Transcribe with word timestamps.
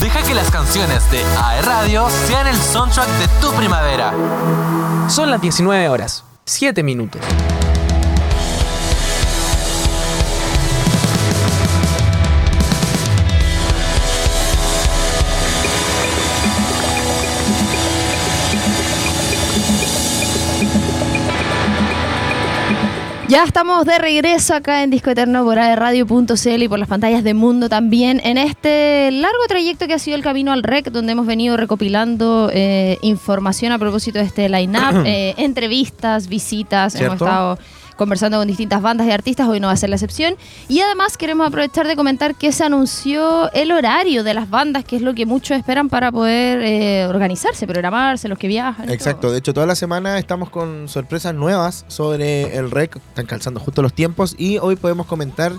Deja 0.00 0.22
que 0.22 0.32
las 0.32 0.50
canciones 0.50 1.10
de 1.10 1.22
AE 1.22 1.60
Radio 1.60 2.08
sean 2.26 2.46
el 2.46 2.56
soundtrack 2.56 3.06
de 3.18 3.28
tu 3.38 3.52
primavera. 3.52 4.14
Son 5.10 5.30
las 5.30 5.42
19 5.42 5.90
horas, 5.90 6.24
7 6.46 6.82
minutos. 6.82 7.20
Ya 23.30 23.44
estamos 23.44 23.86
de 23.86 23.96
regreso 24.00 24.56
acá 24.56 24.82
en 24.82 24.90
Disco 24.90 25.10
Eterno 25.10 25.44
por 25.44 25.54
Radio.cl 25.54 26.62
y 26.62 26.68
por 26.68 26.80
las 26.80 26.88
pantallas 26.88 27.22
de 27.22 27.32
Mundo 27.32 27.68
también 27.68 28.20
en 28.24 28.36
este 28.36 29.08
largo 29.12 29.46
trayecto 29.46 29.86
que 29.86 29.94
ha 29.94 30.00
sido 30.00 30.16
el 30.16 30.24
camino 30.24 30.50
al 30.50 30.64
REC, 30.64 30.90
donde 30.90 31.12
hemos 31.12 31.26
venido 31.26 31.56
recopilando 31.56 32.50
eh, 32.52 32.98
información 33.02 33.70
a 33.70 33.78
propósito 33.78 34.18
de 34.18 34.24
este 34.24 34.48
line-up, 34.48 35.02
eh, 35.06 35.34
entrevistas, 35.36 36.26
visitas, 36.26 36.96
hemos 36.96 37.14
estado 37.14 37.56
conversando 38.00 38.38
con 38.38 38.48
distintas 38.48 38.80
bandas 38.80 39.06
y 39.06 39.10
artistas, 39.10 39.46
hoy 39.46 39.60
no 39.60 39.66
va 39.66 39.74
a 39.74 39.76
ser 39.76 39.90
la 39.90 39.96
excepción. 39.96 40.36
Y 40.68 40.80
además 40.80 41.18
queremos 41.18 41.46
aprovechar 41.46 41.86
de 41.86 41.96
comentar 41.96 42.34
que 42.34 42.50
se 42.50 42.64
anunció 42.64 43.52
el 43.52 43.70
horario 43.72 44.24
de 44.24 44.32
las 44.32 44.48
bandas, 44.48 44.86
que 44.86 44.96
es 44.96 45.02
lo 45.02 45.12
que 45.12 45.26
muchos 45.26 45.58
esperan 45.58 45.90
para 45.90 46.10
poder 46.10 46.62
eh, 46.62 47.04
organizarse, 47.06 47.66
programarse, 47.66 48.26
los 48.26 48.38
que 48.38 48.48
viajan. 48.48 48.88
Exacto, 48.88 49.30
de 49.30 49.40
hecho 49.40 49.52
toda 49.52 49.66
la 49.66 49.74
semana 49.74 50.18
estamos 50.18 50.48
con 50.48 50.88
sorpresas 50.88 51.34
nuevas 51.34 51.84
sobre 51.88 52.56
el 52.56 52.70
REC, 52.70 52.96
están 52.96 53.26
calzando 53.26 53.60
justo 53.60 53.82
los 53.82 53.92
tiempos 53.92 54.34
y 54.38 54.56
hoy 54.56 54.76
podemos 54.76 55.06
comentar 55.06 55.52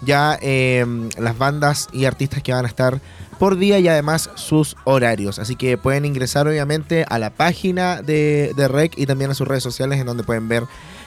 ya 0.00 0.38
em, 0.40 1.08
las 1.18 1.36
bandas 1.36 1.88
y 1.92 2.04
artistas 2.04 2.44
que 2.44 2.52
van 2.52 2.64
a 2.64 2.68
estar 2.68 3.00
por 3.40 3.58
día 3.58 3.80
y 3.80 3.88
además 3.88 4.30
sus 4.36 4.76
horarios. 4.84 5.40
Así 5.40 5.56
que 5.56 5.76
pueden 5.78 6.04
ingresar 6.04 6.46
obviamente 6.46 7.04
a 7.08 7.18
la 7.18 7.30
página 7.30 8.02
de, 8.02 8.52
de 8.56 8.68
REC 8.68 8.96
y 8.96 9.06
también 9.06 9.32
a 9.32 9.34
sus 9.34 9.48
redes 9.48 9.64
sociales 9.64 9.98
en 9.98 10.06
donde 10.06 10.22
pueden 10.22 10.46
ver 10.46 10.62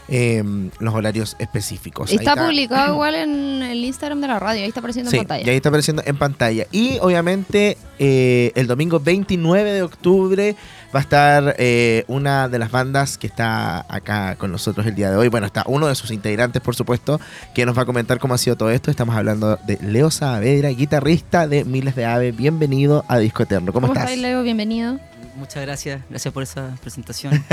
Em, 0.07 0.71
los 0.79 0.93
horarios 0.93 1.35
específicos. 1.39 2.11
Está, 2.11 2.35
publicado 2.35 2.93
igual 2.93 3.15
en 3.15 3.63
el 3.63 3.85
Instagram 3.85 4.19
de 4.19 4.27
la 4.27 4.39
radio, 4.39 4.61
ahí 4.61 4.67
está 4.67 4.81
apareciendo 4.81 5.09
en 5.09 5.17
pantalla. 5.19 5.45
Y 5.45 5.49
ahí 5.49 5.55
está 5.55 5.69
apareciendo 5.69 6.03
en 6.05 6.17
pantalla. 6.17 6.67
Y 6.71 6.97
obviamente 6.99 7.77
eh, 7.97 8.51
el 8.55 8.67
domingo 8.67 8.99
29 8.99 9.71
de 9.71 9.83
octubre 9.83 10.55
va 10.93 10.99
a 10.99 11.01
estar 11.01 11.55
eh, 11.57 12.03
una 12.07 12.49
de 12.49 12.59
las 12.59 12.71
bandas 12.71 13.17
que 13.17 13.27
está 13.27 13.85
acá 13.87 14.35
con 14.35 14.51
nosotros 14.51 14.85
el 14.85 14.95
día 14.95 15.11
de 15.11 15.15
hoy. 15.15 15.29
Bueno, 15.29 15.45
está 15.45 15.63
uno 15.67 15.87
de 15.87 15.95
sus 15.95 16.11
integrantes, 16.11 16.61
por 16.61 16.75
supuesto, 16.75 17.21
que 17.55 17.65
nos 17.65 17.77
va 17.77 17.83
a 17.83 17.85
comentar 17.85 18.19
cómo 18.19 18.33
ha 18.33 18.37
sido 18.37 18.57
todo 18.57 18.69
esto. 18.69 18.91
Estamos 18.91 19.15
hablando 19.15 19.57
de 19.65 19.77
Leo 19.81 20.11
Saavedra, 20.11 20.69
guitarrista 20.69 21.47
de 21.47 21.63
Miles 21.63 21.95
de 21.95 22.05
Aves. 22.05 22.35
Bienvenido 22.35 23.05
a 23.07 23.17
Disco 23.17 23.43
Eterno. 23.43 23.71
¿Cómo, 23.71 23.87
estás? 23.87 24.17
Leo? 24.17 24.43
Bienvenido. 24.43 24.99
Muchas 25.37 25.63
gracias, 25.63 26.01
gracias 26.09 26.33
por 26.33 26.43
esa 26.43 26.75
presentación. 26.81 27.45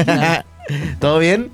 ¿Todo 0.98 1.20
bien? 1.20 1.52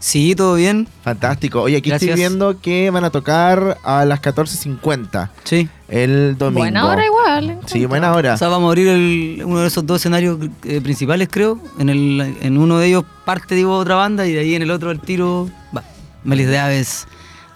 Sí, 0.00 0.34
todo 0.34 0.54
bien. 0.54 0.88
Fantástico. 1.04 1.60
Oye, 1.60 1.76
aquí 1.76 1.92
estoy 1.92 2.14
viendo 2.14 2.58
que 2.58 2.88
van 2.90 3.04
a 3.04 3.10
tocar 3.10 3.78
a 3.84 4.06
las 4.06 4.22
14.50. 4.22 5.28
Sí. 5.44 5.68
El 5.88 6.38
domingo. 6.38 6.60
Buena 6.60 6.86
hora 6.86 7.04
igual. 7.04 7.58
Sí, 7.66 7.84
buena 7.84 8.12
hora. 8.14 8.34
O 8.34 8.38
sea, 8.38 8.48
vamos 8.48 8.68
a 8.68 8.70
abrir 8.70 9.44
uno 9.44 9.60
de 9.60 9.66
esos 9.66 9.86
dos 9.86 10.00
escenarios 10.00 10.38
eh, 10.64 10.80
principales, 10.80 11.28
creo. 11.30 11.60
En, 11.78 11.90
el, 11.90 12.34
en 12.40 12.56
uno 12.56 12.78
de 12.78 12.88
ellos 12.88 13.04
parte, 13.26 13.54
digo, 13.54 13.76
otra 13.76 13.94
banda 13.96 14.26
y 14.26 14.32
de 14.32 14.40
ahí 14.40 14.54
en 14.54 14.62
el 14.62 14.70
otro 14.70 14.90
el 14.90 15.00
tiro 15.00 15.50
va. 15.76 15.84
Melis 16.24 16.48
de 16.48 16.58
Aves 16.58 17.06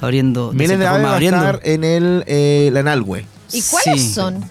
abriendo. 0.00 0.52
Melis 0.52 0.78
de, 0.78 0.86
Aves 0.86 1.06
va 1.06 1.16
a 1.16 1.18
estar 1.18 1.60
en 1.64 1.82
el 1.82 2.24
eh, 2.26 2.68
Lanalwe. 2.72 3.24
¿Y 3.52 3.62
cuáles 3.62 4.12
son? 4.12 4.44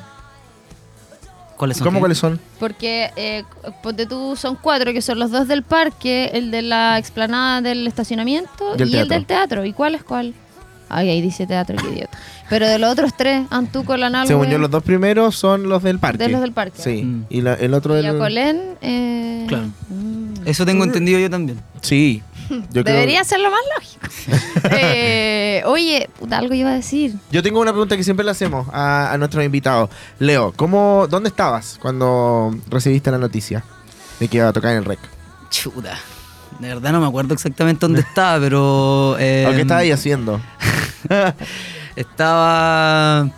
¿Cuáles 1.64 1.78
son? 1.78 1.86
¿Cómo 1.86 2.00
cuáles 2.00 2.18
son? 2.18 2.42
Porque, 2.60 3.12
eh, 3.16 3.46
ponte 3.82 4.06
tú, 4.06 4.36
son 4.36 4.58
cuatro, 4.62 4.92
que 4.92 5.02
son 5.02 5.18
los 5.18 5.32
dos 5.32 5.48
del 5.48 5.64
parque, 5.64 6.30
el 6.34 6.52
de 6.52 6.62
la 6.62 6.98
explanada 7.00 7.62
del 7.62 7.88
estacionamiento 7.88 8.76
y, 8.78 8.82
el, 8.82 9.08
del 9.08 9.26
teatro. 9.26 9.64
¿Y 9.64 9.72
cuál 9.72 9.96
es 9.96 10.04
cuál? 10.04 10.34
Ay, 10.90 11.10
ahí 11.10 11.22
dice 11.22 11.48
teatro, 11.48 11.78
qué 11.82 11.90
idiota. 11.90 12.18
Pero 12.50 12.68
de 12.68 12.80
los 12.80 12.92
otros 12.92 13.14
tres, 13.16 13.48
Antuco, 13.50 13.96
Lanalwe... 13.96 14.28
Según 14.28 14.48
yo, 14.48 14.58
los 14.58 14.70
dos 14.70 14.84
primeros 14.84 15.38
son 15.38 15.70
los 15.70 15.82
del 15.84 16.00
parque. 16.00 16.18
De 16.18 16.28
los 16.28 16.42
del 16.42 16.52
parque. 16.52 16.82
Sí. 16.82 17.02
Mm. 17.02 17.26
Y 17.30 17.40
el 17.40 17.74
otro 17.74 17.94
del... 17.94 18.08
Yacolén, 18.08 18.62
eh... 18.82 19.46
Claro. 19.48 19.68
Mm. 19.88 20.46
Eso 20.46 20.66
tengo 20.66 20.84
entendido 20.84 21.18
yo 21.18 21.30
también. 21.30 21.60
Sí. 21.80 22.22
Debería 22.70 23.24
ser 23.24 23.40
lo 23.40 23.52
más 23.52 23.62
lógico. 23.78 24.08
Eh, 24.76 25.62
oye, 25.66 26.10
puta, 26.18 26.38
algo 26.38 26.54
iba 26.54 26.70
a 26.70 26.76
decir. 26.76 27.16
Yo 27.32 27.44
tengo 27.44 27.60
una 27.60 27.72
pregunta 27.72 27.98
que 27.98 28.04
siempre 28.04 28.24
le 28.24 28.32
hacemos 28.32 28.68
a, 28.72 29.12
a 29.12 29.18
nuestros 29.18 29.44
invitados. 29.44 29.90
Leo, 30.20 30.54
¿cómo, 30.56 31.06
¿dónde 31.10 31.30
estabas 31.30 31.78
cuando 31.82 32.56
recibiste 32.70 33.12
la 33.12 33.18
noticia 33.18 33.64
de 34.20 34.28
que 34.28 34.38
iba 34.38 34.48
a 34.48 34.54
tocar 34.54 34.72
en 34.72 34.78
el 34.78 34.86
REC? 34.86 35.00
Chuta. 35.50 36.00
De 36.60 36.68
verdad 36.68 36.92
no 36.92 37.02
me 37.02 37.08
acuerdo 37.08 37.34
exactamente 37.34 37.86
dónde 37.86 38.02
estaba, 38.08 38.40
pero... 38.40 39.18
Eh, 39.20 39.48
¿Qué 39.54 39.62
estaba 39.62 39.82
ahí 39.82 39.92
haciendo? 39.92 40.42
estaba... 41.96 43.30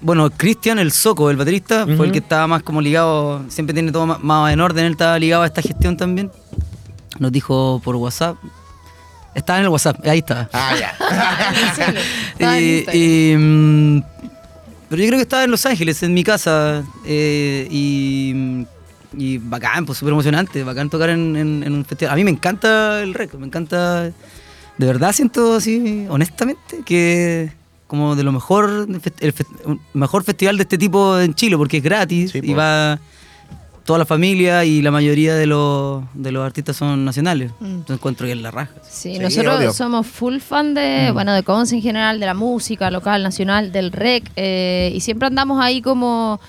Bueno, 0.00 0.30
Cristian, 0.30 0.78
el 0.78 0.92
Soco, 0.92 1.30
el 1.30 1.36
baterista, 1.36 1.86
fue 1.96 2.06
el 2.06 2.12
que 2.12 2.18
estaba 2.18 2.46
más 2.46 2.62
como 2.62 2.80
ligado, 2.80 3.42
siempre 3.48 3.72
tiene 3.72 3.90
todo 3.90 4.06
más, 4.06 4.52
en 4.52 4.60
orden, 4.60 4.84
él 4.84 4.92
estaba 4.92 5.18
ligado 5.18 5.42
a 5.42 5.46
esta 5.46 5.62
gestión 5.62 5.96
también. 5.96 6.30
Nos 7.18 7.32
dijo 7.32 7.80
por 7.84 7.96
WhatsApp, 7.96 8.36
estaba 9.36 9.58
en 9.58 9.64
el 9.64 9.70
WhatsApp, 9.70 10.06
ahí 10.06 10.20
está. 10.20 10.48
Ah, 10.52 10.74
ya. 10.78 10.94
y, 12.94 13.34
mm, 13.36 14.00
pero 14.88 15.02
yo 15.02 15.08
creo 15.08 15.18
que 15.18 15.22
estaba 15.22 15.44
en 15.44 15.50
Los 15.50 15.66
Ángeles, 15.66 16.02
en 16.02 16.14
mi 16.14 16.24
casa. 16.24 16.84
Eh, 17.04 17.68
y, 17.70 18.64
y, 19.14 19.36
bacán, 19.36 19.84
pues 19.84 19.98
súper 19.98 20.12
emocionante, 20.12 20.64
bacán 20.64 20.88
tocar 20.88 21.10
en, 21.10 21.36
un 21.36 21.84
festival. 21.84 22.14
A 22.14 22.16
mí 22.16 22.24
me 22.24 22.30
encanta 22.30 23.02
el 23.02 23.12
rec, 23.12 23.34
me 23.34 23.46
encanta. 23.46 24.04
De 24.04 24.86
verdad 24.86 25.12
siento 25.12 25.56
así, 25.56 26.06
honestamente, 26.08 26.80
que 26.86 27.52
como 27.86 28.16
de 28.16 28.24
lo 28.24 28.32
mejor, 28.32 28.88
el 29.20 29.34
mejor 29.92 30.24
festival 30.24 30.56
de 30.56 30.62
este 30.62 30.78
tipo 30.78 31.20
en 31.20 31.34
Chile, 31.34 31.58
porque 31.58 31.76
es 31.76 31.82
gratis 31.82 32.34
y 32.34 32.54
va 32.54 32.98
toda 33.86 34.00
la 34.00 34.04
familia 34.04 34.64
y 34.64 34.82
la 34.82 34.90
mayoría 34.90 35.34
de 35.34 35.46
los, 35.46 36.02
de 36.12 36.32
los 36.32 36.44
artistas 36.44 36.76
son 36.76 37.04
nacionales. 37.04 37.52
Mm. 37.60 37.64
Entonces 37.64 37.96
encuentro 37.96 38.26
que 38.26 38.32
es 38.32 38.40
la 38.40 38.50
raja. 38.50 38.72
Sí, 38.82 39.18
nosotros 39.18 39.74
somos 39.74 40.06
full 40.06 40.38
fan 40.40 40.74
de, 40.74 41.08
mm. 41.10 41.14
bueno, 41.14 41.32
de 41.32 41.42
Cons 41.42 41.72
en 41.72 41.80
general, 41.80 42.20
de 42.20 42.26
la 42.26 42.34
música 42.34 42.90
local, 42.90 43.22
nacional, 43.22 43.72
del 43.72 43.92
rec, 43.92 44.30
eh, 44.36 44.92
y 44.94 45.00
siempre 45.00 45.28
andamos 45.28 45.62
ahí 45.62 45.80
como 45.80 46.40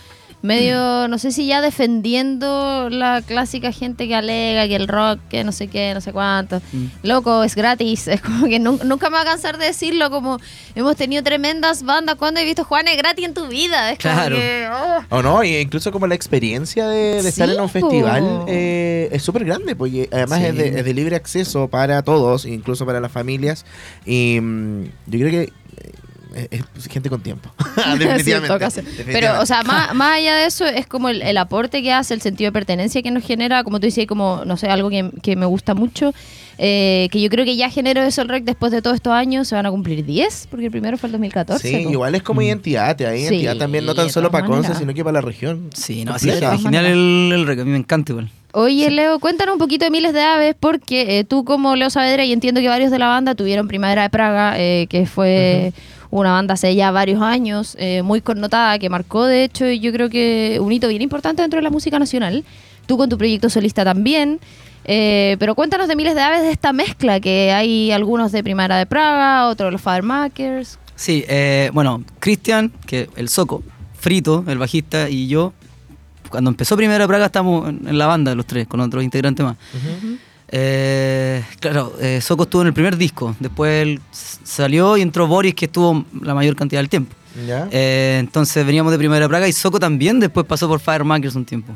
medio, 0.48 1.08
no 1.08 1.20
sé 1.20 1.32
si 1.32 1.46
ya 1.46 1.62
defendiendo 1.62 2.90
la 2.90 3.22
clásica 3.22 3.72
gente 3.72 4.08
que 4.08 4.16
alega 4.16 4.68
que 4.68 4.76
el 4.76 4.88
rock, 4.88 5.20
que 5.30 5.44
no 5.44 5.52
sé 5.52 5.68
qué, 5.68 5.94
no 5.94 6.02
sé 6.02 6.14
cuánto. 6.14 6.62
Mm. 6.72 6.86
Loco, 7.04 7.44
es 7.44 7.56
gratis. 7.56 8.08
Es 8.18 8.22
como 8.22 8.48
que 8.48 8.58
nunca, 8.58 9.10
me 9.10 9.16
va 9.16 9.22
a 9.22 9.26
cansar 9.26 9.58
de 9.58 9.66
decirlo. 9.66 10.10
Como 10.10 10.40
hemos 10.76 10.96
tenido 10.96 11.22
tremendas 11.22 11.84
bandas. 11.84 12.16
cuando 12.16 12.40
he 12.40 12.46
visto 12.46 12.64
Juanes 12.64 12.98
gratis 12.98 13.26
en 13.26 13.34
tu 13.34 13.48
vida? 13.48 13.92
Es 13.92 14.00
claro. 14.00 14.38
Oh. 15.10 15.18
O 15.18 15.22
no, 15.22 15.44
incluso 15.44 15.92
como 15.92 16.08
la 16.08 16.16
experiencia 16.16 16.88
de, 16.88 17.20
estar 17.20 17.50
en 17.50 17.60
un 17.60 17.70
festival 17.70 18.46
eh, 18.48 19.10
es 19.12 19.22
súper 19.22 19.46
grande, 19.46 19.76
porque 19.76 20.10
además 20.12 20.42
es, 20.42 20.56
de, 20.56 20.94
libre 20.94 21.16
acceso 21.16 21.68
para 21.68 22.02
todos, 22.02 22.46
incluso 22.46 22.86
para 22.86 23.00
las 23.00 23.12
familias. 23.12 23.66
Y 24.06 24.40
mm, 24.42 24.84
yo 25.08 25.20
creo 25.20 25.30
que 25.30 25.54
es 26.36 26.88
gente 26.88 27.10
con 27.10 27.22
tiempo. 27.22 27.50
definitivamente, 27.98 28.84
Pero, 29.06 29.42
o 29.42 29.46
sea, 29.46 29.64
más, 29.64 29.92
allá 30.00 30.36
de 30.36 30.46
eso, 30.46 30.66
es 30.66 30.88
como 30.88 31.10
el, 31.10 31.38
aporte 31.38 31.82
que 31.82 31.92
hace, 31.92 32.14
el 32.14 32.22
sentido 32.22 32.50
de 32.50 32.54
pertenencia 32.54 33.02
que 33.02 33.12
nos 33.12 33.24
genera, 33.24 33.64
como 33.64 33.80
tú 33.80 33.86
dices, 33.86 34.08
como, 34.08 34.44
no 34.46 34.58
sé, 34.58 34.68
algo 34.68 34.90
que, 34.90 35.36
me 35.36 35.46
gusta 35.46 35.74
mucho, 35.74 36.14
eh, 36.58 37.08
que 37.12 37.22
yo 37.22 37.30
creo 37.30 37.46
que 37.46 37.56
ya 37.56 37.70
generó 37.70 38.02
eso 38.02 38.22
el 38.22 38.30
REC 38.30 38.44
después 38.44 38.72
de 38.72 38.82
todos 38.82 38.96
estos 38.96 39.14
años, 39.14 39.48
se 39.48 39.56
van 39.56 39.66
a 39.66 39.72
cumplir 39.72 40.06
10, 40.06 40.48
porque 40.50 40.66
el 40.66 40.72
primero 40.72 40.98
fue 40.98 41.08
el 41.08 41.12
2014. 41.12 41.68
Sí, 41.68 41.76
igual 41.90 42.16
es 42.16 42.24
como 42.24 42.42
mm. 42.42 42.46
identidad, 42.46 43.02
hay 43.02 43.24
identidad 43.24 43.58
también, 43.58 43.86
no 43.86 43.94
tan 43.94 44.10
solo 44.10 44.32
para 44.32 44.46
Conce, 44.46 44.74
sino 44.76 44.94
que 44.94 45.04
para 45.04 45.14
la 45.14 45.22
región. 45.22 45.70
Sí, 45.74 46.06
no, 46.06 46.14
así 46.14 46.30
es 46.30 46.40
genial 46.40 46.86
el, 46.86 47.32
el 47.34 47.48
REC, 47.48 47.60
a 47.60 47.66
mí 47.66 47.72
me 47.72 47.78
encanta 47.78 48.12
igual. 48.12 48.30
Oye, 48.54 48.90
Leo, 48.90 49.20
cuéntanos 49.20 49.54
un 49.54 49.60
poquito 49.60 49.86
de 49.86 49.92
Miles 49.92 50.14
de 50.14 50.22
Aves, 50.24 50.56
porque 50.60 51.20
eh, 51.20 51.24
tú 51.24 51.44
como 51.44 51.76
Leo 51.76 51.92
Saavedra, 51.92 52.26
y 52.26 52.32
entiendo 52.32 52.60
que 52.60 52.68
varios 52.68 52.90
de 52.90 52.98
la 52.98 53.08
banda 53.08 53.36
tuvieron 53.36 53.68
Primavera 53.68 54.02
de 54.02 54.10
Praga, 54.10 54.56
eh, 54.58 54.88
que 54.90 55.06
fue 55.06 55.74
una 56.10 56.32
banda 56.32 56.54
hace 56.54 56.76
ya 56.76 56.92
varios 56.92 57.22
años, 57.22 57.76
eh, 57.80 58.02
muy 58.02 58.22
connotada, 58.22 58.80
que 58.80 58.90
marcó 58.90 59.26
de 59.26 59.44
hecho 59.44 59.68
yo 59.68 59.92
creo 59.92 60.10
que 60.10 60.60
un 60.62 60.72
hito 60.72 60.88
bien 60.88 61.02
importante 61.02 61.42
dentro 61.42 61.58
de 61.58 61.64
la 61.64 61.70
música 61.70 62.00
nacional. 62.00 62.44
Tú 62.86 62.98
con 62.98 63.10
tu 63.10 63.18
proyecto 63.18 63.50
solista 63.50 63.84
también. 63.84 64.40
Eh, 64.90 65.36
pero 65.40 65.54
cuéntanos 65.54 65.90
de 65.90 65.98
Miles 65.98 66.16
de 66.16 66.22
Aves 66.22 66.44
de 66.44 66.52
esta 66.52 66.72
mezcla, 66.72 67.20
que 67.20 67.52
hay 67.52 67.92
algunos 67.92 68.32
de 68.32 68.42
Primera 68.42 68.78
de 68.78 68.86
Praga, 68.86 69.50
otros 69.50 69.68
de 69.68 69.72
los 69.74 69.82
Fathermakers. 69.82 70.80
Sí, 70.96 71.26
eh, 71.28 71.70
bueno, 71.74 72.04
Cristian, 72.20 72.72
que 72.86 73.10
el 73.18 73.28
Soco, 73.28 73.64
Frito, 74.00 74.46
el 74.48 74.58
bajista, 74.58 75.10
y 75.10 75.28
yo, 75.28 75.52
cuando 76.30 76.50
empezó 76.50 76.78
Primera 76.78 77.04
de 77.04 77.08
Praga 77.08 77.26
estamos 77.26 77.68
en 77.68 77.98
la 77.98 78.08
banda 78.08 78.34
los 78.34 78.46
tres, 78.46 78.66
con 78.66 78.80
otros 78.80 79.04
integrantes 79.04 79.46
más. 79.46 79.58
Eh, 80.50 81.44
claro, 81.60 81.94
Soco 82.22 82.44
estuvo 82.44 82.62
en 82.62 82.68
el 82.70 82.74
primer 82.74 82.96
disco, 82.98 83.36
después 83.40 84.00
salió 84.12 84.96
y 84.98 85.02
entró 85.02 85.28
Boris, 85.28 85.54
que 85.56 85.66
estuvo 85.66 86.06
la 86.22 86.34
mayor 86.34 86.56
cantidad 86.56 86.80
del 86.82 86.90
tiempo. 86.90 87.16
¿Ya? 87.46 87.68
Eh, 87.72 88.18
entonces 88.20 88.66
veníamos 88.66 88.92
de 88.92 88.98
Primera 88.98 89.28
Praga 89.28 89.48
y 89.48 89.52
Soco 89.54 89.80
también 89.80 90.20
después 90.20 90.46
pasó 90.48 90.68
por 90.68 90.80
Firemakers 90.80 91.36
un 91.36 91.46
tiempo. 91.46 91.76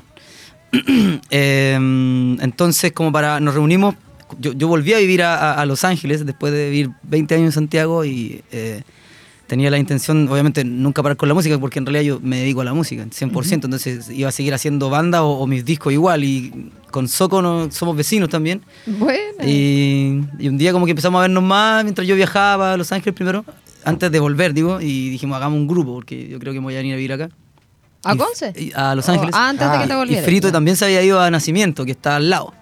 Eh, 1.30 1.76
entonces, 2.42 2.92
como 2.94 3.12
para. 3.12 3.40
Nos 3.40 3.54
reunimos. 3.54 3.96
Yo, 4.40 4.54
yo 4.54 4.68
volví 4.70 4.94
a 4.94 4.98
vivir 4.98 5.24
a, 5.24 5.36
a- 5.36 5.62
a 5.62 5.66
Los 5.66 5.84
Ángeles 5.84 6.26
después 6.26 6.54
de 6.54 6.70
vivir 6.70 6.92
20 7.04 7.36
años 7.36 7.46
en 7.48 7.52
Santiago 7.52 8.06
y 8.06 8.42
eh, 8.52 8.82
tenía 9.52 9.70
la 9.70 9.78
intención, 9.78 10.30
obviamente, 10.30 10.64
nunca 10.64 11.04
parar 11.04 11.18
con 11.18 11.28
la 11.28 11.36
música 11.36 11.60
porque 11.60 11.78
en 11.80 11.86
realidad 11.86 12.04
yo 12.06 12.20
me 12.24 12.38
dedico 12.38 12.62
a 12.62 12.64
la 12.64 12.74
música, 12.74 13.04
100%. 13.06 13.66
Entonces 13.66 14.10
iba 14.10 14.30
a 14.30 14.32
seguir 14.32 14.54
haciendo 14.54 14.90
banda 14.90 15.24
o, 15.24 15.40
o 15.42 15.46
mis 15.46 15.66
discos 15.66 15.92
igual. 15.92 16.24
Y 16.24 16.72
con 16.90 17.10
Soco 17.10 17.42
no, 17.42 17.70
somos 17.70 17.98
vecinos 17.98 18.30
también. 18.30 18.62
Bueno. 18.86 19.44
Y, 19.46 20.22
y 20.40 20.48
un 20.48 20.58
día 20.58 20.72
como 20.72 20.86
que 20.86 20.92
empezamos 20.92 21.20
a 21.20 21.24
vernos 21.24 21.44
más 21.44 21.84
mientras 21.84 22.08
yo 22.08 22.16
viajaba 22.16 22.72
a 22.72 22.78
Los 22.78 22.94
Ángeles 22.94 23.14
primero, 23.14 23.44
antes 23.84 24.10
de 24.10 24.20
volver, 24.22 24.54
digo, 24.54 24.80
y 24.80 25.10
dijimos, 25.10 25.36
hagamos 25.36 25.60
un 25.60 25.68
grupo, 25.68 25.96
porque 25.96 26.30
yo 26.30 26.40
creo 26.40 26.54
que 26.54 26.60
me 26.62 26.68
voy 26.68 26.76
a 26.76 26.78
venir 26.78 26.94
a 26.94 26.96
vivir 26.96 27.12
acá. 27.12 27.30
¿A 28.06 28.14
Y- 28.14 28.18
Conce? 28.18 28.54
y- 28.58 28.72
a 28.74 28.96
Los 28.96 29.10
Oh, 29.10 29.12
Ángeles. 29.12 29.36
antes 29.36 29.70
de 29.70 29.78
que 29.80 29.86
te 29.88 29.92
Ah, 29.92 29.96
y 29.96 30.00
volvieras. 30.00 30.26
Frito 30.26 30.50
también 30.50 30.78
se 30.78 30.86
había 30.86 31.04
ido 31.04 31.20
a 31.20 31.30
Nacimiento, 31.30 31.84
que 31.84 31.92
está 31.92 32.16
al 32.16 32.30
lado. 32.30 32.54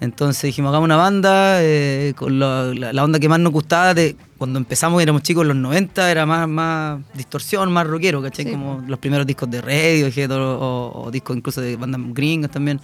Entonces 0.00 0.42
dijimos, 0.42 0.68
hagamos 0.70 0.84
una 0.86 0.96
banda 0.96 1.62
eh, 1.62 2.12
con 2.16 2.38
la, 2.38 2.72
la- 2.74 2.92
la 2.92 3.04
onda 3.04 3.18
que 3.18 3.28
más 3.28 3.40
nos 3.40 3.52
gustaba. 3.52 3.94
De, 3.94 4.14
cuando 4.38 4.58
empezamos, 4.58 5.02
éramos 5.02 5.22
chicos 5.22 5.42
en 5.42 5.48
los 5.48 5.56
90, 5.56 6.10
era 6.10 6.24
más, 6.24 6.46
más 6.48 7.00
distorsión, 7.14 7.72
más 7.72 7.86
rockero, 7.86 8.22
¿cachai? 8.22 8.44
Sí. 8.44 8.50
Como 8.52 8.84
los 8.86 8.98
primeros 9.00 9.26
discos 9.26 9.50
de 9.50 9.60
Radiohead 9.60 10.30
o, 10.30 10.92
o- 11.04 11.10
discos 11.10 11.36
incluso 11.36 11.60
de 11.60 11.76
bandas 11.76 12.00
gringas 12.14 12.50
también, 12.52 12.80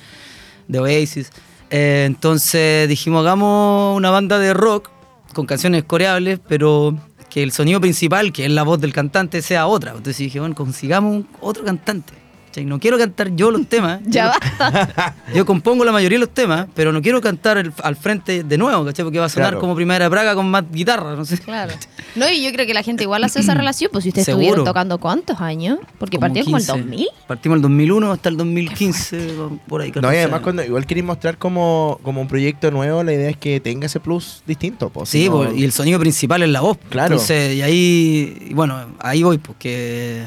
de 0.66 0.78
Oasis. 0.80 1.30
Eh, 1.70 2.04
entonces 2.06 2.88
dijimos, 2.88 3.20
hagamos 3.20 3.96
una 3.96 4.10
banda 4.10 4.38
de 4.40 4.52
rock 4.52 4.90
con 5.34 5.46
canciones 5.46 5.84
coreables, 5.84 6.40
pero 6.48 6.96
que 7.30 7.42
el 7.44 7.52
sonido 7.52 7.80
principal, 7.80 8.32
que 8.32 8.44
es 8.44 8.50
la 8.50 8.62
voz 8.64 8.80
del 8.80 8.92
cantante, 8.92 9.40
sea 9.42 9.66
otra. 9.66 9.90
Entonces 9.90 10.18
dije, 10.18 10.40
bueno, 10.40 10.54
consigamos 10.56 11.24
otro 11.40 11.64
cantante. 11.64 12.12
¿Cachai? 12.54 12.64
No 12.64 12.78
quiero 12.78 12.96
cantar 12.98 13.34
yo 13.34 13.50
los 13.50 13.66
temas. 13.66 14.00
Ya 14.06 14.28
basta. 14.28 15.14
yo 15.34 15.44
compongo 15.44 15.84
la 15.84 15.90
mayoría 15.92 16.16
de 16.16 16.20
los 16.26 16.32
temas, 16.34 16.66
pero 16.74 16.92
no 16.92 17.02
quiero 17.02 17.20
cantar 17.20 17.58
el- 17.58 17.72
al 17.82 17.96
frente 17.96 18.44
de 18.44 18.58
nuevo, 18.58 18.84
¿cachai? 18.84 19.04
Porque 19.04 19.18
va 19.18 19.26
a 19.26 19.28
sonar 19.28 19.50
Claro. 19.50 19.60
como 19.60 19.74
Primera 19.74 20.08
Praga 20.08 20.34
con 20.34 20.48
más 20.50 20.64
guitarra, 20.70 21.14
no 21.16 21.24
sé. 21.24 21.38
Claro. 21.38 21.72
No, 22.16 22.28
y 22.30 22.44
yo 22.44 22.52
creo 22.52 22.64
que 22.64 22.74
la 22.74 22.84
gente 22.84 23.02
igual 23.02 23.24
hace 23.24 23.40
esa 23.40 23.54
relación, 23.54 23.90
pues 23.92 24.04
si 24.04 24.10
ustedes 24.10 24.26
Seguro. 24.26 24.42
estuvieron 24.44 24.64
tocando 24.64 24.98
cuántos 24.98 25.40
años, 25.40 25.80
porque 25.98 26.16
Como 26.16 26.20
partieron 26.28 26.44
como 26.44 26.58
el 26.58 26.62
15. 26.64 26.78
2000. 26.80 27.08
Partimos 27.26 27.56
el 27.56 27.62
2001 27.62 28.12
hasta 28.12 28.28
el 28.28 28.36
2015, 28.36 29.28
por 29.66 29.80
ahí. 29.80 29.88
No, 29.88 29.98
y 29.98 30.00
14 30.00 30.18
además 30.20 30.40
cuando 30.42 30.62
igual 30.64 30.86
queréis 30.86 31.04
mostrar 31.04 31.38
como, 31.38 31.98
como 32.04 32.20
un 32.20 32.28
proyecto 32.28 32.70
nuevo, 32.70 33.02
la 33.02 33.12
idea 33.12 33.30
es 33.30 33.36
que 33.36 33.58
tenga 33.58 33.86
ese 33.86 33.98
plus 33.98 34.44
distinto. 34.46 34.92
si 35.06 35.22
Sí, 35.24 35.28
no- 35.28 35.38
pues, 35.38 35.56
y 35.56 35.64
el 35.64 35.72
sonido 35.72 35.98
principal 35.98 36.44
es 36.44 36.50
la 36.50 36.60
voz. 36.60 36.78
Claro. 36.88 37.14
Entonces, 37.14 37.56
y 37.56 37.62
ahí, 37.62 38.46
y 38.50 38.54
bueno, 38.54 38.76
ahí 39.00 39.24
voy, 39.24 39.38
porque 39.38 40.24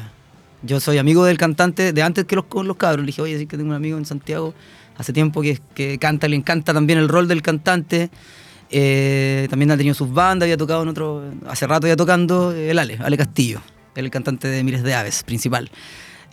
yo 0.62 0.80
soy 0.80 0.98
amigo 0.98 1.24
del 1.24 1.38
cantante 1.38 1.92
de 1.92 2.02
antes 2.02 2.24
que 2.24 2.36
los, 2.36 2.46
cabros. 2.76 3.00
Le 3.00 3.06
dije, 3.06 3.22
oye, 3.22 3.38
sí 3.38 3.46
que 3.46 3.56
tengo 3.56 3.70
un 3.70 3.76
amigo 3.76 3.98
en 3.98 4.04
Santiago 4.04 4.54
hace 4.96 5.12
tiempo 5.12 5.42
que, 5.42 5.58
que 5.74 5.98
canta, 5.98 6.26
le 6.28 6.36
encanta 6.36 6.74
también 6.74 6.98
el 6.98 7.08
rol 7.08 7.28
del 7.28 7.42
cantante. 7.42 8.10
Eh, 8.70 9.46
también 9.48 9.70
ha 9.70 9.76
tenido 9.76 9.94
sus 9.94 10.12
bandas, 10.12 10.46
había 10.46 10.56
tocado 10.56 10.82
en 10.82 10.88
otro, 10.88 11.24
hace 11.48 11.66
rato 11.66 11.86
ya 11.86 11.96
tocando, 11.96 12.52
eh, 12.52 12.70
el 12.70 12.78
Ale, 12.78 12.98
Ale 13.00 13.16
Castillo, 13.16 13.60
el 13.94 14.10
cantante 14.10 14.48
de 14.48 14.62
Miles 14.64 14.82
de 14.82 14.94
Aves, 14.94 15.22
principal. 15.22 15.70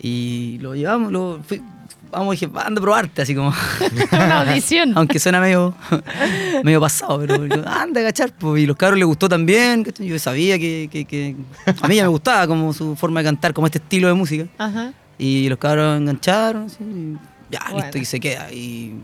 Y 0.02 0.58
lo 0.60 0.74
llevamos, 0.74 1.12
lo 1.12 1.40
fui- 1.46 1.62
vamos, 2.10 2.32
dije, 2.32 2.46
anda 2.54 2.80
a 2.80 2.82
probarte, 2.82 3.22
así 3.22 3.34
como. 3.34 3.52
Una 4.12 4.40
audición. 4.42 4.92
Aunque 4.96 5.18
suena 5.18 5.40
medio, 5.40 5.74
medio 6.64 6.80
pasado, 6.80 7.18
pero 7.20 7.46
yo, 7.46 7.62
anda 7.68 8.00
a 8.00 8.04
cachar. 8.04 8.32
pues, 8.32 8.62
y 8.62 8.66
los 8.66 8.76
cabros 8.76 8.98
les 8.98 9.06
gustó 9.06 9.28
también. 9.28 9.84
Yo 9.98 10.18
sabía 10.18 10.58
que, 10.58 10.88
que- 10.90 11.04
que- 11.04 11.36
A 11.82 11.88
mí 11.88 11.96
ya 11.96 12.02
me 12.02 12.08
gustaba 12.08 12.46
como 12.46 12.72
su 12.72 12.96
forma 12.96 13.20
de 13.20 13.24
cantar, 13.26 13.52
como 13.54 13.66
este 13.66 13.78
estilo 13.78 14.08
de 14.08 14.14
música. 14.14 14.46
Ajá. 14.58 14.92
Y 15.18 15.48
los 15.48 15.58
cabros 15.58 15.98
engancharon. 15.98 16.64
así, 16.66 16.82
y 16.84 17.16
ya, 17.50 17.60
Bueno. 17.70 17.78
listo, 17.84 17.98
y 17.98 18.04
se 18.04 18.20
queda. 18.20 18.52
Y 18.52 18.94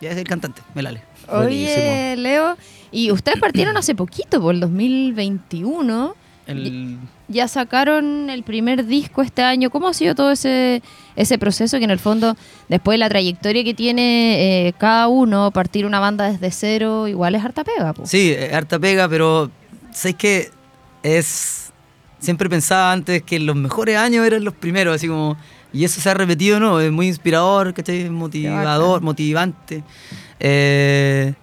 ya 0.00 0.10
es 0.10 0.16
el 0.16 0.24
cantante, 0.24 0.62
Melale. 0.74 1.02
Oye, 1.28 2.14
Leo, 2.16 2.56
y 2.90 3.10
ustedes 3.10 3.38
partieron 3.40 3.76
hace 3.76 3.94
poquito, 3.94 4.40
por 4.40 4.54
el 4.54 4.60
2021. 4.60 6.14
El, 6.52 6.98
Ya 7.28 7.48
sacaron 7.48 8.30
el 8.30 8.42
primer 8.42 8.86
disco 8.86 9.22
este 9.22 9.42
año. 9.42 9.70
¿Cómo 9.70 9.88
ha 9.88 9.94
sido 9.94 10.14
todo 10.14 10.30
ese, 10.30 10.82
ese 11.16 11.38
proceso? 11.38 11.78
Que 11.78 11.84
en 11.84 11.90
el 11.90 11.98
fondo, 11.98 12.36
después 12.68 12.94
de 12.94 12.98
la 12.98 13.08
trayectoria 13.08 13.64
que 13.64 13.74
tiene 13.74 14.68
eh, 14.68 14.74
cada 14.78 15.08
uno, 15.08 15.50
partir 15.50 15.86
una 15.86 16.00
banda 16.00 16.30
desde 16.30 16.50
cero, 16.50 17.08
igual 17.08 17.34
es 17.34 17.44
harta 17.44 17.64
pega. 17.64 17.92
po. 17.92 18.06
sí, 18.06 18.32
es 18.36 18.52
harta 18.52 18.78
pega, 18.78 19.08
pero 19.08 19.50
¿sabes 19.92 20.16
que 20.16 20.50
Es. 21.02 21.72
Siempre 22.18 22.48
pensaba 22.48 22.92
antes 22.92 23.20
que 23.24 23.40
los 23.40 23.56
mejores 23.56 23.96
años 23.96 24.24
eran 24.24 24.44
los 24.44 24.54
primeros, 24.54 24.94
así 24.94 25.08
como. 25.08 25.36
Y 25.72 25.84
eso 25.84 26.00
se 26.00 26.10
ha 26.10 26.14
repetido, 26.14 26.60
¿no? 26.60 26.78
Es 26.80 26.92
muy 26.92 27.08
inspirador, 27.08 27.72
¿cachai? 27.72 28.08
Motivador, 28.10 29.00
motivante. 29.00 29.82
Eh, 30.38 31.34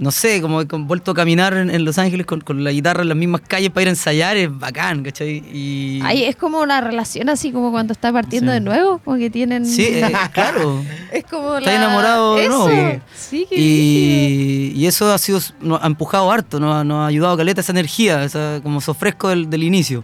no 0.00 0.10
sé, 0.10 0.40
como 0.40 0.62
he 0.62 0.64
vuelto 0.64 1.10
a 1.10 1.14
caminar 1.14 1.52
en, 1.54 1.68
en 1.70 1.84
Los 1.84 1.98
Ángeles 1.98 2.24
con, 2.26 2.40
con 2.40 2.64
la 2.64 2.72
guitarra 2.72 3.02
en 3.02 3.08
las 3.10 3.16
mismas 3.18 3.42
calles 3.42 3.68
para 3.70 3.82
ir 3.82 3.88
a 3.88 3.90
ensayar, 3.90 4.36
es 4.36 4.58
bacán, 4.58 5.02
¿cachai? 5.04 5.36
Y. 5.52 6.00
Ahí 6.02 6.24
es 6.24 6.34
como 6.36 6.60
una 6.60 6.80
relación 6.80 7.28
así 7.28 7.52
como 7.52 7.70
cuando 7.70 7.92
está 7.92 8.10
partiendo 8.12 8.50
Sí. 8.50 8.54
de 8.54 8.60
nuevo, 8.60 8.98
como 9.04 9.18
que 9.18 9.28
tienen... 9.30 9.64
Sí, 9.66 9.84
eh, 9.84 10.10
claro. 10.32 10.82
es 11.12 11.22
como 11.24 11.58
Está 11.58 11.70
la- 11.70 11.76
enamorado 11.76 12.34
de 12.36 12.46
Eso. 12.46 12.68
nuevo. 12.68 13.00
Sí, 13.14 13.46
brígido. 13.50 13.60
Y, 13.62 14.72
y 14.74 14.86
eso 14.86 15.12
ha 15.12 15.18
sido 15.18 15.38
nos 15.60 15.82
ha 15.82 15.86
empujado 15.86 16.32
harto, 16.32 16.58
nos 16.58 16.74
ha, 16.74 16.82
nos 16.82 16.96
ha 17.04 17.06
ayudado 17.06 17.36
caleta 17.36 17.60
esa 17.60 17.72
energía, 17.72 18.24
esa, 18.24 18.60
como 18.62 18.78
esos 18.78 18.96
frescos 18.96 19.30
del, 19.30 19.48
del 19.50 19.62
inicio. 19.62 20.02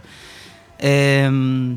Eh, 0.79 1.75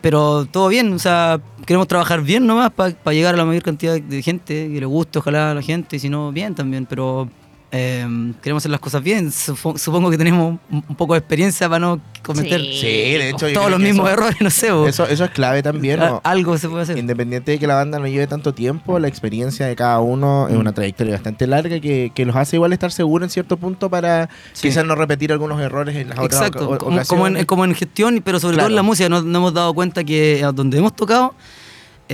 pero 0.00 0.46
todo 0.46 0.66
bien, 0.68 0.92
o 0.94 0.98
sea, 0.98 1.38
queremos 1.64 1.86
trabajar 1.86 2.22
bien 2.22 2.44
nomás 2.46 2.72
para 2.72 2.90
llegar 3.12 3.34
a 3.34 3.36
la 3.36 3.44
mayor 3.44 3.62
cantidad 3.62 4.00
de 4.00 4.22
gente 4.22 4.68
que 4.72 4.80
le 4.80 4.86
guste, 4.86 5.20
ojalá 5.20 5.52
a 5.52 5.54
la 5.54 5.62
gente, 5.62 5.94
y 5.94 5.98
si 6.00 6.08
no, 6.08 6.32
bien 6.32 6.56
también, 6.56 6.86
pero 6.86 7.28
eh, 7.74 8.06
queremos 8.42 8.60
hacer 8.62 8.70
las 8.70 8.80
cosas 8.80 9.02
bien. 9.02 9.30
Supo- 9.32 9.78
Supongo 9.78 10.10
que 10.10 10.18
tenemos 10.18 10.58
un, 10.70 10.82
poco 10.94 11.14
de 11.14 11.20
experiencia 11.20 11.68
para 11.68 11.78
no 11.80 12.00
cometer 12.22 12.60
Sí. 12.60 12.78
Sí, 12.80 12.86
de 12.86 13.30
hecho, 13.30 13.50
todos 13.52 13.70
los 13.70 13.80
mismos 13.80 14.06
eso- 14.08 14.12
errores, 14.12 14.36
no 14.40 14.50
sé. 14.50 14.66
Eso, 14.86 15.06
eso 15.06 15.24
es 15.24 15.30
clave 15.30 15.62
también. 15.62 15.98
¿no? 15.98 16.20
Algo 16.22 16.56
se 16.58 16.68
puede 16.68 16.82
hacer. 16.82 16.98
Independiente 16.98 17.52
de 17.52 17.58
que 17.58 17.66
la 17.66 17.74
banda 17.74 17.98
no 17.98 18.06
lleve 18.06 18.26
tanto 18.26 18.52
tiempo, 18.52 18.98
la 18.98 19.08
experiencia 19.08 19.66
de 19.66 19.74
cada 19.74 20.00
uno 20.00 20.48
es 20.48 20.54
Mm. 20.54 20.60
una 20.60 20.72
trayectoria 20.72 21.14
bastante 21.14 21.46
larga 21.46 21.80
que, 21.80 22.12
que 22.14 22.24
los 22.26 22.36
hace 22.36 22.56
igual 22.56 22.72
estar 22.74 22.92
seguros 22.92 23.26
en 23.26 23.30
cierto 23.30 23.56
punto 23.56 23.88
para 23.90 24.28
Sí. 24.52 24.68
quizás 24.68 24.84
no 24.84 24.94
repetir 24.94 25.32
algunos 25.32 25.60
errores 25.60 25.96
en 25.96 26.10
las 26.10 26.18
otras 26.18 26.40
Exacto, 26.42 26.68
oca- 26.68 26.78
como, 26.78 26.90
como 26.90 26.96
ocasiones. 26.98 27.40
en, 27.40 27.46
como 27.46 27.64
en 27.64 27.74
gestión, 27.74 28.22
pero 28.24 28.38
sobre 28.38 28.52
todo 28.56 28.66
Claro. 28.66 28.68
en 28.72 28.76
la 28.76 28.82
música. 28.82 29.08
Nos, 29.08 29.24
nos 29.24 29.36
hemos 29.40 29.54
dado 29.54 29.72
cuenta 29.72 30.04
que 30.04 30.44
a 30.44 30.52
donde 30.52 30.76
hemos 30.78 30.94
tocado, 30.94 31.34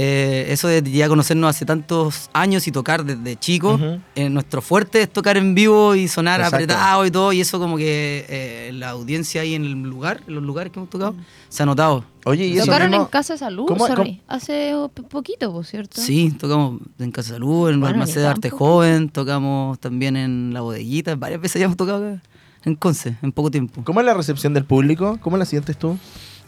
eh, 0.01 0.47
eso 0.53 0.69
de 0.69 0.81
ya 0.83 1.09
conocernos 1.09 1.51
hace 1.51 1.65
tantos 1.67 2.31
años 2.33 2.69
y 2.69 2.71
tocar 2.73 3.05
desde 3.05 3.35
chicos, 3.37 3.81
Ujú. 3.81 3.99
eh, 4.15 4.31
nuestro 4.31 4.63
fuerte 4.63 5.03
es 5.03 5.13
tocar 5.13 5.37
en 5.37 5.57
vivo 5.57 5.97
y 5.97 6.07
sonar 6.07 6.39
Exacto. 6.39 6.55
apretado 6.57 7.05
y 7.07 7.11
todo, 7.11 7.33
y 7.33 7.41
eso 7.41 7.59
como 7.59 7.77
que 7.77 8.25
eh, 8.29 8.71
la 8.75 8.91
audiencia 8.91 9.41
ahí 9.41 9.55
en 9.57 9.65
el 9.65 9.73
lugar, 9.83 10.23
en 10.29 10.35
los 10.37 10.45
lugares 10.45 10.73
que 10.73 10.79
hemos 10.79 10.89
tocado, 10.89 11.17
se 11.49 11.65
ha 11.65 11.67
notado. 11.67 12.05
Oye, 12.25 12.47
y 12.47 12.57
eso 12.57 12.67
Tocaron 12.67 12.91
mismo- 12.91 13.07
en 13.07 13.11
Casa 13.11 13.33
de 13.33 13.39
Salud, 13.41 13.67
¿Cómo- 13.67 13.87
sorry, 13.89 14.21
hace 14.29 14.73
poquito, 15.11 15.51
por 15.53 15.65
cierto. 15.67 16.01
Sí, 16.01 16.31
tocamos 16.39 16.81
en 17.01 17.11
Casa 17.11 17.33
de 17.33 17.35
Salud, 17.37 17.69
en 17.71 17.81
Bueno, 17.81 17.95
Balmaceda 17.95 18.25
ni 18.27 18.31
Arte. 18.31 18.51
Joven, 18.51 19.09
tocamos 19.09 19.81
también 19.81 20.17
en 20.17 20.53
La 20.55 20.61
Bodeguita, 20.61 21.17
varias 21.17 21.41
veces 21.41 21.59
ya 21.59 21.65
hemos 21.65 21.77
tocado 21.77 22.07
acá, 22.07 22.23
en 22.65 22.75
Conce, 22.77 23.17
en 23.23 23.33
poco 23.33 23.51
tiempo. 23.51 23.83
¿Cómo 23.83 23.99
es 24.01 24.07
la 24.07 24.15
recepción 24.15 24.55
del 24.55 24.65
público? 24.65 25.19
¿Cómo 25.23 25.37
la 25.39 25.45
sientes 25.45 25.77
tú? 25.77 25.99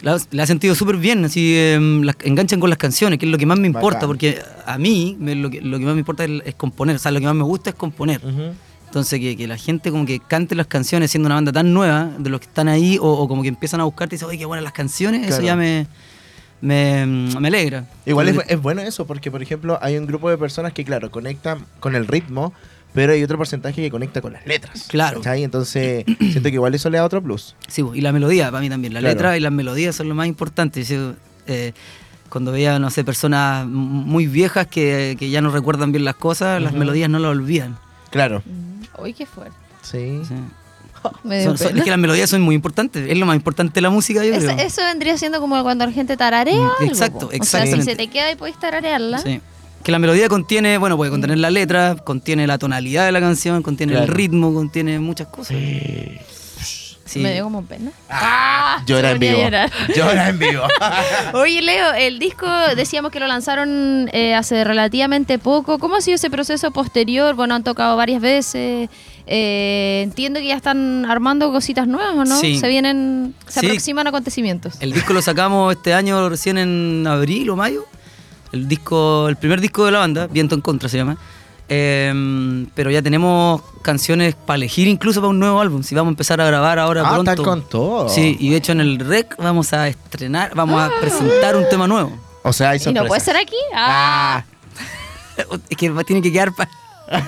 La, 0.03 0.19
la 0.31 0.45
he 0.45 0.47
sentido 0.47 0.75
súper 0.75 0.97
bien, 0.97 1.25
así 1.25 1.55
em, 1.57 2.03
las- 2.03 2.17
enganchan 2.25 2.59
con 2.61 2.71
las 2.71 2.79
canciones, 2.79 3.19
que 3.19 3.27
es 3.27 3.33
lo 3.33 3.37
que 3.39 3.45
más 3.47 3.59
me 3.59 3.67
importa, 3.67 3.97
Bacán. 3.99 4.09
porque 4.09 4.43
a 4.67 4.79
mí 4.79 5.17
me- 5.21 5.35
lo, 5.35 5.51
que, 5.51 5.61
lo 5.61 5.79
que 5.79 5.85
más 5.85 5.95
me 5.95 6.01
importa 6.01 6.25
es, 6.25 6.31
es 6.45 6.55
componer, 6.55 6.97
o 6.97 6.99
sea, 6.99 7.11
lo 7.11 7.21
que 7.21 7.27
más 7.27 7.35
me 7.35 7.43
gusta 7.45 7.71
es 7.71 7.77
componer. 7.77 8.21
Entonces, 8.87 9.21
que, 9.21 9.37
que 9.37 9.47
la 9.47 9.57
gente 9.57 9.91
como 9.91 10.05
que 10.07 10.19
cante 10.19 10.55
las 10.55 10.67
canciones 10.67 11.11
siendo 11.13 11.27
una 11.27 11.37
banda 11.37 11.53
tan 11.53 11.73
nueva, 11.73 12.11
de 12.19 12.29
los 12.31 12.41
que 12.41 12.47
están 12.47 12.67
ahí, 12.69 12.99
o, 13.01 13.09
o 13.09 13.29
como 13.29 13.43
que 13.43 13.49
empiezan 13.49 13.81
a 13.81 13.85
buscarte 13.85 14.15
y 14.15 14.17
dicen, 14.17 14.29
oye, 14.29 14.39
qué 14.39 14.47
buenas 14.47 14.65
las 14.65 14.73
canciones, 14.73 15.29
eso 15.29 15.43
ya 15.43 15.55
me, 15.55 15.87
me, 16.61 17.07
me 17.07 17.49
alegra. 17.49 17.85
Igual 18.07 18.29
es, 18.31 18.39
es 18.49 18.61
bueno 18.61 18.83
eso, 18.83 19.07
porque 19.07 19.31
por 19.31 19.43
ejemplo 19.43 19.79
hay 19.81 19.97
un 19.97 20.07
grupo 20.07 20.29
de 20.31 20.37
personas 20.39 20.73
que, 20.73 20.85
claro, 20.85 21.11
conectan 21.11 21.65
con 21.79 21.95
el 21.95 22.07
ritmo, 22.07 22.53
pero 22.93 23.13
hay 23.13 23.23
otro 23.23 23.37
porcentaje 23.39 23.81
que 23.83 23.91
conecta 23.91 24.21
con 24.21 24.33
las 24.33 24.47
letras. 24.47 24.87
Claro. 24.89 25.19
¿cachai? 25.21 25.45
Entonces, 25.45 26.05
siento 26.19 26.43
que 26.49 26.55
igual 26.55 26.75
eso 26.75 26.91
le 26.91 26.99
da 26.99 27.05
otro 27.05 27.23
plus. 27.23 27.55
Sí, 27.69 27.85
y 27.95 28.01
la 28.01 28.13
melodía 28.13 28.51
para 28.51 28.61
mí 28.61 28.69
también. 28.69 28.93
La 28.95 29.01
Claro. 29.01 29.15
letra 29.15 29.37
y 29.37 29.41
las 29.41 29.53
melodías 29.53 29.95
son 29.97 30.09
lo 30.09 30.15
más 30.15 30.27
importante. 30.27 30.83
Yo, 30.85 31.15
eh, 31.47 31.73
cuando 32.29 32.53
veía, 32.53 32.79
no 32.79 32.91
sé, 32.91 33.03
personas 33.05 33.67
muy 33.67 34.27
viejas 34.27 34.67
que, 34.67 35.17
que 35.19 35.31
ya 35.31 35.41
no 35.41 35.51
recuerdan 35.51 35.93
bien 35.93 36.05
las 36.05 36.15
cosas, 36.17 36.61
las 36.63 36.73
melodías 36.73 37.11
no 37.11 37.19
las 37.19 37.31
olvidan. 37.31 37.77
Claro. 38.11 38.43
Mm, 38.47 39.03
Uy, 39.03 39.13
qué 39.15 39.27
fuerte. 39.27 39.57
Sí. 39.83 40.21
Sí. 40.29 40.35
Me 41.25 41.39
dio 41.39 41.49
Son- 41.49 41.59
son- 41.59 41.67
pena. 41.69 41.79
es 41.79 41.85
que 41.85 41.91
las 41.91 41.99
melodías 41.99 42.29
son 42.29 42.43
muy 42.43 42.55
importantes. 42.55 43.09
Es 43.09 43.17
lo 43.19 43.25
más 43.27 43.35
importante 43.37 43.73
de 43.75 43.81
la 43.81 43.91
música, 43.91 44.23
yo 44.25 44.35
Eso, 44.35 44.47
creo. 44.47 44.59
eso 44.59 44.83
vendría 44.83 45.17
siendo 45.17 45.41
como 45.41 45.63
cuando 45.63 45.87
la 45.87 45.93
gente 45.93 46.17
tararea 46.17 46.55
Mm, 46.55 46.71
algo, 46.81 46.85
exacto, 46.93 47.29
po. 47.31 47.37
O 47.41 47.45
sea, 47.45 47.65
si 47.67 47.83
se 47.83 47.97
te 47.97 48.09
queda 48.09 48.31
y 48.31 48.37
puedes 48.37 48.59
tararearla. 48.59 49.19
Sí. 49.19 49.41
Que 49.83 49.93
la 49.93 49.99
melodía 49.99 50.29
contiene, 50.29 50.77
bueno, 50.79 50.97
puede 50.97 51.11
contener 51.11 51.39
la 51.39 51.51
letra, 51.51 51.97
contiene 51.97 52.47
la 52.47 52.59
tonalidad 52.59 53.07
de 53.07 53.13
la 53.13 53.21
canción, 53.21 53.63
contiene 53.63 53.95
el 53.97 54.09
ritmo, 54.09 54.53
contiene 54.53 54.99
muchas 54.99 55.29
cosas. 55.29 55.57
Sí. 57.07 57.19
Me 57.19 57.33
dio 57.33 57.43
como 57.43 57.65
pena. 57.65 57.91
Ah, 58.09 58.85
llora 58.87 59.11
en 59.11 59.19
vivo. 59.19 59.39
Llora 59.97 60.29
en 60.29 60.39
vivo. 60.39 60.63
Oye, 61.35 61.61
Leo, 61.61 61.93
el 61.95 62.21
disco 62.21 62.47
decíamos 62.77 63.11
que 63.11 63.19
lo 63.19 63.27
lanzaron 63.27 64.09
eh, 64.13 64.33
hace 64.37 64.63
relativamente 64.63 65.41
poco. 65.41 65.81
¿Cómo 65.81 65.97
ha 65.97 66.01
sido 66.03 66.15
ese 66.15 66.31
proceso 66.31 66.71
posterior? 66.71 67.35
Bueno, 67.35 67.57
han 67.57 67.65
tocado 67.65 67.97
varias 67.97 68.21
veces. 68.23 68.89
Eh, 69.27 70.03
entiendo 70.05 70.39
que 70.39 70.47
ya 70.47 70.57
están 70.57 71.05
armando 71.05 71.51
cositas 71.51 71.89
nuevas, 71.89 72.15
¿o 72.15 72.25
no? 72.25 72.37
Sí. 72.39 72.61
Se 72.61 72.69
vienen, 72.69 73.35
se 73.49 73.59
Sí. 73.59 73.67
aproximan 73.67 74.07
acontecimientos. 74.07 74.75
El 74.79 74.93
disco 74.93 75.13
lo 75.13 75.21
sacamos 75.21 75.75
este 75.75 75.95
año 75.95 76.29
recién 76.29 76.59
en 76.59 77.05
abril 77.09 77.51
o 77.51 77.57
mayo. 77.57 77.87
El 78.53 78.67
disco, 78.69 79.29
el 79.29 79.37
primer 79.37 79.61
disco 79.61 79.85
de 79.87 79.93
la 79.93 79.99
banda, 80.01 80.27
Viento 80.27 80.55
en 80.55 80.61
Contra 80.61 80.89
se 80.89 80.97
llama. 80.97 81.17
Eh, 81.73 82.67
pero 82.75 82.91
ya 82.91 83.01
tenemos 83.01 83.63
canciones 83.83 84.35
para 84.35 84.57
elegir 84.57 84.89
incluso 84.89 85.21
para 85.21 85.31
un 85.31 85.39
nuevo 85.39 85.61
álbum. 85.61 85.85
Si 85.85 85.95
vamos 85.95 86.09
a 86.11 86.15
empezar 86.15 86.41
a 86.41 86.45
grabar 86.47 86.81
ahora 86.81 87.03
Ah, 87.07 87.13
pronto. 87.15 87.43
con 87.45 87.63
todo. 87.69 88.09
Sí, 88.09 88.37
y 88.41 88.51
de 88.51 88.57
hecho 88.57 88.73
en 88.73 88.81
el 88.81 88.99
rec 88.99 89.37
vamos 89.37 89.73
a 89.73 89.87
estrenar, 89.87 90.53
vamos 90.57 90.81
a 90.83 90.91
presentar 91.01 91.55
un 91.57 91.69
tema 91.69 91.87
nuevo. 91.87 92.13
O 92.43 92.53
sea, 92.53 92.71
hay 92.71 92.77
¿Y 92.79 92.81
sorpresas. 92.81 93.05
no 93.05 93.09
puede 93.09 93.21
ser 93.21 93.37
aquí? 93.37 93.55
Ah, 93.75 94.43
Ah, 95.39 95.45
Es 95.71 95.77
que 95.77 95.91
va- 95.91 96.03
tiene 96.05 96.21
que 96.23 96.33
quedar 96.33 96.53
para 96.55 96.69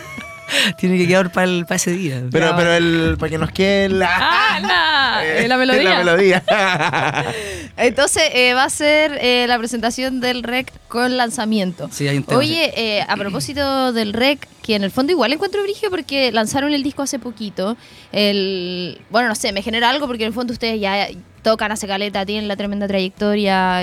tiene 0.79 0.99
que 0.99 1.07
quedar 1.07 1.33
para 1.33 1.47
ese 1.71 1.93
día. 1.93 2.23
pero, 2.31 2.51
Ya. 2.51 2.57
pero 2.57 2.73
el, 2.75 3.17
para 3.19 3.31
que 3.31 3.39
nos 3.39 3.51
quede 3.51 3.89
la, 3.89 4.09
Ah, 4.11 4.61
la, 4.61 5.27
eh, 5.41 5.49
la 5.49 5.57
melodía. 5.57 5.91
la 5.91 5.99
melodía. 5.99 6.43
Entonces 7.77 8.23
eh, 8.35 8.55
va 8.55 8.65
a 8.65 8.71
ser 8.71 9.19
eh, 9.21 9.47
la 9.49 9.59
presentación 9.59 10.21
del 10.21 10.43
REC 10.43 10.73
con 10.89 11.17
lanzamiento. 11.17 11.89
Sí, 11.91 12.07
hay 12.09 12.19
un 12.19 12.25
tema, 12.25 12.39
Oye, 12.39 12.73
eh, 12.77 13.05
a 13.07 13.17
propósito 13.17 13.93
del 13.93 14.13
REC, 14.13 14.47
que 14.63 14.75
en 14.75 14.85
el 14.85 14.91
fondo 14.91 15.13
igual 15.13 15.33
encuentro 15.33 15.63
brigio 15.63 15.91
porque 15.91 16.31
lanzaron 16.33 16.73
el 16.75 16.83
disco 16.83 17.03
hace 17.03 17.19
poquito. 17.19 17.77
El, 18.13 19.01
bueno, 19.11 19.29
no 19.29 19.35
sé, 19.35 19.53
me 19.53 19.63
genera 19.63 19.91
algo 19.91 20.07
porque 20.07 20.25
en 20.25 20.29
el 20.29 20.35
fondo 20.35 20.53
ustedes 20.53 20.81
ya 20.81 21.09
tocan 21.43 21.73
hace 21.73 21.87
caleta, 21.89 22.25
tienen 22.27 22.47
la 22.47 22.57
tremenda 22.57 22.87
trayectoria. 22.87 23.81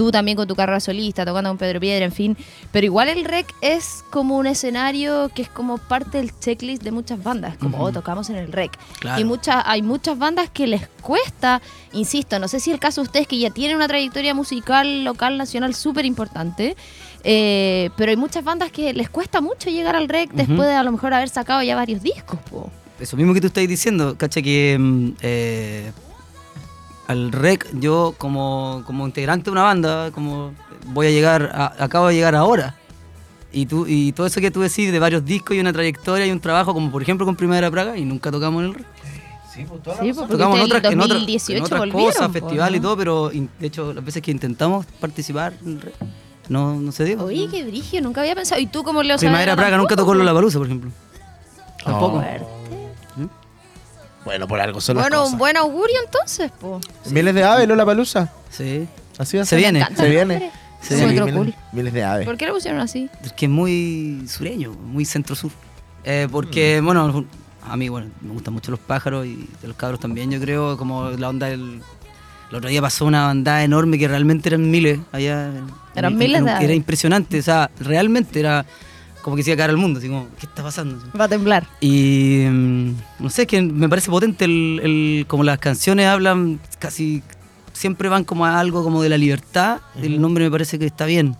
Tú 0.00 0.10
también 0.10 0.34
con 0.34 0.48
tu 0.48 0.56
carrera 0.56 0.80
solista, 0.80 1.26
tocando 1.26 1.50
con 1.50 1.58
Pedro 1.58 1.78
Piedra, 1.78 2.06
en 2.06 2.12
fin. 2.12 2.34
Pero 2.72 2.86
igual 2.86 3.08
el 3.08 3.22
REC 3.22 3.54
es 3.60 4.02
como 4.08 4.38
un 4.38 4.46
escenario 4.46 5.30
que 5.34 5.42
es 5.42 5.50
como 5.50 5.76
parte 5.76 6.16
del 6.16 6.32
checklist 6.40 6.82
de 6.82 6.90
muchas 6.90 7.22
bandas. 7.22 7.58
Como, 7.58 7.76
oh, 7.78 7.92
tocamos 7.92 8.30
en 8.30 8.36
el 8.36 8.50
REC. 8.50 8.78
Claro. 8.98 9.20
Y 9.20 9.24
muchas, 9.24 9.62
hay 9.66 9.82
muchas 9.82 10.16
bandas 10.16 10.48
que 10.48 10.66
les 10.66 10.88
cuesta, 11.02 11.60
insisto, 11.92 12.38
no 12.38 12.48
sé 12.48 12.60
si 12.60 12.70
el 12.70 12.78
caso 12.78 13.02
de 13.02 13.08
ustedes 13.08 13.26
que 13.28 13.38
ya 13.38 13.50
tienen 13.50 13.76
una 13.76 13.88
trayectoria 13.88 14.32
musical, 14.32 15.04
local, 15.04 15.36
nacional 15.36 15.74
súper 15.74 16.06
importante, 16.06 16.76
eh, 17.22 17.90
pero 17.98 18.08
hay 18.08 18.16
muchas 18.16 18.42
bandas 18.42 18.72
que 18.72 18.94
les 18.94 19.10
cuesta 19.10 19.42
mucho 19.42 19.68
llegar 19.68 19.96
al 19.96 20.08
rec 20.08 20.30
después 20.32 20.66
de 20.66 20.76
a 20.76 20.82
lo 20.82 20.92
mejor 20.92 21.12
haber 21.12 21.28
sacado 21.28 21.62
ya 21.62 21.76
varios 21.76 22.02
discos. 22.02 22.40
po. 22.50 22.70
Eso 22.98 23.18
mismo 23.18 23.34
que 23.34 23.42
tú 23.42 23.48
estás 23.48 23.68
diciendo, 23.68 24.16
cacha 24.16 24.40
que 24.40 24.78
mm, 24.80 25.08
eh, 25.20 25.92
al 27.10 27.32
rec 27.32 27.66
yo 27.72 28.14
como, 28.18 28.82
como 28.86 29.04
integrante 29.04 29.46
de 29.46 29.50
una 29.50 29.62
banda, 29.64 30.10
como 30.12 30.52
voy 30.86 31.08
a 31.08 31.10
llegar, 31.10 31.50
a- 31.52 31.74
acabo 31.84 32.06
de 32.08 32.14
llegar 32.14 32.34
ahora. 32.36 32.76
Y, 33.52 33.66
tú, 33.66 33.84
y 33.88 34.12
todo 34.12 34.26
eso 34.28 34.40
que 34.40 34.52
tú 34.52 34.60
decís 34.60 34.92
de 34.92 34.98
varios 35.00 35.24
discos 35.24 35.56
y 35.56 35.60
una 35.60 35.72
trayectoria 35.72 36.24
y 36.26 36.30
un 36.30 36.38
trabajo, 36.38 36.72
como 36.72 36.88
por 36.90 37.02
ejemplo 37.02 37.26
con 37.26 37.34
Primera 37.34 37.68
Praga, 37.68 37.96
y 37.96 38.04
nunca 38.04 38.30
tocamos 38.30 38.62
en 38.62 38.68
el 38.68 38.74
rec. 38.74 38.86
Sí, 39.52 39.64
pues 39.68 39.82
toda 39.82 39.96
Sí, 39.96 40.06
la 40.06 40.14
pues, 40.14 40.16
porque 40.18 40.32
Tocamos 40.34 40.58
en 40.58 40.64
otras, 40.66 40.84
en 40.92 41.00
otras- 41.00 41.08
2018 41.18 41.58
en 41.58 41.64
otras 41.64 41.92
cosas, 41.92 42.26
po, 42.28 42.32
festivales 42.32 42.76
y 42.76 42.80
¿no? 42.80 42.88
todo, 42.88 42.96
pero 42.96 43.32
in- 43.32 43.50
de 43.58 43.66
hecho 43.66 43.92
las 43.92 44.04
veces 44.04 44.22
que 44.22 44.30
intentamos 44.30 44.86
participar 45.00 45.52
en 45.66 45.72
el 45.72 45.80
rec, 45.80 45.94
no, 46.48 46.74
no 46.76 46.92
se 46.92 47.04
dio. 47.04 47.24
Oye, 47.24 47.48
qué 47.50 47.64
brigio, 47.64 48.00
nunca 48.02 48.20
había 48.20 48.36
pensado. 48.36 48.60
¿Y 48.60 48.66
tú 48.66 48.84
cómo 48.84 49.02
Leo 49.02 49.16
Primavera 49.18 49.56
Praga 49.56 49.76
nunca 49.76 49.96
tocó 49.96 50.12
po? 50.12 50.18
la 50.18 50.32
Palusa, 50.32 50.58
por 50.58 50.68
ejemplo. 50.68 50.92
Tampoco. 51.84 52.20
Fuerte. 52.20 52.46
Bueno, 54.24 54.46
por 54.46 54.60
algo 54.60 54.80
son 54.80 54.96
las 54.96 55.04
Bueno, 55.04 55.18
cosas. 55.18 55.32
un 55.32 55.38
buen 55.38 55.56
augurio 55.56 55.96
entonces, 56.04 56.50
po. 56.52 56.80
Miles 57.10 57.34
de 57.34 57.42
aves, 57.44 57.66
Lola 57.68 57.86
Palusa. 57.86 58.32
Sí. 58.50 58.86
Así 59.18 59.36
va 59.36 59.42
a 59.42 59.46
Se 59.46 59.50
ser. 59.50 59.58
viene. 59.58 59.86
Se 59.96 60.08
viene. 60.08 60.50
Se 60.82 60.94
viene. 60.96 61.12
otro 61.12 61.24
miles, 61.26 61.34
cool. 61.36 61.54
miles 61.72 61.92
de 61.92 62.04
aves. 62.04 62.26
¿Por 62.26 62.36
qué 62.36 62.46
lo 62.46 62.54
pusieron 62.54 62.80
así? 62.80 63.08
Es 63.22 63.32
que 63.32 63.46
es 63.46 63.50
muy 63.50 64.24
sureño, 64.28 64.72
muy 64.72 65.04
centro-sur. 65.04 65.50
Eh, 66.04 66.26
porque, 66.30 66.80
bueno, 66.82 67.26
a 67.68 67.76
mí, 67.76 67.88
bueno, 67.90 68.08
me 68.22 68.32
gustan 68.32 68.54
mucho 68.54 68.70
los 68.70 68.80
pájaros 68.80 69.26
y 69.26 69.48
los 69.62 69.76
cabros 69.76 70.00
también, 70.00 70.30
yo 70.30 70.40
creo, 70.40 70.76
como 70.76 71.10
la 71.10 71.28
onda 71.28 71.48
del... 71.48 71.82
El 72.50 72.56
otro 72.56 72.68
día 72.68 72.80
pasó 72.82 73.04
una 73.04 73.26
bandada 73.26 73.62
enorme 73.62 73.96
que 73.98 74.08
realmente 74.08 74.48
eran 74.48 74.68
miles 74.70 74.98
allá. 75.12 75.46
en- 75.48 75.66
Eran 75.94 76.12
en- 76.12 76.18
miles 76.18 76.38
en- 76.38 76.44
de 76.46 76.50
aves. 76.50 76.64
Era 76.64 76.74
impresionante, 76.74 77.38
o 77.38 77.42
sea, 77.42 77.70
realmente 77.78 78.40
era 78.40 78.64
como 79.22 79.36
que 79.36 79.42
se 79.42 79.50
iba 79.50 79.54
a 79.54 79.58
caer 79.58 79.70
al 79.70 79.76
mundo, 79.76 79.98
así 79.98 80.08
como, 80.08 80.28
¿qué 80.38 80.46
está 80.46 80.62
pasando? 80.62 80.98
Va 81.18 81.24
a 81.24 81.28
temblar. 81.28 81.66
Y 81.80 82.44
mm, 82.48 82.92
no 83.20 83.30
sé, 83.30 83.42
es 83.42 83.48
que 83.48 83.60
me 83.62 83.88
parece 83.88 84.10
potente 84.10 84.44
el, 84.44 84.80
el- 84.82 85.24
como 85.26 85.44
las 85.44 85.58
canciones 85.58 86.06
hablan 86.06 86.60
casi 86.78 87.22
siempre 87.72 88.08
van 88.08 88.24
como 88.24 88.44
a 88.46 88.58
algo 88.60 88.82
como 88.82 89.02
de 89.02 89.08
la 89.08 89.16
libertad. 89.18 89.80
El 90.02 90.20
nombre 90.20 90.44
me 90.44 90.50
parece 90.50 90.78
que 90.78 90.86
está 90.86 91.06
bien. 91.06 91.36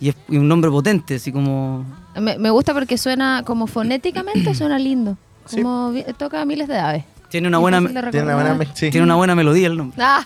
Y 0.00 0.08
es 0.10 0.16
y 0.28 0.36
un 0.36 0.48
nombre 0.48 0.70
potente, 0.70 1.14
así 1.16 1.30
como 1.32 1.84
Me, 2.20 2.36
me 2.38 2.50
gusta 2.50 2.72
porque 2.74 2.98
suena 2.98 3.42
como 3.44 3.66
fonéticamente, 3.66 4.54
suena 4.54 4.78
lindo. 4.78 5.16
Sí. 5.44 5.56
Como 5.56 5.90
vi- 5.90 6.04
toca 6.16 6.44
miles 6.44 6.68
de 6.68 6.78
aves. 6.78 7.04
Tiene 7.32 7.48
una 7.48 7.58
buena 7.58 7.80
Tiene 8.10 8.22
una 8.22 8.34
buena 8.36 8.58
sí. 8.74 8.90
tiene 8.90 9.02
una 9.04 9.16
buena 9.16 9.34
melodía 9.34 9.66
el 9.66 9.76
nombre. 9.76 9.96
Ah, 10.00 10.24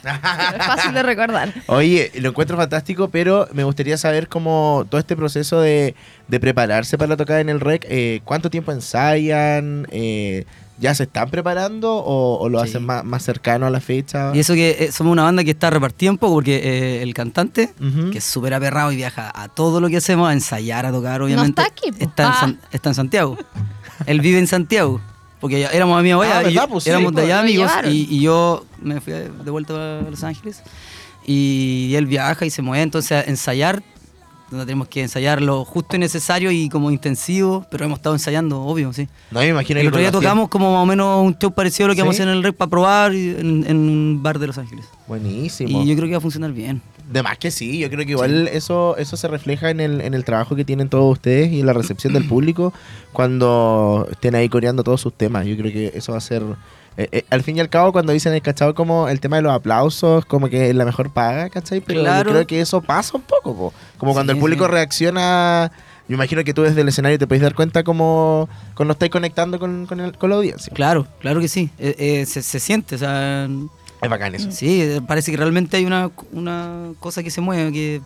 es 0.59 0.67
fácil 0.67 0.93
de 0.93 1.03
recordar. 1.03 1.55
Oye, 1.69 2.11
lo 2.21 2.29
encuentro 2.29 2.57
fantástico, 2.59 3.09
pero 3.09 3.49
me 3.55 3.65
gustaría 3.65 3.97
saber 3.97 4.29
cómo 4.29 4.85
todo 4.91 4.99
este 5.01 5.17
proceso 5.17 5.61
de, 5.61 5.95
de 6.29 6.41
prepararse 6.41 6.99
para 6.99 7.17
tocar 7.17 7.41
en 7.41 7.49
el 7.49 7.61
rec, 7.61 7.87
eh, 7.89 8.21
¿cuánto 8.25 8.51
tiempo 8.51 8.73
ensayan? 8.73 9.87
Eh, 9.91 10.45
¿Ya 10.79 10.95
se 10.95 11.05
están 11.05 11.31
preparando 11.31 11.95
o, 11.95 12.39
o 12.39 12.49
lo 12.51 12.61
Sí. 12.63 12.69
hacen 12.69 12.85
más, 12.85 13.03
más 13.03 13.23
cercano 13.23 13.65
a 13.65 13.71
la 13.71 13.81
fecha? 13.81 14.33
Y 14.35 14.41
eso 14.41 14.53
que 14.53 14.77
eh, 14.79 14.93
somos 14.93 15.13
una 15.13 15.23
banda 15.23 15.43
que 15.43 15.53
está 15.53 15.71
repartida 15.71 16.11
un 16.11 16.19
poco 16.19 16.35
porque 16.35 16.57
eh, 16.57 17.03
el 17.03 17.15
cantante, 17.15 17.73
Ujú. 17.81 18.11
que 18.11 18.19
es 18.19 18.25
súper 18.25 18.53
aperrado 18.53 18.93
y 18.93 18.97
viaja 18.97 19.33
a 19.35 19.49
todo 19.49 19.81
lo 19.81 19.89
que 19.89 19.97
hacemos, 19.97 20.29
a 20.29 20.35
ensayar, 20.35 20.85
a 20.85 20.93
tocar, 20.93 21.23
obviamente. 21.23 21.63
está 21.63 21.73
aquí. 21.73 21.89
Está 21.99 22.25
en, 22.25 22.29
Ah. 22.29 22.37
San- 22.41 22.61
está 22.73 22.89
en 22.91 22.95
Santiago. 22.95 23.39
Él 24.05 24.21
vive 24.21 24.39
en 24.39 24.47
Santiago. 24.47 25.01
Porque 25.41 25.63
éramos 25.73 25.99
amigos 25.99 26.27
Ah, 26.31 26.43
y 26.49 26.57
Pues 26.69 26.85
sí, 26.85 26.91
éramos 26.91 27.13
de 27.13 27.23
pues, 27.23 27.25
allá 27.25 27.37
lo 27.37 27.41
amigos. 27.43 27.71
Y, 27.87 28.07
y 28.11 28.21
yo 28.21 28.65
me 28.81 29.01
fui 29.01 29.13
de 29.13 29.51
vuelta 29.51 29.99
a 29.99 30.03
Los 30.11 30.25
Ángeles. 30.25 30.63
Y 31.27 31.93
él 31.97 32.07
viaja 32.07 32.47
y 32.47 32.51
se 32.51 32.63
mueve. 32.63 32.83
Entonces, 32.83 33.27
ensayar, 33.27 33.83
donde 34.51 34.65
tenemos 34.65 34.89
que 34.89 35.03
ensayar 35.03 35.43
lo 35.43 35.65
justo 35.65 35.97
y 35.97 35.99
necesario 35.99 36.51
y 36.51 36.69
como 36.69 36.91
intensivo. 36.91 37.67
Pero 37.71 37.85
hemos 37.85 37.99
estado 37.99 38.15
ensayando, 38.15 38.63
obvio, 38.63 38.93
sí. 38.93 39.09
No, 39.31 39.41
me 39.41 39.49
imagino 39.49 39.81
El 39.81 39.89
otro 39.89 40.01
día 40.01 40.13
tocamos 40.13 40.49
como 40.49 40.73
más 40.73 40.83
o 40.83 40.87
menos 40.87 41.25
un 41.25 41.37
show 41.37 41.53
parecido 41.53 41.87
a 41.87 41.89
lo 41.89 41.95
que 41.95 41.99
¿Sí? 41.99 42.03
vamos 42.03 42.15
a 42.15 42.23
hacer 42.23 42.29
en 42.29 42.37
el 42.37 42.43
rec 42.43 42.57
para 42.57 42.71
probar 42.71 43.13
en, 43.13 43.65
en 43.67 43.77
un 43.77 44.21
bar 44.23 44.39
de 44.39 44.47
Los 44.47 44.59
Ángeles. 44.59 44.87
Buenísimo. 45.07 45.83
Y 45.83 45.87
yo 45.87 45.97
creo 45.97 46.07
que 46.07 46.13
va 46.13 46.19
a 46.19 46.23
funcionar 46.23 46.53
bien. 46.53 46.81
De 47.11 47.23
más 47.23 47.39
que 47.39 47.51
sí, 47.53 47.79
yo 47.79 47.89
creo 47.89 48.05
que 48.05 48.11
igual 48.13 48.49
eso, 48.49 48.97
eso 48.97 49.17
se 49.17 49.29
refleja 49.29 49.71
en 49.71 49.81
el, 49.81 50.01
en 50.01 50.13
el 50.15 50.25
trabajo 50.25 50.57
que 50.57 50.65
tienen 50.65 50.89
todos 50.89 51.13
ustedes 51.13 51.53
y 51.53 51.61
en 51.61 51.67
la 51.67 51.73
recepción 51.73 52.13
del 52.13 52.25
público 52.29 52.73
cuando 53.13 54.07
estén 54.11 54.35
ahí 54.35 54.49
coreando 54.49 54.85
todos 54.85 55.01
sus 55.01 55.13
temas. 55.13 55.47
Yo 55.47 55.57
creo 55.57 55.73
que 55.73 55.93
eso 55.95 56.13
va 56.13 56.19
a 56.19 56.21
ser... 56.21 56.43
eh, 56.97 57.09
eh, 57.13 57.25
al 57.31 57.43
fin 57.43 57.57
y 57.57 57.61
al 57.61 57.69
cabo, 57.69 57.93
cuando 57.93 58.13
dicen 58.13 58.33
el 58.35 58.43
cachado 58.43 58.75
como 58.75 59.09
el 59.09 59.21
tema 59.21 59.37
de 59.37 59.43
los 59.43 59.53
aplausos, 59.53 60.25
como 60.27 60.49
que 60.49 60.69
es 60.71 60.75
la 60.75 60.85
mejor 60.85 61.11
paga, 61.13 61.49
¿cachai? 61.51 61.81
Pero 61.81 62.01
Claro. 62.03 62.29
yo 62.31 62.35
creo 62.35 62.47
que 62.47 62.61
eso 62.61 62.81
pasa 62.83 63.17
un 63.17 63.23
poco, 63.23 63.55
po. 63.57 63.73
como 63.99 64.13
cuando 64.13 64.33
Sí, 64.33 64.37
el 64.37 64.41
público 64.41 64.67
sí. 64.67 64.71
reacciona... 64.73 65.73
Yo 66.09 66.15
imagino 66.15 66.45
que 66.45 66.55
tú 66.55 66.63
desde 66.63 66.83
el 66.83 66.89
escenario 66.89 67.19
te 67.19 67.27
puedes 67.27 67.43
dar 67.43 67.55
cuenta 67.55 67.83
como 67.83 68.49
cuando 68.77 68.93
estáis 68.93 69.11
conectando 69.11 69.59
con, 69.59 69.87
con, 69.87 69.99
el- 69.99 70.17
con 70.17 70.31
la 70.31 70.37
audiencia. 70.37 70.73
Claro, 70.73 71.07
claro 71.21 71.41
que 71.41 71.49
sí. 71.49 71.69
Eh, 71.79 71.97
eh, 71.99 72.27
se, 72.27 72.43
se 72.43 72.61
siente, 72.61 72.95
o 72.95 72.99
sea, 72.99 73.49
Es 74.01 74.11
bacán 74.11 74.35
eso. 74.35 74.51
sí, 74.51 74.99
parece 75.07 75.31
que 75.31 75.37
realmente 75.37 75.77
hay 75.77 75.85
una, 75.85 76.11
una 76.33 76.93
cosa 77.01 77.23
que 77.23 77.31
se 77.31 77.41
mueve, 77.41 77.73
que 77.73 78.01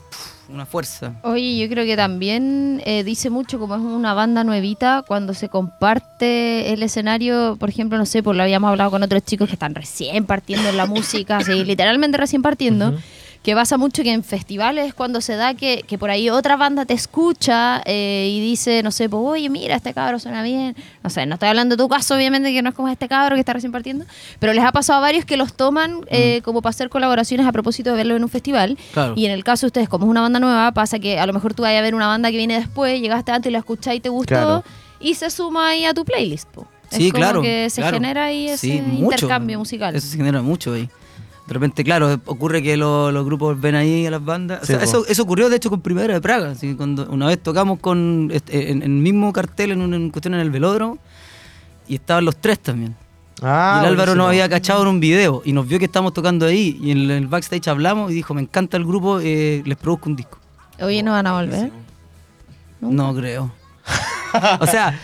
una 0.49 0.67
fuerza. 0.67 1.15
Oye, 1.23 1.59
yo 1.59 1.69
creo 1.69 1.85
que 1.85 1.97
también 1.97 2.83
eh, 2.85 3.05
dice 3.05 3.31
mucho 3.31 3.59
como 3.59 3.77
es 3.77 3.81
una 3.81 4.15
banda 4.15 4.45
nuevita 4.45 5.05
cuando 5.07 5.35
se 5.35 5.49
comparte 5.49 6.73
el 6.73 6.83
escenario, 6.83 7.57
por 7.59 7.69
ejemplo, 7.69 7.99
no 7.99 8.07
sé, 8.07 8.23
pues 8.23 8.37
lo 8.37 8.43
habíamos 8.43 8.69
hablado 8.71 8.91
con 8.91 9.03
otros 9.03 9.23
chicos 9.25 9.49
que 9.49 9.55
están 9.55 9.75
recién 9.75 10.27
partiendo 10.27 10.69
en 10.69 10.77
la 10.77 10.87
música, 10.87 11.39
así, 11.39 11.65
literalmente 11.65 12.19
recién 12.19 12.43
partiendo. 12.43 12.95
Que 13.43 13.55
pasa 13.55 13.79
mucho 13.79 14.03
que 14.03 14.13
en 14.13 14.23
festivales 14.23 14.93
cuando 14.93 15.23
se 15.23 15.35
da 15.35 15.55
que, 15.55 15.83
que 15.87 15.97
por 15.97 16.11
ahí 16.11 16.29
otra 16.29 16.57
banda 16.59 16.85
te 16.85 16.93
escucha 16.93 17.81
eh, 17.87 18.29
y 18.31 18.39
dice, 18.41 18.83
no 18.83 18.91
sé, 18.91 19.09
pues 19.09 19.23
oye, 19.25 19.49
mira, 19.49 19.77
este 19.77 19.95
cabro 19.95 20.19
suena 20.19 20.43
bien. 20.43 20.77
No 21.03 21.09
sé, 21.09 21.25
no 21.25 21.35
estoy 21.35 21.49
hablando 21.49 21.75
de 21.75 21.83
tu 21.83 21.89
caso, 21.89 22.15
obviamente, 22.17 22.53
que 22.53 22.61
no 22.61 22.69
es 22.69 22.75
como 22.75 22.89
este 22.89 23.09
cabro 23.09 23.37
que 23.37 23.41
está 23.41 23.55
recién 23.55 23.73
partiendo, 23.73 24.05
pero 24.39 24.53
les 24.53 24.63
ha 24.63 24.73
pasado 24.73 24.99
a 24.99 25.01
varios 25.01 25.25
que 25.25 25.39
los 25.39 25.55
toman 25.55 26.01
eh, 26.09 26.43
como 26.45 26.61
para 26.61 26.71
hacer 26.71 26.91
colaboraciones 26.91 27.47
a 27.47 27.53
propósito 27.53 27.91
de 27.91 27.97
verlo 27.97 28.15
en 28.15 28.23
un 28.25 28.29
festival. 28.29 28.77
Claro. 28.93 29.15
Y 29.17 29.25
en 29.25 29.33
el 29.33 29.43
caso 29.43 29.63
de 29.63 29.69
ustedes, 29.69 29.89
como 29.89 30.05
es 30.05 30.11
una 30.11 30.21
banda 30.21 30.39
nueva, 30.39 30.73
pasa 30.73 30.99
que 30.99 31.19
a 31.19 31.25
lo 31.25 31.33
mejor 31.33 31.55
tú 31.55 31.63
vayas 31.63 31.79
a 31.79 31.83
ver 31.83 31.95
una 31.95 32.09
banda 32.09 32.31
que 32.31 32.37
viene 32.37 32.59
después, 32.59 33.01
llegaste 33.01 33.33
antes 33.33 33.49
y 33.49 33.53
la 33.53 33.61
escuchaste 33.61 33.95
y 33.95 34.01
te 34.01 34.11
gustó, 34.11 34.35
Claro. 34.35 34.65
y 35.01 35.15
se 35.15 35.31
suma 35.31 35.69
ahí 35.71 35.87
a 35.87 35.95
tu 35.95 36.05
playlist. 36.05 36.47
po. 36.51 36.67
Sí, 36.91 37.07
es 37.07 37.13
como 37.13 37.23
claro. 37.25 37.41
que 37.41 37.71
se 37.71 37.81
claro. 37.81 37.97
genera 37.97 38.25
ahí 38.25 38.49
ese 38.49 38.67
Sí, 38.67 38.83
intercambio 38.99 39.59
musical. 39.61 39.95
Eso 39.97 40.09
se 40.09 40.17
genera 40.19 40.43
mucho 40.43 40.75
ahí. 40.75 40.91
De 41.51 41.55
repente, 41.55 41.83
claro, 41.83 42.21
ocurre 42.27 42.63
que 42.63 42.77
lo- 42.77 43.11
los 43.11 43.25
grupos 43.25 43.61
ven 43.61 43.75
ahí 43.75 44.07
a 44.07 44.11
las 44.13 44.25
bandas. 44.25 44.63
O 44.63 44.67
Sí, 44.67 44.69
sea, 44.69 44.79
po. 44.79 44.85
eso, 44.85 45.05
eso 45.09 45.23
ocurrió, 45.25 45.49
de 45.51 45.57
hecho, 45.57 45.69
con 45.69 45.81
Primavera 45.81 46.15
de 46.15 46.21
Praga. 46.21 46.51
así, 46.53 46.75
cuando 46.77 47.11
una 47.11 47.27
vez 47.27 47.43
tocamos 47.43 47.81
con 47.81 48.29
este, 48.33 48.71
en, 48.71 48.85
en 48.85 48.93
el 48.97 49.03
mismo 49.03 49.33
cartel, 49.33 49.73
en 49.73 49.81
una 49.83 50.13
cuestión 50.13 50.35
en 50.35 50.41
el 50.41 50.51
velódromo, 50.51 50.99
y 51.89 51.97
estaban 51.97 52.25
los 52.25 52.37
tres 52.37 52.61
también. 52.61 52.95
Ah, 53.43 53.81
y 53.83 53.87
el 53.87 53.93
Álvaro 53.95 54.15
nos 54.15 54.29
había 54.29 54.49
cachado 54.49 54.83
en 54.83 54.89
un 54.91 55.01
video 55.01 55.43
y 55.45 55.53
nos 55.53 55.67
vio 55.67 55.81
que 55.81 55.87
estábamos 55.87 56.13
tocando 56.15 56.47
ahí 56.47 56.79
y 56.81 56.93
en 56.93 57.11
el 57.11 57.27
backstage 57.27 57.67
hablamos 57.67 58.13
y 58.13 58.15
dijo, 58.15 58.33
me 58.33 58.43
encanta 58.43 58.77
el 58.77 58.85
grupo, 58.85 59.19
eh, 59.21 59.63
les 59.67 59.77
produzco 59.77 60.09
un 60.09 60.15
disco. 60.15 60.39
Oye, 60.81 61.03
no 61.03 61.11
van 61.11 61.27
a 61.27 61.33
volver. 61.33 61.73
No 62.81 63.13
creo. 63.15 63.53
o 64.61 64.67
sea, 64.67 64.97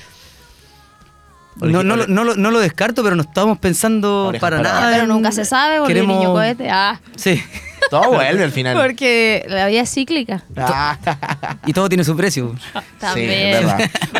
no, 1.60 1.82
no, 1.82 1.96
lo- 1.96 2.06
no, 2.06 2.24
lo, 2.24 2.36
no 2.36 2.50
lo 2.50 2.58
descarto, 2.60 3.02
pero 3.02 3.16
no 3.16 3.22
estábamos 3.22 3.58
pensando 3.58 4.26
Orejas 4.26 4.40
para 4.40 4.60
nada. 4.62 4.90
Pero 4.92 5.06
nunca 5.06 5.32
se 5.32 5.44
sabe, 5.44 5.78
volvió 5.80 5.94
queremos- 5.94 6.18
niño 6.18 6.32
cohete. 6.32 6.68
Ah, 6.70 7.00
Sí, 7.16 7.42
Todo 7.90 8.10
vuelve 8.12 8.42
al 8.44 8.50
final. 8.52 8.76
porque 8.76 9.44
la 9.48 9.66
vida 9.68 9.80
es 9.82 9.90
cíclica. 9.92 10.42
Ah, 10.56 10.96
y 11.66 11.72
todo 11.72 11.88
tiene 11.88 12.04
su 12.04 12.16
precio. 12.16 12.54
También. 13.00 13.64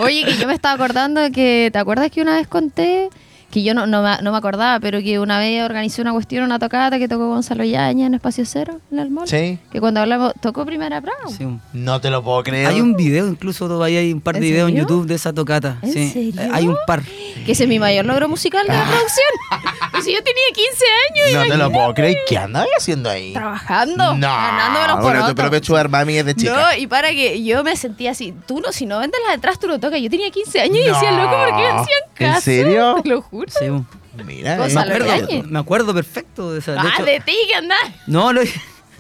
Oye, 0.03 0.25
que 0.25 0.37
yo 0.37 0.47
me 0.47 0.55
estaba 0.55 0.75
acordando 0.75 1.21
que, 1.33 1.71
¿te 1.73 1.79
acuerdas 1.79 2.11
que 2.11 2.23
una 2.23 2.35
vez 2.37 2.47
conté? 2.47 3.11
Que 3.51 3.63
yo 3.63 3.75
no, 3.75 3.87
no, 3.87 4.03
me, 4.03 4.17
no 4.23 4.33
me 4.33 4.39
acordaba, 4.39 4.81
pero 4.81 5.01
que 5.01 5.19
una 5.21 5.39
vez 5.39 5.63
organizé 5.65 6.03
una 6.03 6.13
cuestión, 6.13 6.43
una 6.45 6.59
tocata 6.59 6.99
que 6.99 7.07
tocó 7.09 7.29
Gonzalo 7.29 7.63
Yaña 7.65 8.07
en 8.07 8.15
Espacio 8.15 8.45
Cero, 8.45 8.81
en 8.91 8.99
el 8.99 9.09
mall. 9.11 9.29
Sí. 9.29 9.59
Que 9.71 9.81
cuando 9.81 10.01
hablamos, 10.01 10.33
tocó 10.41 10.67
Primera 10.67 11.01
Bravo. 11.01 11.29
Sí. 11.31 11.47
No 11.73 12.01
te 12.01 12.11
lo 12.11 12.23
puedo 12.25 12.43
creer. 12.43 12.67
Hay 12.67 12.81
un 12.81 12.97
video, 12.97 13.27
incluso 13.29 13.83
ahí 13.83 13.97
hay 13.97 14.13
un 14.13 14.21
par 14.21 14.35
de 14.35 14.41
¿En 14.41 14.45
videos 14.53 14.71
en? 14.71 14.77
YouTube 14.77 15.07
de 15.07 15.15
esa 15.15 15.33
tocata. 15.33 15.79
¿En 15.83 15.93
sí. 15.93 16.11
serio? 16.11 16.41
Hay 16.53 16.67
un 16.67 16.77
par. 16.87 17.03
Que 17.47 17.53
ese 17.53 17.63
es 17.65 17.69
mi 17.69 17.79
mayor 17.79 18.05
logro 18.05 18.29
musical 18.29 18.67
de 18.67 18.73
la 18.75 18.85
producción. 18.85 19.27
Pues 19.97 20.05
si 20.05 20.13
yo 20.13 20.19
tenía 20.23 20.43
15 20.53 20.85
años, 21.33 21.47
No 21.47 21.53
te 21.53 21.57
lo 21.57 21.73
puedo 21.73 21.95
creer. 21.95 22.19
¿Qué 22.29 22.37
andabas 22.37 22.69
haciendo 22.77 23.09
ahí? 23.09 23.33
trabajando, 23.33 24.15
No, 24.15 24.27
ganándome 24.29 24.89
los 24.89 25.01
bueno, 25.03 25.27
tu 25.29 25.35
propio 25.35 25.63
sugar 25.65 25.89
mami 25.89 26.19
es 26.19 26.27
de 26.27 26.35
chica. 26.35 26.53
No, 26.55 26.77
y 26.79 26.87
para 26.87 27.11
que 27.13 27.43
yo 27.43 27.65
me 27.65 27.75
sentía 27.77 28.11
así, 28.11 28.35
tú 28.47 28.61
no, 28.61 28.73
si 28.73 28.85
no 28.85 28.99
vendes 28.99 29.19
las 29.27 29.37
detrás, 29.37 29.59
tú 29.59 29.69
lo 29.69 29.79
tocas. 29.79 29.99
Yo 30.03 30.11
tenía 30.11 30.31
15 30.31 30.61
años 30.61 30.77
y 30.77 30.83
decía, 30.89 31.13
No. 31.13 31.23
loco, 31.25 31.37
¿por 31.37 31.47
qué 31.47 31.63
me 31.63 31.69
hacían 31.69 32.01
¿En 32.19 32.29
caso? 32.29 32.41
serio? 32.43 32.97
Te 33.03 33.09
lo 33.09 33.23
juro. 33.23 33.36
Sí. 33.49 33.67
Mira, 34.25 34.55
eh. 34.67 34.75
me, 34.75 34.81
acuerdo, 34.81 35.07
Yáñez. 35.07 35.45
me 35.47 35.59
acuerdo 35.59 35.95
perfecto 35.95 36.53
de 36.53 36.61
esa. 36.61 36.73
de 36.73 36.79
ah, 36.81 36.91
hecho- 36.95 37.05
de 37.05 37.21
ti 37.21 37.37
que 37.49 37.55
andás. 37.55 37.79
No, 38.07 38.33
lo- 38.33 38.41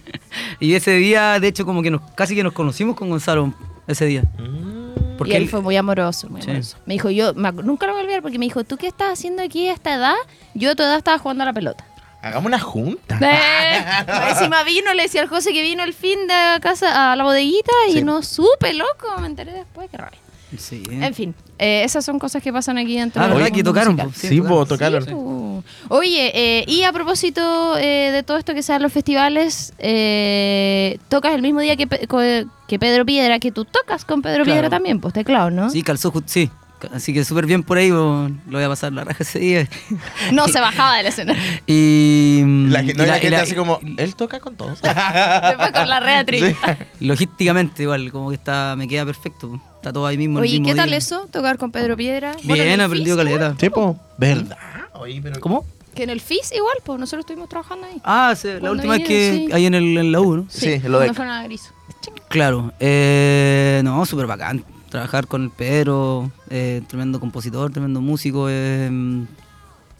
y 0.60 0.74
ese 0.74 0.92
día, 0.92 1.38
de 1.40 1.48
hecho, 1.48 1.64
como 1.64 1.82
que 1.82 1.90
nos, 1.90 2.02
casi 2.14 2.34
que 2.34 2.42
nos 2.42 2.52
conocimos 2.52 2.96
con 2.96 3.08
Gonzalo 3.10 3.52
ese 3.86 4.06
día. 4.06 4.22
Porque 5.18 5.32
y 5.32 5.36
él, 5.36 5.42
él- 5.44 5.48
fue 5.48 5.62
muy 5.62 5.76
amoroso, 5.76 6.28
muy 6.28 6.42
Sí. 6.42 6.50
amoroso. 6.50 6.76
Me 6.86 6.94
dijo, 6.94 7.08
yo 7.10 7.32
me 7.34 7.50
nunca 7.52 7.86
lo 7.86 7.92
voy 7.92 8.00
a 8.02 8.04
olvidar 8.04 8.22
porque 8.22 8.38
me 8.38 8.44
dijo, 8.44 8.64
¿tú 8.64 8.76
qué 8.76 8.86
estás 8.86 9.12
haciendo 9.12 9.42
aquí 9.42 9.68
a 9.68 9.72
esta 9.72 9.94
edad? 9.94 10.14
Yo 10.54 10.72
a 10.72 10.74
tu 10.74 10.82
edad 10.82 10.98
estaba 10.98 11.18
jugando 11.18 11.42
a 11.42 11.46
la 11.46 11.52
pelota. 11.52 11.84
Hagamos 12.22 12.46
una 12.46 12.58
junta. 12.58 13.18
Eh, 13.22 13.84
encima 14.30 14.62
vino, 14.64 14.92
le 14.94 15.04
decía 15.04 15.22
al 15.22 15.28
José 15.28 15.52
que 15.52 15.62
vino 15.62 15.84
el 15.84 15.94
fin 15.94 16.18
de 16.26 16.60
casa 16.60 17.12
a 17.12 17.16
la 17.16 17.24
bodeguita 17.24 17.72
y 17.88 17.92
Sí. 17.94 18.02
no 18.02 18.22
supe, 18.22 18.74
loco. 18.74 19.18
Me 19.20 19.26
enteré 19.28 19.52
después, 19.52 19.88
qué 19.90 19.96
rabia. 19.96 20.18
Sí. 20.56 20.82
En 20.90 21.12
fin, 21.12 21.34
eh, 21.58 21.82
esas 21.84 22.04
son 22.04 22.18
cosas 22.20 22.40
que 22.42 22.52
pasan 22.52 22.78
aquí 22.78 22.96
dentro 22.96 23.20
Ah, 23.20 23.26
del 23.26 23.34
¿verdad 23.34 23.48
mundo 23.48 23.56
que 23.56 23.64
tocaron? 23.64 23.96
po? 23.96 24.10
Sí, 24.14 24.40
po, 24.40 24.64
tocaron. 24.64 25.04
Sí, 25.04 25.10
po. 25.10 25.64
Oye, 25.88 26.30
eh, 26.34 26.64
y 26.68 26.84
a 26.84 26.92
propósito 26.92 27.76
eh, 27.78 28.10
de 28.12 28.22
todo 28.22 28.36
esto 28.36 28.54
que 28.54 28.62
se 28.62 28.72
da 28.72 28.76
en 28.76 28.82
los 28.82 28.92
festivales, 28.92 29.72
eh, 29.78 30.98
tocas 31.08 31.34
el 31.34 31.42
mismo 31.42 31.60
día 31.60 31.76
que, 31.76 31.88
que 31.88 32.78
Pedro 32.78 33.04
Piedra, 33.04 33.38
que 33.40 33.50
tú 33.50 33.64
tocas 33.64 34.04
con 34.04 34.22
Pedro 34.22 34.44
Claro. 34.44 34.54
Piedra 34.56 34.70
también, 34.70 35.00
pues 35.00 35.14
teclado, 35.14 35.50
¿no? 35.50 35.68
Sí, 35.70 35.82
calzó 35.82 36.12
sí. 36.26 36.50
Así 36.92 37.12
que 37.14 37.24
súper 37.24 37.46
bien 37.46 37.62
por 37.62 37.78
ahí, 37.78 37.90
bo, 37.90 38.28
lo 38.48 38.58
voy 38.58 38.62
a 38.64 38.68
pasar 38.68 38.92
la 38.92 39.04
raja 39.04 39.22
ese 39.22 39.38
día. 39.38 39.68
No 40.32 40.48
se 40.48 40.60
bajaba 40.60 40.96
del 40.96 41.06
escenario. 41.06 41.42
Y. 41.66 42.40
La, 42.68 42.82
no, 42.82 42.90
y 42.90 42.94
la 42.94 43.06
la- 43.06 43.18
y 43.18 43.20
gente 43.20 43.36
la- 43.36 43.42
así 43.42 43.54
como, 43.54 43.78
él 43.96 44.14
toca 44.14 44.40
con 44.40 44.56
todos. 44.56 44.80
Después 44.82 45.72
con 45.72 45.88
la 45.88 46.00
Reatriz. 46.00 46.56
Logísticamente, 47.00 47.82
igual, 47.82 48.10
como 48.12 48.28
que 48.30 48.36
está, 48.36 48.74
me 48.76 48.88
queda 48.88 49.04
perfecto. 49.04 49.60
Está 49.76 49.92
todo 49.92 50.06
ahí 50.06 50.18
mismo. 50.18 50.38
el 50.38 50.42
Oye, 50.44 50.52
mismo 50.60 50.68
¿qué 50.68 50.74
tal 50.74 50.92
eso? 50.92 51.28
Tocar 51.30 51.58
con 51.58 51.70
Pedro 51.70 51.96
Piedra. 51.96 52.32
Bueno, 52.44 52.62
en 52.62 52.68
Bien, 52.68 52.80
el 52.80 52.86
aprendido 52.86 53.16
caleta. 53.16 53.54
Sí, 53.58 53.70
po. 53.70 53.98
¿Verdad? 54.18 54.56
Oye, 54.94 55.20
pero 55.22 55.40
¿Cómo? 55.40 55.64
Que 55.94 56.02
en 56.02 56.10
el 56.10 56.20
FIS 56.20 56.52
igual, 56.54 56.76
pues 56.84 56.98
nosotros 57.00 57.20
estuvimos 57.20 57.48
trabajando 57.48 57.86
ahí. 57.86 58.00
Ah, 58.04 58.34
sí, 58.36 58.48
la 58.60 58.70
última 58.70 58.94
vez 58.98 59.06
que. 59.06 59.46
sí. 59.48 59.52
Ahí 59.52 59.64
en, 59.66 59.74
el, 59.74 59.96
en 59.96 60.12
la 60.12 60.20
U, 60.20 60.36
¿no? 60.36 60.46
Sí, 60.48 60.74
lo 60.76 60.80
cuando 60.82 60.98
de- 61.00 61.14
fueron 61.14 61.32
a 61.34 61.42
Griso. 61.44 61.70
Claro, 62.28 62.72
eh, 62.80 63.80
no, 63.84 64.04
súper 64.04 64.26
bacán. 64.26 64.62
Trabajar 64.96 65.26
con 65.26 65.42
el 65.42 65.50
Pedro, 65.50 66.30
eh, 66.48 66.80
tremendo 66.88 67.20
compositor, 67.20 67.70
tremendo 67.70 68.00
músico, 68.00 68.46
eh, 68.48 68.88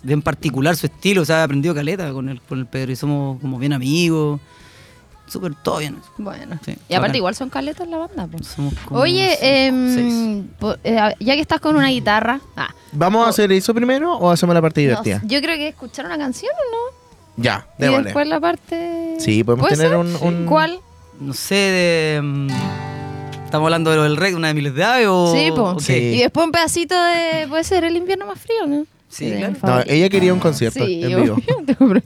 bien 0.03 0.23
particular 0.23 0.75
su 0.75 0.87
estilo, 0.87 1.21
o 1.21 1.25
sea, 1.27 1.41
he 1.41 1.43
aprendido 1.43 1.75
caleta 1.75 2.11
con 2.15 2.31
el, 2.31 2.41
con 2.41 2.61
el 2.61 2.65
Pedro 2.65 2.93
y 2.93 2.97
somos 2.97 3.39
como 3.43 3.59
bien 3.59 3.75
amigos, 3.75 4.41
súper 5.27 5.55
todo 5.63 5.81
bien. 5.81 5.99
Bueno. 6.17 6.59
Sí, 6.65 6.71
y 6.89 6.95
aparte 6.95 6.99
bacán. 7.09 7.17
igual 7.17 7.35
son 7.35 7.51
caletas 7.51 7.87
la 7.89 7.99
banda. 7.99 8.27
pues. 8.27 8.47
Somos 8.47 8.73
como 8.87 9.01
Oye, 9.01 9.37
cinco, 9.39 10.73
em, 10.73 10.79
eh, 10.85 11.15
ya 11.21 11.35
que 11.35 11.41
estás 11.43 11.61
con 11.61 11.77
una 11.77 11.89
guitarra, 11.89 12.41
ah, 12.57 12.71
¿Vamos 12.93 13.27
a 13.27 13.29
hacer 13.29 13.53
eso 13.53 13.75
primero 13.75 14.15
o 14.17 14.31
hacemos 14.31 14.55
la 14.55 14.63
parte 14.63 14.81
divertida? 14.81 15.21
yo 15.27 15.43
creo 15.43 15.57
que 15.59 15.69
escuchar 15.69 16.07
una 16.07 16.17
canción 16.17 16.53
o 16.53 16.75
no. 16.75 17.43
Ya, 17.43 17.67
Y 17.79 17.83
démosle. 17.83 18.05
después 18.05 18.27
la 18.29 18.41
parte. 18.41 19.17
Sí, 19.19 19.45
podemos 19.45 19.69
¿Puede 19.69 19.77
tener 19.77 19.91
ser? 19.91 20.23
un- 20.23 20.35
un- 20.37 20.47
¿Cuál? 20.47 20.81
No 21.21 21.35
sé, 21.35 21.55
de, 21.55 22.21
mm, 22.23 22.49
¿estamos 23.57 23.67
hablando 23.67 23.91
de 23.91 23.97
lo 23.97 24.03
del 24.05 24.17
rey, 24.17 24.35
una 24.35 24.49
de 24.49 24.55
miles 24.55 24.75
de 24.75 24.85
aves 24.85 25.07
o...? 25.09 25.35
sí, 25.35 25.51
po. 25.55 25.81
Sí. 25.81 25.93
Y 25.95 26.19
después 26.21 26.45
un 26.47 26.53
pedacito 26.53 26.95
de. 26.95 27.47
Puede 27.49 27.65
ser 27.65 27.85
el 27.85 27.97
invierno 27.97 28.27
más 28.27 28.39
frío, 28.39 28.67
¿no? 28.67 28.85
Sí, 29.09 29.33
claro. 29.33 29.55
No, 29.63 29.81
ella 29.87 30.09
quería 30.09 30.33
un 30.35 30.41
concierto 30.41 30.85
Sí, 30.85 31.03
en 31.03 31.23
vivo. 31.23 31.37
obvio. 31.81 32.03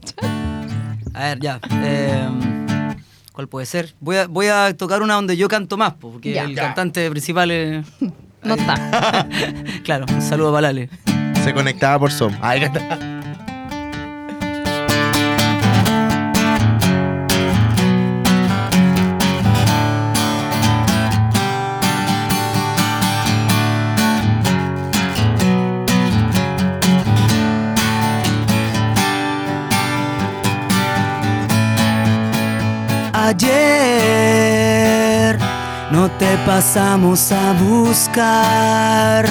A 1.15 1.21
ver, 1.25 1.41
ya. 1.41 1.61
eh, 1.83 2.29
¿Cuál 3.33 3.49
puede 3.49 3.67
ser? 3.67 3.95
Voy 4.01 4.17
a, 4.17 4.27
voy 4.27 4.47
a 4.47 4.77
tocar 4.77 5.03
una 5.03 5.15
donde 5.15 5.37
yo 5.37 5.49
canto 5.49 5.77
más, 5.77 5.95
po, 5.95 6.13
porque 6.13 6.33
Ya. 6.33 6.45
el 6.45 6.55
Ya. 6.55 6.63
cantante 6.63 7.11
principal 7.11 7.51
es... 7.51 7.85
No 8.43 8.55
está. 8.55 9.29
claro, 9.85 10.07
un 10.13 10.23
saludo 10.23 10.53
para 10.53 10.69
Lale. 10.69 10.89
Se 11.45 11.53
conectaba 11.53 11.99
por 11.99 12.13
Zoom. 12.13 12.35
Ahí 12.41 12.63
está. 12.63 13.20
Ayer 33.31 33.47
no 35.93 36.11
te 36.19 36.37
pasamos 36.45 37.31
a 37.31 37.53
buscar, 37.53 39.25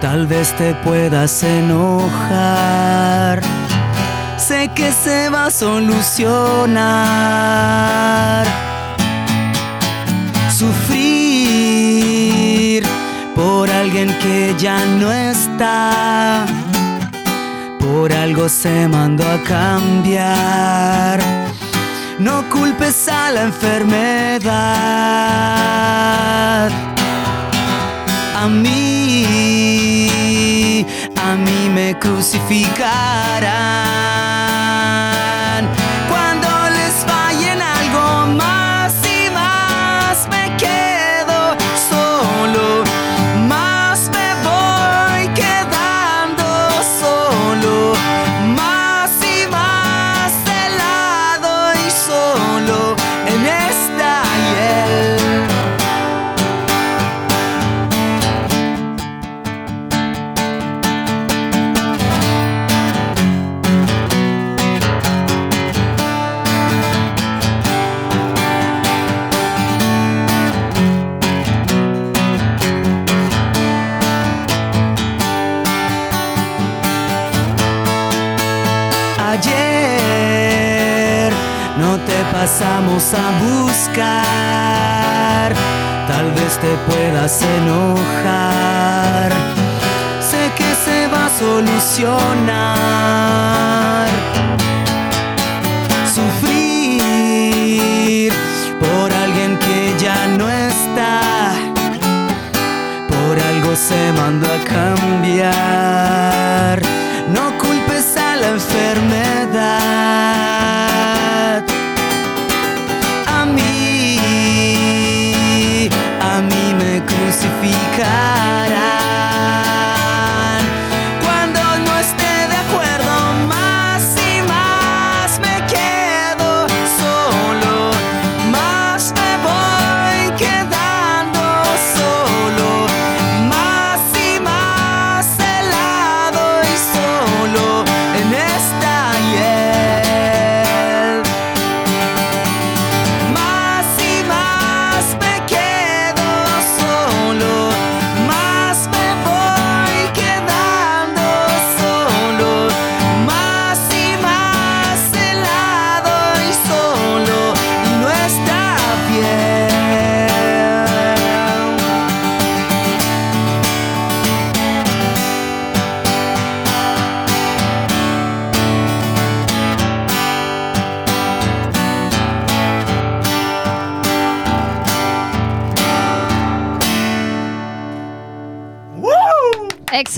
tal 0.00 0.26
vez 0.26 0.52
te 0.56 0.74
puedas 0.74 1.44
enojar. 1.44 3.40
Sé 4.36 4.68
que 4.74 4.90
se 4.90 5.28
va 5.28 5.46
a 5.46 5.52
solucionar. 5.52 6.74
Sufrir 10.50 10.82
por 13.36 13.70
alguien 13.70 14.08
que 14.18 14.56
ya 14.58 14.84
no 15.00 15.12
está, 15.12 16.44
por 17.78 18.12
algo 18.12 18.48
se 18.48 18.88
mandó 18.88 19.22
a 19.22 19.40
cambiar. 19.44 21.47
No 22.18 22.48
culpes 22.50 23.08
a 23.08 23.30
la 23.30 23.42
enfermedad. 23.42 24.42
A 28.34 28.48
mí, 28.48 29.64
a 31.16 31.36
mí 31.36 31.68
me 31.72 31.96
crucificarán. 31.98 34.27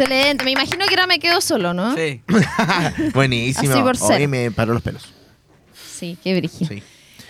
Excelente. 0.01 0.45
Me 0.45 0.53
imagino 0.53 0.87
que 0.87 0.95
ahora 0.95 1.07
me 1.07 1.19
quedo 1.19 1.41
solo, 1.41 1.75
¿no? 1.75 1.95
Sí. 1.97 2.23
Buenísimo. 3.15 3.73
Así 3.73 3.83
por 3.83 3.97
ser. 3.97 4.21
Hoy 4.21 4.27
me 4.27 4.51
paró 4.51 4.73
los 4.73 4.83
pelos. 4.83 5.13
Sí, 5.99 6.17
qué 6.23 6.35
brígido. 6.37 6.69
Sí. 6.69 6.83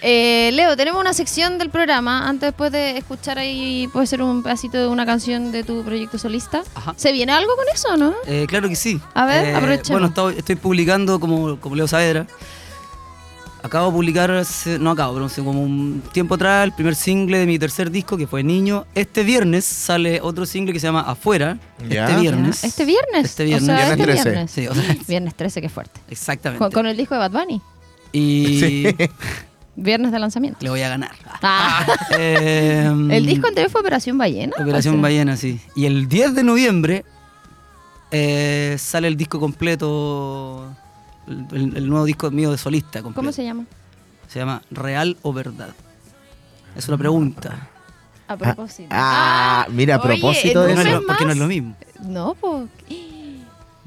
Eh, 0.02 0.50
Leo, 0.54 0.76
tenemos 0.76 1.00
una 1.00 1.12
sección 1.12 1.58
del 1.58 1.68
programa. 1.68 2.26
Antes 2.28 2.48
después 2.48 2.72
de 2.72 2.96
escuchar 2.96 3.38
ahí, 3.38 3.88
puede 3.92 4.06
ser 4.06 4.22
un 4.22 4.42
pedacito 4.42 4.78
de 4.78 4.86
una 4.86 5.04
canción 5.04 5.52
de 5.52 5.62
tu 5.62 5.82
proyecto 5.84 6.16
solista. 6.18 6.62
Ajá. 6.74 6.94
¿Se 6.96 7.12
viene 7.12 7.32
algo 7.32 7.54
con 7.54 7.64
eso, 7.74 7.96
no? 7.96 8.14
Eh, 8.26 8.46
claro 8.48 8.68
que 8.68 8.76
sí. 8.76 9.00
A 9.14 9.26
ver, 9.26 9.54
Eh. 9.56 9.82
Bueno, 9.90 10.06
estoy, 10.06 10.38
estoy 10.38 10.56
publicando 10.56 11.20
como, 11.20 11.58
como 11.60 11.76
Leo 11.76 11.86
Saavedra. 11.88 12.26
Acabo 13.62 13.86
de 13.88 13.92
publicar, 13.92 14.42
no 14.80 14.90
acabo, 14.90 15.14
pero 15.14 15.26
hace 15.26 15.42
como 15.44 15.62
un 15.62 16.02
tiempo 16.12 16.34
atrás, 16.36 16.64
el 16.64 16.72
primer 16.72 16.94
single 16.94 17.38
de 17.38 17.46
mi 17.46 17.58
tercer 17.58 17.90
disco, 17.90 18.16
que 18.16 18.26
fue 18.26 18.42
Niño. 18.42 18.86
Este 18.94 19.22
viernes 19.22 19.64
sale 19.64 20.20
otro 20.22 20.46
single 20.46 20.72
que 20.72 20.80
se 20.80 20.86
llama 20.86 21.02
Afuera. 21.02 21.58
Ya. 21.88 22.06
Este 22.08 22.20
viernes. 22.20 22.62
Ya. 22.62 22.68
¿Este 22.68 22.84
viernes? 22.84 23.24
Este 23.24 23.44
viernes. 23.44 23.62
O 23.62 23.66
sea, 23.66 23.76
Viernes 23.76 23.92
este 24.00 24.12
13. 24.12 24.30
viernes. 24.30 24.50
Sí, 24.50 24.66
o 24.66 24.74
sea, 24.74 24.96
Viernes 25.08 25.34
13, 25.34 25.60
qué 25.60 25.68
fuerte. 25.68 26.00
exactamente. 26.08 26.58
Con, 26.58 26.70
con 26.72 26.86
el 26.86 26.96
disco 26.96 27.14
de 27.14 27.20
Bad 27.20 27.32
Bunny. 27.32 27.60
Y 28.12 28.60
Sí. 28.60 28.96
Viernes 29.76 30.10
de 30.12 30.18
lanzamiento. 30.18 30.58
le 30.60 30.68
voy 30.70 30.82
a 30.82 30.88
ganar. 30.88 31.12
Ah. 31.42 31.86
Eh, 32.18 32.86
el 33.10 33.24
disco 33.26 33.46
anterior 33.46 33.70
fue 33.70 33.80
Operación 33.82 34.18
Ballena. 34.18 34.54
Operación 34.60 34.94
¿O 34.94 34.96
sea? 34.96 35.02
Ballena, 35.02 35.36
sí. 35.36 35.60
Y 35.76 35.86
el 35.86 36.08
10 36.08 36.34
de 36.34 36.42
noviembre 36.42 37.04
eh, 38.10 38.76
sale 38.78 39.06
el 39.08 39.16
disco 39.16 39.38
completo, 39.38 40.66
el, 41.30 41.88
nuevo 41.88 42.04
disco 42.04 42.30
mío 42.30 42.50
de 42.50 42.58
solista 42.58 43.02
completo. 43.02 43.20
¿Cómo 43.20 43.32
se 43.32 43.44
llama? 43.44 43.64
Se 44.28 44.38
llama 44.38 44.62
Real 44.70 45.16
o 45.22 45.32
Verdad. 45.32 45.70
Es 46.76 46.88
una 46.88 46.98
pregunta. 46.98 47.68
A 48.28 48.36
propósito. 48.36 48.88
Ah, 48.90 49.66
mira, 49.70 49.96
a 49.96 49.98
Oye, 49.98 50.06
propósito 50.08 50.62
¿en 50.62 50.68
de 50.68 50.74
No 50.74 50.80
eso. 50.82 51.00
lo- 51.00 51.06
porque 51.06 51.24
no 51.24 51.32
es 51.32 51.38
lo 51.38 51.46
mismo. 51.46 51.76
No, 52.02 52.34
pues. 52.34 52.68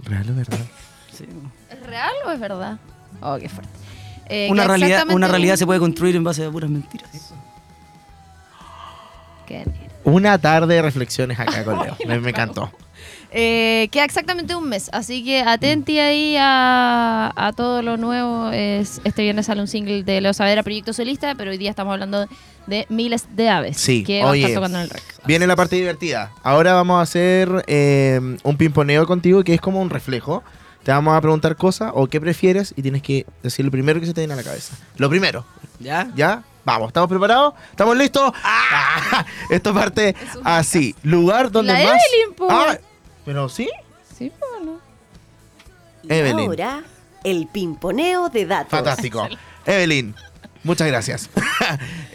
Real 0.04 0.30
o 0.30 0.36
verdad. 0.36 0.60
Sí. 1.14 1.26
¿Es 1.70 1.80
real 1.86 2.14
o 2.26 2.32
es 2.32 2.40
verdad? 2.40 2.78
Oh, 3.22 3.38
qué 3.40 3.48
fuerte. 3.48 3.72
Eh, 4.28 4.48
Una, 4.50 4.66
realidad, 4.66 5.06
una 5.10 5.28
realidad 5.28 5.56
se 5.56 5.66
puede 5.66 5.80
construir 5.80 6.16
en 6.16 6.24
base 6.24 6.46
a 6.46 6.52
puras 6.52 6.70
mentiras. 6.70 7.34
Qué. 9.46 9.66
Una 10.04 10.38
tarde 10.38 10.76
de 10.76 10.82
reflexiones 10.82 11.40
acá 11.40 11.64
con 11.64 11.80
Leo. 11.80 11.96
Me, 12.08 12.20
me 12.20 12.30
encantó. 12.30 12.72
Eh, 13.36 13.90
queda 13.92 14.06
exactamente 14.06 14.54
un 14.54 14.70
mes, 14.70 14.90
así 14.94 15.24
que 15.24 15.42
atenti 15.42 15.98
ahí 15.98 16.36
a, 16.38 17.32
a 17.36 17.52
todo 17.54 17.82
lo 17.82 17.98
nuevo. 17.98 18.52
Es, 18.52 19.02
este 19.04 19.24
viernes 19.24 19.48
sale 19.48 19.60
un 19.62 19.68
single 19.68 20.04
de 20.04 20.22
Leo 20.22 20.34
Saavedra, 20.34 20.62
Proyecto 20.62 20.94
Solista, 20.94 21.34
pero 21.36 21.50
hoy 21.50 21.58
día 21.58 21.72
estamos 21.72 21.94
hablando 21.94 22.28
de 22.68 22.86
Miles 22.90 23.26
de 23.36 23.50
Aves, 23.50 23.78
Sí, 23.78 24.04
que 24.04 24.24
va 24.24 24.32
a 24.32 24.36
estar 24.36 24.46
oye, 24.50 24.56
tocando 24.56 24.78
en 24.78 24.84
el 24.84 24.90
rec. 24.92 25.04
Viene 25.26 25.48
la 25.48 25.56
parte 25.56 25.76
divertida. 25.76 26.32
Ahora 26.44 26.74
vamos 26.74 27.00
a 27.00 27.02
hacer 27.02 27.64
eh, 27.66 28.20
un 28.44 28.58
pimponeo 28.58 29.08
contigo 29.08 29.44
que 29.44 29.56
es 29.56 29.62
como 29.62 29.82
un 29.82 29.90
reflejo. 29.90 30.44
Te 30.84 30.92
vamos 30.92 31.16
a 31.18 31.22
preguntar 31.22 31.56
cosas 31.56 31.92
o 31.96 32.08
qué 32.08 32.22
prefieres 32.22 32.74
y 32.76 32.82
tienes 32.84 33.02
que 33.02 33.26
decir 33.42 33.66
lo 33.66 33.72
primero 33.72 34.00
que 34.00 34.06
se 34.06 34.14
te 34.14 34.22
viene 34.22 34.34
a 34.34 34.38
la 34.38 34.44
cabeza. 34.44 34.76
Lo 34.98 35.10
primero, 35.10 35.44
¿Ya? 35.80 36.12
¿ya? 36.16 36.44
Vamos, 36.66 36.90
¿estamos 36.90 37.10
preparados? 37.10 37.56
¿Estamos 37.72 37.98
listos? 37.98 38.32
Ah, 38.44 39.26
Esto 39.50 39.74
parte 39.74 40.16
así. 40.44 40.96
Lugar 41.04 41.52
donde 41.52 41.74
La 41.74 41.80
más... 41.80 42.02
Evelyn, 42.14 42.36
po. 42.36 42.48
Ah, 42.50 42.78
¿Pero 43.26 43.50
sí? 43.50 43.70
Sí, 44.18 44.32
¿no? 44.64 44.80
Y 46.04 46.14
Evelyn. 46.14 46.40
ahora, 46.50 46.84
el 47.24 47.48
pimponeo 47.48 48.30
de 48.30 48.46
datos. 48.46 48.72
Fantástico. 48.72 49.28
Evelyn, 49.66 50.14
muchas 50.64 50.88
gracias. 50.88 51.30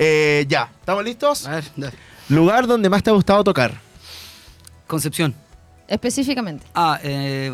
Eh, 0.01 0.45
ya, 0.49 0.71
¿estamos 0.79 1.03
listos? 1.05 1.47
A 1.47 1.57
ver, 1.57 1.65
dale. 1.75 1.97
Lugar 2.29 2.67
donde 2.69 2.89
más 2.89 3.03
te 3.03 3.11
ha 3.11 3.15
gustado 3.15 3.43
tocar. 3.43 3.81
Concepción. 4.87 5.35
Específicamente. 5.89 6.67
Ah, 6.75 7.01
eh, 7.03 7.51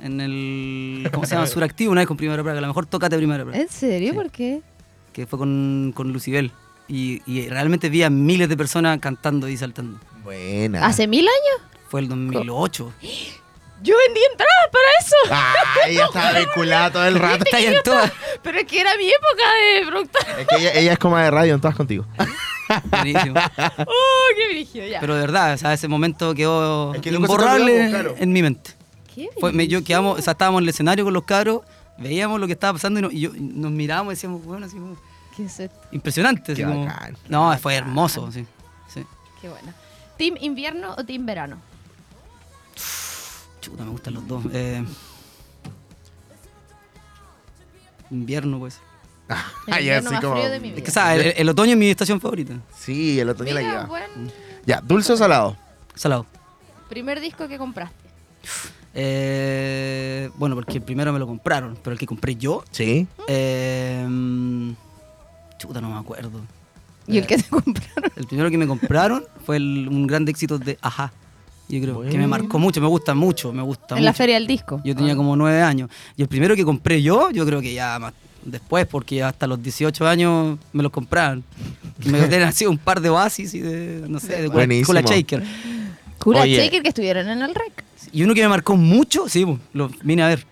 en 0.00 0.20
el. 0.20 1.08
¿Cómo 1.12 1.26
se 1.26 1.34
llama? 1.34 1.46
Suractivo, 1.46 1.92
una 1.92 2.00
vez 2.00 2.08
con 2.08 2.16
Primera 2.16 2.42
Praga. 2.42 2.58
A 2.58 2.60
lo 2.62 2.68
mejor 2.68 2.86
tócate 2.86 3.16
Primera 3.16 3.44
Praga. 3.44 3.58
¿En 3.60 3.68
serio? 3.68 4.12
Sí. 4.12 4.16
¿Por 4.16 4.30
qué? 4.30 4.62
Que 5.12 5.26
fue 5.26 5.38
con, 5.38 5.92
con 5.94 6.12
Lucibel. 6.12 6.52
Y, 6.88 7.20
y 7.26 7.48
realmente 7.48 7.88
vi 7.90 8.02
a 8.04 8.08
miles 8.10 8.48
de 8.48 8.56
personas 8.56 8.98
cantando 9.00 9.48
y 9.48 9.56
saltando. 9.56 9.98
Buena. 10.22 10.86
¿Hace 10.86 11.06
mil 11.06 11.26
años? 11.26 11.70
Fue 11.88 12.00
el 12.00 12.08
2008. 12.08 12.92
Yo 13.82 13.94
vendí 14.06 14.20
entradas 14.30 14.68
para 14.72 14.84
eso. 15.00 15.16
Ay, 15.84 15.92
ella 15.94 16.06
estaba 16.06 16.38
vinculada 16.38 16.90
todo 16.92 17.06
el 17.06 17.16
rato. 17.18 17.44
Está 17.44 17.56
ahí 17.58 17.66
en 17.66 17.82
todas. 17.84 18.10
Pero 18.42 18.58
es 18.58 18.64
que 18.66 18.80
era 18.80 18.96
mi 18.96 19.08
época 19.08 19.42
de 19.60 19.86
productora. 19.86 20.40
Es 20.40 20.46
que 20.48 20.56
ella, 20.56 20.72
ella 20.74 20.92
es 20.94 20.98
como 20.98 21.18
de 21.18 21.30
radio, 21.30 21.54
en 21.54 21.60
todas 21.60 21.76
contigo. 21.76 22.06
Buenísimo. 22.90 23.34
¡Oh, 23.78 24.28
qué 24.36 24.48
brígido! 24.48 24.86
Ya. 24.86 25.00
Pero 25.00 25.14
de 25.16 25.20
verdad, 25.20 25.52
o 25.54 25.58
sea, 25.58 25.72
ese 25.74 25.86
momento 25.86 26.34
quedó 26.34 26.94
Es 26.94 27.02
que 27.02 27.10
nunca 27.10 27.26
se 27.28 27.28
te 27.28 27.32
imborrable 27.42 27.72
olvidó, 27.74 27.90
claro. 27.90 28.14
en 28.18 28.32
mi 28.32 28.42
mente. 28.42 28.70
¿Qué 29.14 29.28
Fue, 29.38 29.52
me- 29.52 29.68
yo 29.68 29.84
quedamos, 29.84 30.18
o 30.18 30.22
sea, 30.22 30.32
estábamos 30.32 30.60
en 30.60 30.64
el 30.64 30.68
escenario 30.70 31.04
con 31.04 31.12
los 31.12 31.24
cabros, 31.24 31.60
veíamos 31.98 32.40
lo 32.40 32.46
que 32.46 32.54
estaba 32.54 32.72
pasando 32.72 33.00
y, 33.00 33.02
no- 33.02 33.10
y 33.10 33.20
yo- 33.20 33.34
y 33.34 33.40
nos 33.40 33.70
mirábamos 33.70 34.12
y 34.12 34.16
decíamos, 34.16 34.42
bueno, 34.44 34.64
así 34.66 34.76
como, 34.76 34.96
¿Qué 35.36 35.44
es 35.44 35.60
esto? 35.60 35.76
impresionante. 35.92 36.52
así 36.52 36.62
Qué 36.62 36.66
como- 36.68 36.86
bacán, 36.86 37.14
qué 37.14 37.20
no, 37.28 37.56
fue 37.58 37.74
hermoso, 37.74 38.32
sí. 38.32 38.46
sí. 38.88 39.04
Qué 39.42 39.48
buena. 39.50 39.74
¿Team 40.16 40.36
invierno 40.40 40.94
o 40.96 41.04
team 41.04 41.26
verano? 41.26 41.58
Chuta, 43.64 43.82
me 43.84 43.90
gustan 43.90 44.14
los 44.14 44.28
dos. 44.28 44.44
Eh, 44.52 44.84
invierno, 48.10 48.58
pues. 48.58 48.80
Invierno 49.66 50.10
así 50.10 50.20
como-. 50.20 50.36
El, 50.36 51.34
el 51.36 51.48
otoño 51.48 51.72
es 51.72 51.78
mi 51.78 51.88
estación 51.88 52.20
favorita. 52.20 52.54
Sí, 52.76 53.18
el 53.18 53.28
otro 53.30 53.44
día 53.44 53.54
la 53.54 53.60
Mira, 53.60 53.72
lleva. 53.72 53.84
buen 53.86 54.32
Ya, 54.66 54.80
dulce 54.82 55.12
o 55.12 55.16
salado. 55.16 55.56
Salado. 55.94 56.26
primer 56.88 57.20
disco 57.20 57.48
que 57.48 57.56
compraste. 57.56 57.96
Eh, 58.92 60.30
bueno, 60.36 60.54
porque 60.54 60.74
el 60.78 60.82
primero 60.82 61.12
me 61.12 61.18
lo 61.18 61.26
compraron, 61.26 61.76
pero 61.82 61.92
el 61.94 61.98
que 61.98 62.06
compré 62.06 62.36
yo, 62.36 62.62
Sí. 62.70 63.06
eh, 63.26 64.06
chuta, 65.58 65.80
no 65.80 65.88
me 65.90 65.98
acuerdo. 65.98 66.40
¿Y 67.06 67.18
el 67.18 67.26
que 67.26 67.38
te 67.38 67.44
compraron? 67.48 68.12
El 68.14 68.26
primero 68.26 68.50
que 68.50 68.58
me 68.58 68.66
compraron 68.66 69.24
fue 69.44 69.56
el- 69.56 69.88
un 69.88 70.06
gran 70.06 70.28
éxito 70.28 70.58
de 70.58 70.78
Ajá. 70.82 71.12
Yo 71.68 71.80
creo 71.80 72.02
que 72.02 72.18
me 72.18 72.26
marcó 72.26 72.58
mucho, 72.58 72.80
me 72.80 72.86
gusta 72.86 73.14
mucho, 73.14 73.52
me 73.52 73.62
gusta 73.62 73.96
En 73.96 74.04
la 74.04 74.10
mucho. 74.10 74.18
feria 74.18 74.34
del 74.36 74.46
disco. 74.46 74.80
Yo 74.84 74.94
tenía 74.94 75.16
como 75.16 75.34
nueve 75.34 75.62
años. 75.62 75.88
Y 76.16 76.22
el 76.22 76.28
primero 76.28 76.54
que 76.54 76.64
compré 76.64 77.02
yo, 77.02 77.30
yo 77.30 77.46
creo 77.46 77.60
que 77.60 77.72
ya 77.72 77.98
más 77.98 78.12
después, 78.44 78.86
porque 78.86 79.22
hasta 79.22 79.46
los 79.46 79.62
18 79.62 80.06
años 80.06 80.58
me 80.74 80.82
los 80.82 80.92
compraban. 80.92 81.42
Me 82.04 82.18
eran 82.36 82.48
así 82.48 82.66
un 82.66 82.76
par 82.76 83.00
de 83.00 83.08
oasis 83.08 83.54
y 83.54 83.60
de, 83.60 84.04
no 84.08 84.20
sé, 84.20 84.42
de 84.42 84.48
Buenísimo. 84.48 84.86
cola 84.88 85.00
shaker. 85.00 85.42
Oye. 86.26 86.56
Shaker 86.56 86.82
que 86.82 86.88
estuvieron 86.88 87.28
en 87.28 87.42
el 87.42 87.54
rec. 87.54 87.84
Y 88.12 88.22
uno 88.22 88.34
que 88.34 88.42
me 88.42 88.48
marcó 88.48 88.76
mucho, 88.76 89.28
sí, 89.28 89.44
pues, 89.44 89.58
lo 89.72 89.90
vine 90.02 90.22
a 90.22 90.28
ver. 90.28 90.46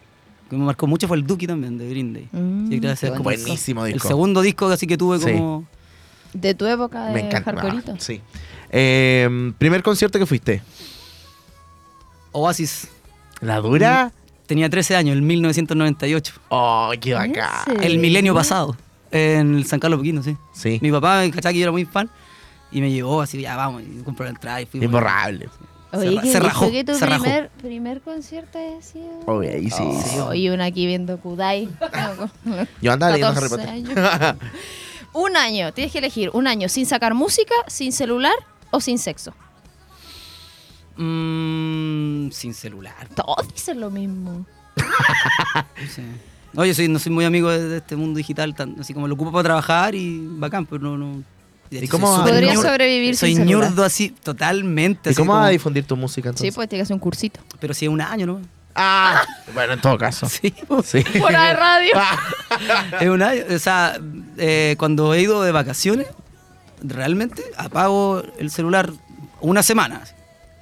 Que 0.51 0.57
me 0.57 0.65
marcó 0.65 0.87
mucho 0.87 1.09
fue 1.09 1.17
el 1.19 1.27
Dookie 1.27 1.47
también, 1.47 1.79
de 1.79 1.89
Green 1.89 2.13
Day. 2.13 2.29
Mm, 2.33 2.69
Sí, 2.71 2.79
creo 2.81 2.95
que 2.95 3.01
qué 3.01 3.07
es 3.07 3.13
como 3.13 3.31
el- 3.31 3.41
Buenísimo 3.41 3.87
El 3.87 3.93
disco. 3.95 4.09
segundo 4.09 4.41
disco 4.43 4.69
así 4.69 4.87
que 4.87 4.97
tuve 4.99 5.19
Sí. 5.19 5.33
como... 5.33 5.67
De 6.35 6.55
tu 6.55 6.65
época 6.67 7.07
de 7.07 7.13
Me 7.15 7.21
encanta. 7.27 7.55
Ah, 7.63 7.95
sí. 7.99 8.21
Eh, 8.71 9.53
primer 9.59 9.83
concierto 9.83 10.19
que 10.19 10.25
fuiste. 10.27 10.63
Oasis. 12.33 12.89
¿La 13.41 13.59
dura? 13.61 14.13
Tenía 14.47 14.69
13 14.69 14.97
años, 14.97 15.15
el 15.17 15.23
1998. 15.23 16.35
Oh, 16.49 16.91
qué 17.01 17.13
¿En 17.13 17.33
bacán. 17.33 17.83
El 17.83 17.99
milenio 17.99 18.35
pasado. 18.35 18.77
En 19.11 19.57
el 19.57 19.67
San 19.67 19.79
Carlos 19.81 19.99
Poquino, 19.99 20.23
sí. 20.23 20.37
Sí. 20.53 20.79
Mi 20.83 20.91
papá, 20.91 21.23
¿cachai? 21.33 21.53
Que 21.53 21.61
yo 21.61 21.65
era 21.65 21.73
muy 21.73 21.85
fan. 21.85 22.11
Y 22.71 22.81
me 22.81 22.91
llevó 22.91 23.21
así, 23.21 23.41
ya 23.41 23.57
vamos, 23.57 23.83
y 23.83 24.03
compró 24.03 24.25
la 24.25 24.31
entrada 24.31 24.61
y 24.61 24.67
fuimos. 24.67 24.87
Imborrable. 24.87 25.49
Oye, 25.93 26.09
Se 26.09 26.15
ra- 26.17 26.23
¿qué 26.23 26.29
se 26.29 26.39
dijo 26.39 26.47
rajó, 26.47 26.71
que 26.71 26.85
tu 26.85 26.95
se 26.95 27.05
rajó. 27.07 27.23
primer, 27.23 27.51
primer 27.61 28.01
concierto 28.01 28.59
haya 28.59 28.81
sido? 28.81 29.11
Oye, 29.27 29.51
ahí 29.57 29.71
sí. 29.71 29.83
Sí, 30.07 30.19
Oye, 30.21 30.51
una 30.51 30.65
aquí 30.65 30.87
viendo 30.87 31.19
Kudai. 31.21 31.69
Yo 32.81 32.93
andaba 32.93 33.13
leyendo 33.13 33.39
Harry 33.39 33.51
14 33.51 33.85
Potter. 33.93 34.37
un 35.13 35.37
año, 35.37 35.73
tienes 35.75 35.93
que 35.93 35.99
elegir 35.99 36.31
un 36.33 36.47
año 36.47 36.71
sin 36.71 36.87
sacar 36.87 37.13
música, 37.13 37.55
sin 37.67 37.93
celular 37.93 38.33
o 38.71 38.81
sin 38.81 38.99
sexo. 38.99 39.35
Mm, 40.97 42.31
sin 42.31 42.55
celular. 42.55 43.09
Todos 43.15 43.53
dicen 43.55 43.81
lo 43.81 43.91
mismo. 43.91 44.47
Sí. 45.95 46.03
No, 46.53 46.65
yo 46.65 46.75
soy, 46.75 46.89
no 46.89 46.99
soy 46.99 47.13
muy 47.13 47.25
amigo 47.25 47.51
de, 47.51 47.67
de 47.69 47.77
este 47.79 47.97
mundo 47.97 48.19
digital, 48.19 48.55
tan- 48.55 48.77
así 48.79 48.93
como 48.93 49.09
lo 49.09 49.15
ocupo 49.15 49.33
para 49.33 49.43
trabajar 49.45 49.95
y 49.95 50.21
bacán, 50.37 50.67
pero 50.67 50.83
no... 50.83 50.97
no 50.99 51.23
¿Y 51.71 51.89
cómo 51.89 52.13
va- 52.13 52.25
Podría 52.25 52.55
sobrevivir 52.57 53.17
Soy 53.17 53.31
sin 53.35 53.47
celular. 53.47 53.71
ñurdo 53.71 53.85
así, 53.85 54.11
totalmente. 54.11 55.09
¿Y 55.09 55.13
así 55.13 55.17
cómo 55.17 55.33
como- 55.33 55.41
vas 55.41 55.49
a 55.49 55.51
difundir 55.53 55.85
tu 55.87 55.97
música 55.97 56.29
entonces? 56.29 56.53
Sí, 56.53 56.55
pues 56.55 56.69
tienes 56.69 56.83
que 56.83 56.89
hacer 56.89 56.95
un 56.95 57.01
cursito. 57.01 57.41
Pero 57.59 57.73
sí, 57.73 57.89
un 57.89 58.01
año, 58.03 58.27
¿no? 58.27 58.41
Ah, 58.75 59.23
bueno, 59.55 59.73
en 59.73 59.81
todo 59.81 59.97
caso. 59.97 60.29
Sí, 60.29 60.53
pues. 60.69 60.87
Sí. 60.87 61.03
Fuera 61.19 61.49
de 61.49 61.55
radio. 61.55 61.93
es 63.01 63.09
un 63.09 63.23
año. 63.23 63.43
O 63.55 63.59
sea, 63.59 63.99
eh, 64.37 64.77
cuando 64.79 65.15
he 65.15 65.23
ido 65.23 65.43
de 65.43 65.53
vacaciones, 65.53 66.07
realmente 66.83 67.43
apago 67.57 68.23
el 68.39 68.51
celular 68.51 68.91
una 69.41 69.63
semana. 69.63 70.03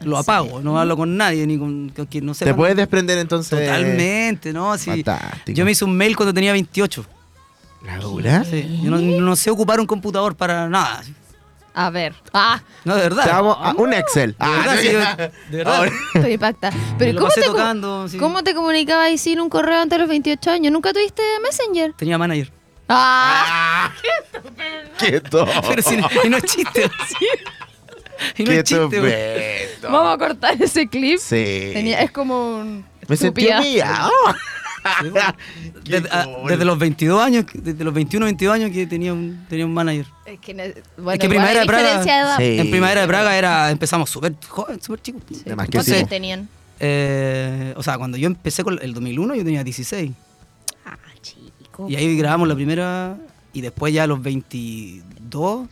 Lo 0.01 0.17
apago, 0.19 0.61
no 0.61 0.79
hablo 0.81 0.97
con 0.97 1.17
nadie, 1.17 1.47
ni 1.47 1.59
con, 1.59 1.91
con 1.91 2.07
quien 2.07 2.25
no 2.27 2.33
sé. 2.35 2.45
¿Te 2.47 2.55
puedes 2.55 2.75
desprender 2.77 3.19
entonces? 3.19 3.51
Totalmente, 3.59 4.53
¿no? 4.53 4.73
Así, 4.73 4.91
Fantástico. 4.91 5.53
yo 5.57 5.65
me 5.65 5.73
hice 5.73 5.85
un 5.85 5.97
mail 5.97 6.17
cuando 6.17 6.33
tenía 6.33 6.53
28. 6.53 7.05
¿La 7.85 7.99
dura? 7.99 8.45
Sí, 8.45 8.81
Yo 8.83 8.91
no, 8.91 8.99
no 8.99 9.37
sé 9.37 9.51
ocupar 9.51 9.79
un 9.81 9.87
computador 9.87 10.35
para 10.37 10.69
nada. 10.69 11.03
A 11.73 11.89
ver. 11.91 12.15
Ah, 12.35 12.61
No, 12.85 12.95
de 12.97 13.03
verdad. 13.03 13.25
Te 13.25 13.29
damos 13.31 13.57
a 13.61 13.73
un 13.75 13.93
Excel. 13.93 14.35
De 14.39 14.49
verdad, 14.49 14.77
sí, 14.81 14.87
yo- 14.93 14.99
de 15.51 15.57
verdad. 15.59 15.77
Ahora- 15.77 15.93
estoy 16.15 16.33
impacta. 16.33 16.71
Me 16.73 16.77
Pero 16.99 17.19
¿cómo 17.21 17.31
te, 17.33 17.43
tocando. 17.43 18.09
sí. 18.09 18.19
¿cómo 18.19 18.43
te 18.43 18.55
comunicabas 18.55 19.07
ahí 19.07 19.19
sin 19.19 19.41
un 19.41 19.49
correo 19.49 19.81
antes 19.81 19.97
de 19.97 19.99
los 20.01 20.09
28 20.09 20.51
años? 20.51 20.73
¿Nunca 20.73 20.93
tuviste 20.93 21.23
Messenger? 21.43 21.93
Tenía 21.95 22.19
manager. 22.19 22.51
Ah, 22.89 23.93
Quieto. 24.99 25.47
Pero 25.69 25.83
si, 25.83 25.95
y 26.25 26.29
no 26.29 26.39
es 26.39 26.45
chiste. 26.45 26.91
Y 28.39 28.45
no 28.45 28.51
Qué 28.51 28.59
es 28.59 28.65
chiste. 28.65 29.01
güey. 29.01 29.13
estupendo. 29.13 29.91
vamos 29.91 30.15
a 30.15 30.19
cortar 30.19 30.63
ese 30.63 30.87
clip. 30.89 31.19
Sí. 31.19 31.71
Tenía, 31.73 32.01
es 32.01 32.11
como 32.11 32.61
un... 32.61 32.85
Me 33.09 33.17
sentí 33.17 33.49
humillado. 33.49 34.11
Desde, 35.85 36.09
ah, 36.11 36.25
cool. 36.25 36.51
desde 36.51 36.65
los 36.65 36.79
22 36.79 37.23
años, 37.23 37.45
desde 37.53 37.85
los 37.85 37.93
21, 37.93 38.25
22 38.27 38.55
años 38.55 38.71
que 38.71 38.87
tenía 38.87 39.13
un, 39.13 39.45
tenía 39.49 39.67
un 39.67 39.75
manager. 39.75 40.07
Es 40.25 40.41
que, 40.41 40.55
bueno, 40.97 41.19
que 41.19 41.27
igual 41.27 41.29
Primavera 41.29 41.61
de 41.61 41.67
Praga-. 41.67 42.37
Sí. 42.39 42.59
En 42.59 42.71
Primavera 42.71 43.01
de 43.03 43.07
Praga 43.07 43.37
era, 43.37 43.71
empezamos 43.71 44.09
súper 44.09 44.35
joven, 44.49 44.81
súper 44.81 45.03
chicos. 45.03 45.23
Sí. 45.29 45.43
Que 45.45 45.55
¿Cuántos 45.55 45.89
años 45.89 46.09
tenían? 46.09 46.49
Eh, 46.79 47.75
o 47.77 47.83
sea, 47.83 47.99
cuando 47.99 48.17
yo 48.17 48.27
empecé 48.27 48.65
con 48.65 48.79
el 48.81 48.95
2001 48.95 49.35
yo 49.35 49.45
tenía 49.45 49.63
16. 49.65 50.13
Ah, 50.87 50.97
chico. 51.21 51.87
Y 51.89 51.97
ahí 51.97 52.17
grabamos 52.17 52.49
la 52.49 52.55
primera 52.55 53.19
y 53.53 53.61
después 53.61 53.93
ya 53.93 54.05
a 54.05 54.07
los 54.07 54.23
22 54.23 55.69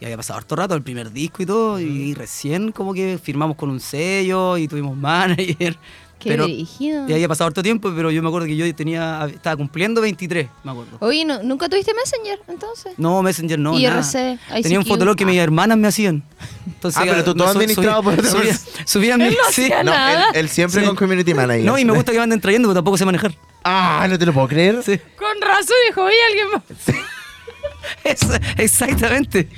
y 0.00 0.04
había 0.04 0.16
pasado 0.16 0.38
harto 0.38 0.56
rato 0.56 0.74
el 0.74 0.82
primer 0.82 1.10
disco 1.12 1.42
y 1.42 1.46
todo 1.46 1.80
y 1.80 2.14
recién 2.14 2.70
como 2.72 2.92
que 2.94 3.18
firmamos 3.22 3.56
con 3.56 3.70
un 3.70 3.80
sello 3.80 4.56
y 4.58 4.68
tuvimos 4.68 4.96
manager. 4.96 5.76
Qué 6.18 6.30
pero, 6.30 6.46
dirigido. 6.46 7.06
y 7.06 7.12
había 7.12 7.28
pasado 7.28 7.48
harto 7.48 7.62
tiempo, 7.62 7.92
pero 7.94 8.10
yo 8.10 8.22
me 8.22 8.28
acuerdo 8.28 8.46
que 8.46 8.56
yo 8.56 8.74
tenía 8.74 9.28
estaba 9.32 9.54
cumpliendo 9.54 10.00
23, 10.00 10.48
me 10.64 10.70
acuerdo. 10.70 10.96
Oye, 11.00 11.26
¿no- 11.26 11.42
¿nunca 11.42 11.68
tuviste 11.68 11.92
Messenger 11.92 12.40
entonces? 12.48 12.94
No, 12.96 13.22
Messenger 13.22 13.58
no, 13.58 13.78
IRC, 13.78 14.14
nada. 14.48 14.62
Tenía 14.62 14.78
un 14.78 14.86
fotolog 14.86 15.14
que 15.14 15.26
mis 15.26 15.36
hermanas 15.38 15.76
me 15.76 15.88
hacían. 15.88 16.22
Entonces, 16.66 17.02
Ah, 17.02 17.04
pero 17.06 17.22
tú 17.22 17.34
todo 17.34 17.48
administrado 17.48 18.02
por 18.02 18.24
subía, 18.26 18.58
subía 18.86 19.18
mi- 19.18 19.24
Él 19.24 19.36
no 19.38 19.52
sí. 19.52 19.64
hacía 19.64 19.84
No, 19.84 19.90
nada. 19.90 20.30
él, 20.30 20.36
él 20.40 20.48
siempre 20.48 20.80
Sí. 20.80 20.86
con 20.86 20.96
Community 20.96 21.34
Manager. 21.34 21.64
No, 21.66 21.78
y 21.78 21.84
me 21.84 21.92
gusta 21.92 22.12
que 22.12 22.18
me 22.18 22.24
anden 22.24 22.40
trayendo, 22.40 22.68
porque 22.68 22.76
tampoco 22.78 22.96
sé 22.96 23.04
manejar. 23.04 23.34
Ah, 23.62 24.06
no 24.08 24.18
te 24.18 24.24
lo 24.24 24.32
puedo 24.32 24.48
creer. 24.48 24.82
Sí. 24.82 24.98
Con 25.18 25.38
razón 25.42 25.76
dijo, 25.88 26.02
oye, 26.02 26.16
alguien 26.30 26.46
más. 26.50 26.62
Es- 28.04 28.20
exactamente. 28.58 29.48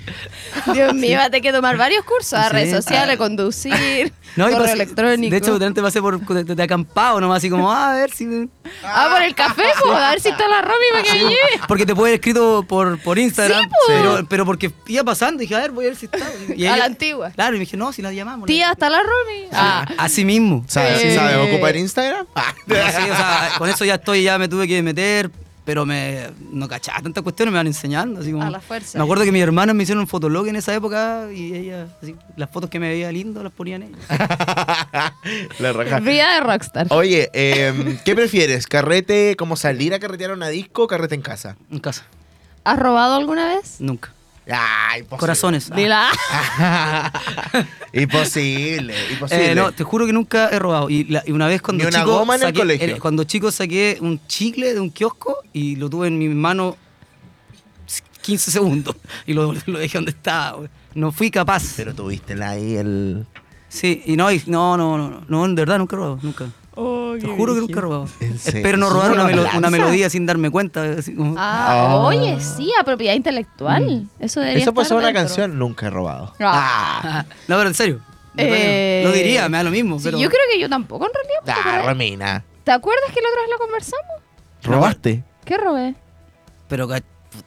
Dios 0.73 0.95
mío, 0.95 1.19
va 1.19 1.25
a 1.25 1.31
tener 1.31 1.43
que 1.43 1.53
tomar 1.53 1.77
varios 1.77 2.05
cursos. 2.05 2.35
A 2.35 2.45
Sí. 2.49 2.53
redes 2.53 2.71
sociales, 2.75 3.17
conducir, 3.17 4.12
No, 4.37 4.49
y 4.49 4.53
correo 4.53 4.67
pasé- 4.69 4.73
electrónico. 4.73 5.31
De 5.31 5.37
hecho, 5.38 5.59
delante 5.59 5.83
pasé 5.83 6.01
por 6.01 6.21
de, 6.21 6.55
de 6.55 6.62
acampado 6.62 7.21
nomás, 7.21 7.38
así 7.38 7.51
como, 7.51 7.71
ah, 7.73 7.91
a 7.93 7.95
ver 7.95 8.11
si. 8.11 8.49
ah, 8.85 9.09
por 9.12 9.23
el 9.23 9.35
café, 9.35 9.62
pues, 9.83 9.95
a 9.97 10.11
ver 10.11 10.21
si 10.21 10.29
está 10.29 10.47
la 10.49 10.62
Romy 10.62 10.85
para 10.93 11.03
que 11.05 11.11
Sí, 11.11 11.35
porque 11.67 11.85
te 11.87 11.95
puede 11.95 12.11
haber 12.12 12.21
escrito 12.21 12.64
por, 12.69 12.99
por 13.01 13.19
Instagram. 13.19 13.62
Sí, 13.62 13.69
po. 13.69 13.77
pero, 13.88 14.27
pero 14.29 14.45
porque 14.47 14.73
iba 14.87 15.05
pasando, 15.05 15.41
dije, 15.41 15.55
a 15.55 15.59
ver, 15.61 15.71
voy 15.73 15.87
a 15.87 15.88
ver 15.88 15.97
si 15.97 16.07
está. 16.07 16.19
Y 16.57 16.67
A 16.67 16.77
la 16.77 16.85
antigua. 16.85 17.31
Claro, 17.31 17.57
y 17.57 17.59
me 17.59 17.64
dije, 17.64 17.77
no, 17.77 17.93
si 17.93 18.03
la 18.03 18.12
llamamos. 18.12 18.47
Tía, 18.47 18.73
está 18.73 18.88
la 18.91 18.99
Romy. 19.03 19.49
Ah, 19.53 19.87
Así 19.99 20.25
mismo. 20.25 20.64
¿Sabes 20.69 21.03
Eh. 21.03 21.14
¿sabe 21.14 21.37
ocupar 21.37 21.77
Instagram? 21.77 22.27
Ah. 22.35 22.55
Sí, 22.67 22.73
o 22.75 23.17
sea, 23.17 23.51
con 23.59 23.69
eso 23.69 23.85
ya 23.85 23.95
estoy, 23.97 24.23
ya 24.23 24.38
me 24.38 24.49
tuve 24.49 24.67
que 24.69 24.83
meter, 24.83 25.31
pero 25.68 25.85
me 25.85 26.31
no 26.50 26.66
cachaba 26.66 27.02
tantas 27.02 27.22
cuestiones, 27.22 27.52
me 27.52 27.59
van 27.59 27.66
enseñando. 27.66 28.20
Así 28.20 28.33
como, 28.33 28.42
A 28.42 28.48
la 28.48 28.59
fuerza. 28.62 28.96
Me 28.96 29.04
acuerdo 29.04 29.24
que 29.24 29.33
mis 29.33 29.42
hermanas 29.42 29.76
me 29.76 29.83
hicieron 29.83 30.00
un 30.00 30.07
fotolog 30.07 30.48
en 30.48 30.57
esa 30.57 30.74
época 30.74 31.26
y 31.31 31.54
ella, 31.54 31.88
así, 32.00 32.16
las 32.37 32.48
fotos 32.48 32.70
que 32.70 32.81
me 32.81 32.88
veía 32.88 33.12
lindo 33.12 33.42
las 33.42 33.52
ponían 33.52 33.83
ellas. 33.83 34.00
La 35.59 35.74
raja. 35.74 36.00
vida 36.00 36.33
de 36.37 36.40
rockstar. 36.40 36.87
Oye, 36.88 37.28
eh, 37.35 37.98
¿qué 38.07 38.14
prefieres? 38.14 38.66
¿Carrete, 38.66 39.37
como 39.37 39.57
salir 39.57 39.92
a 39.92 39.98
carretear 39.98 40.31
a 40.31 40.35
una 40.35 40.48
disco 40.48 40.85
o 40.85 40.87
carrete 40.87 41.14
en 41.16 41.20
casa? 41.20 41.59
En 41.70 41.81
casa, 41.81 42.04
¿Has 42.64 42.78
robado 42.78 43.16
alguna 43.16 43.48
vez? 43.48 43.76
nunca. 43.78 44.14
Ah, 44.50 44.92
imposible. 44.98 45.18
Corazones. 45.18 45.70
Dila. 45.74 46.08
imposible, 47.92 48.94
imposible. 49.12 49.52
Eh, 49.52 49.54
no, 49.54 49.72
te 49.72 49.84
juro 49.84 50.06
que 50.06 50.12
nunca 50.12 50.48
he 50.50 50.58
robado. 50.58 50.88
Y, 50.90 51.04
la- 51.04 51.22
y 51.26 51.32
una 51.32 51.46
vez 51.46 51.61
cuando 51.62 51.84
Ni 51.84 51.88
una 51.88 51.98
chico 52.00 52.18
goma 52.18 52.37
en 52.37 52.42
el 52.42 52.48
saqué- 52.48 52.56
colegio. 52.58 52.96
eh, 52.96 52.98
cuando 52.98 53.24
chico 53.24 53.50
saqué 53.50 53.98
un 54.00 54.20
chicle 54.26 54.74
de 54.74 54.80
un 54.80 54.90
kiosco 54.90 55.38
y 55.52 55.76
lo 55.76 55.88
tuve 55.90 56.08
en 56.08 56.18
mi 56.18 56.28
mano 56.28 56.76
15 58.22 58.50
segundos 58.50 58.96
y 59.26 59.32
lo, 59.34 59.54
lo 59.66 59.78
dejé 59.78 59.98
donde 59.98 60.11
estaba. 60.12 60.61
No 60.94 61.12
fui 61.12 61.30
capaz. 61.30 61.74
Pero 61.76 61.94
tuviste 61.94 62.34
la- 62.34 62.50
ahí 62.50 62.76
el... 62.76 63.26
Sí, 63.68 64.02
y 64.06 64.16
no, 64.16 64.30
y- 64.32 64.42
no, 64.46 64.76
no, 64.76 64.96
no, 64.96 65.08
no, 65.11 65.24
no, 65.28 65.44
en 65.44 65.54
verdad 65.54 65.78
nunca 65.78 65.94
he 65.94 65.98
robado, 65.98 66.18
nunca. 66.22 66.46
Te 67.21 67.27
juro 67.27 67.55
que 67.55 67.61
nunca 67.61 67.79
he 67.79 67.83
robado. 67.83 68.09
Espero 68.21 68.77
no 68.79 68.87
¿Es 68.87 68.93
robar 68.93 69.11
una 69.12 69.25
melo- 69.25 69.71
melodía 69.71 70.09
sin 70.11 70.27
darme 70.27 70.51
cuenta. 70.51 70.83
así 70.99 71.14
como- 71.14 71.35
Ah, 71.37 71.88
Ah. 71.91 71.97
oye, 71.97 72.38
sí, 72.41 72.73
a 72.81 72.85
propiedad 72.85 73.14
intelectual. 73.14 74.07
Eso 74.21 74.41
debería 74.41 74.62
Eso 74.62 74.73
puede 74.75 74.87
ser 74.88 74.97
estar 74.99 75.11
una 75.11 75.19
dentro. 75.19 75.35
canción, 75.37 75.59
nunca 75.59 75.87
he 75.87 75.91
robado. 75.91 76.35
Ah. 76.41 77.25
no, 77.49 77.57
pero 77.57 77.69
en 77.69 77.75
serio. 77.75 78.01
de 78.35 79.03
Eh, 79.03 79.12
diría, 79.12 79.49
me 79.49 79.57
da 79.57 79.64
lo 79.64 79.71
mismo. 79.71 79.99
Sí, 79.99 80.05
pero 80.05 80.19
yo 80.19 80.29
creo 80.29 80.43
que 80.53 80.61
yo 80.61 80.69
tampoco 80.69 81.07
en 81.07 81.12
realidad. 81.12 81.64
Ah, 81.67 81.83
Romina. 81.88 82.45
¿Te 82.62 82.71
acuerdas 82.71 83.11
que 83.12 83.21
la 83.21 83.29
otra 83.31 83.41
vez 83.43 83.51
lo 83.51 83.59
conversamos? 83.59 84.07
¿Robaste? 84.62 85.25
¿Qué 85.45 85.57
robé? 85.57 85.95
Pero 86.69 86.88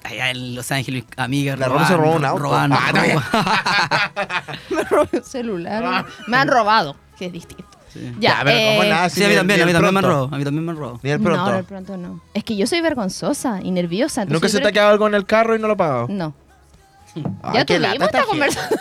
allá 0.04 0.30
en 0.32 0.56
Los 0.56 0.70
Ángeles, 0.72 1.06
amigas. 1.16 1.58
La 1.60 1.68
Romy 1.68 1.86
se 1.86 1.96
robó 1.96 2.16
un 2.16 2.26
auto. 2.26 2.44
robaban, 2.44 2.74
Ah, 2.74 2.92
no, 2.94 3.02
robaban. 3.02 4.12
Me 4.70 4.84
robé 4.84 5.10
un 5.20 5.24
celular. 5.24 6.06
Me 6.28 6.38
han 6.38 6.48
robado, 6.50 6.98
que 7.18 7.28
es 7.28 7.32
distinto. 7.32 7.71
Sí. 7.94 8.14
Ya, 8.20 8.42
pero 8.44 8.58
¿cómo 8.58 8.84
eh, 8.84 8.90
nada? 8.90 9.10
Sí, 9.10 9.24
a 9.24 9.28
mí 9.28 9.36
también, 9.36 9.58
ni 9.60 9.64
a 9.64 9.66
mí 9.66 9.74
también 9.74 9.94
me 9.94 10.00
han 10.00 10.06
robado. 10.06 10.30
A 10.32 10.38
mí 10.38 10.44
también 10.44 10.66
me 10.66 10.72
han 10.72 10.78
robado. 10.78 11.00
Ni 11.04 11.10
el 11.10 11.20
pronto. 11.20 11.46
No, 11.46 11.58
de 11.58 11.64
pronto 11.64 11.98
no. 11.98 12.22
Es 12.34 12.44
que 12.44 12.56
yo 12.56 12.66
soy 12.68 12.80
vergonzosa 12.82 13.60
y 13.62 13.72
nerviosa. 13.72 14.26
¿Nunca 14.26 14.48
se 14.50 14.60
te 14.60 14.68
ha 14.68 14.72
quedado 14.72 14.92
algo 14.92 15.08
en 15.08 15.16
el 15.16 15.26
carro 15.26 15.56
y 15.56 15.60
no 15.60 15.68
lo 15.68 15.76
que- 15.78 16.14
No. 16.14 16.34
Ay, 17.44 17.54
ya 17.56 17.66
qué 17.66 17.76
tuvimos 17.78 17.94
esta 17.96 18.06
esta 18.06 18.24
conversación. 18.26 18.80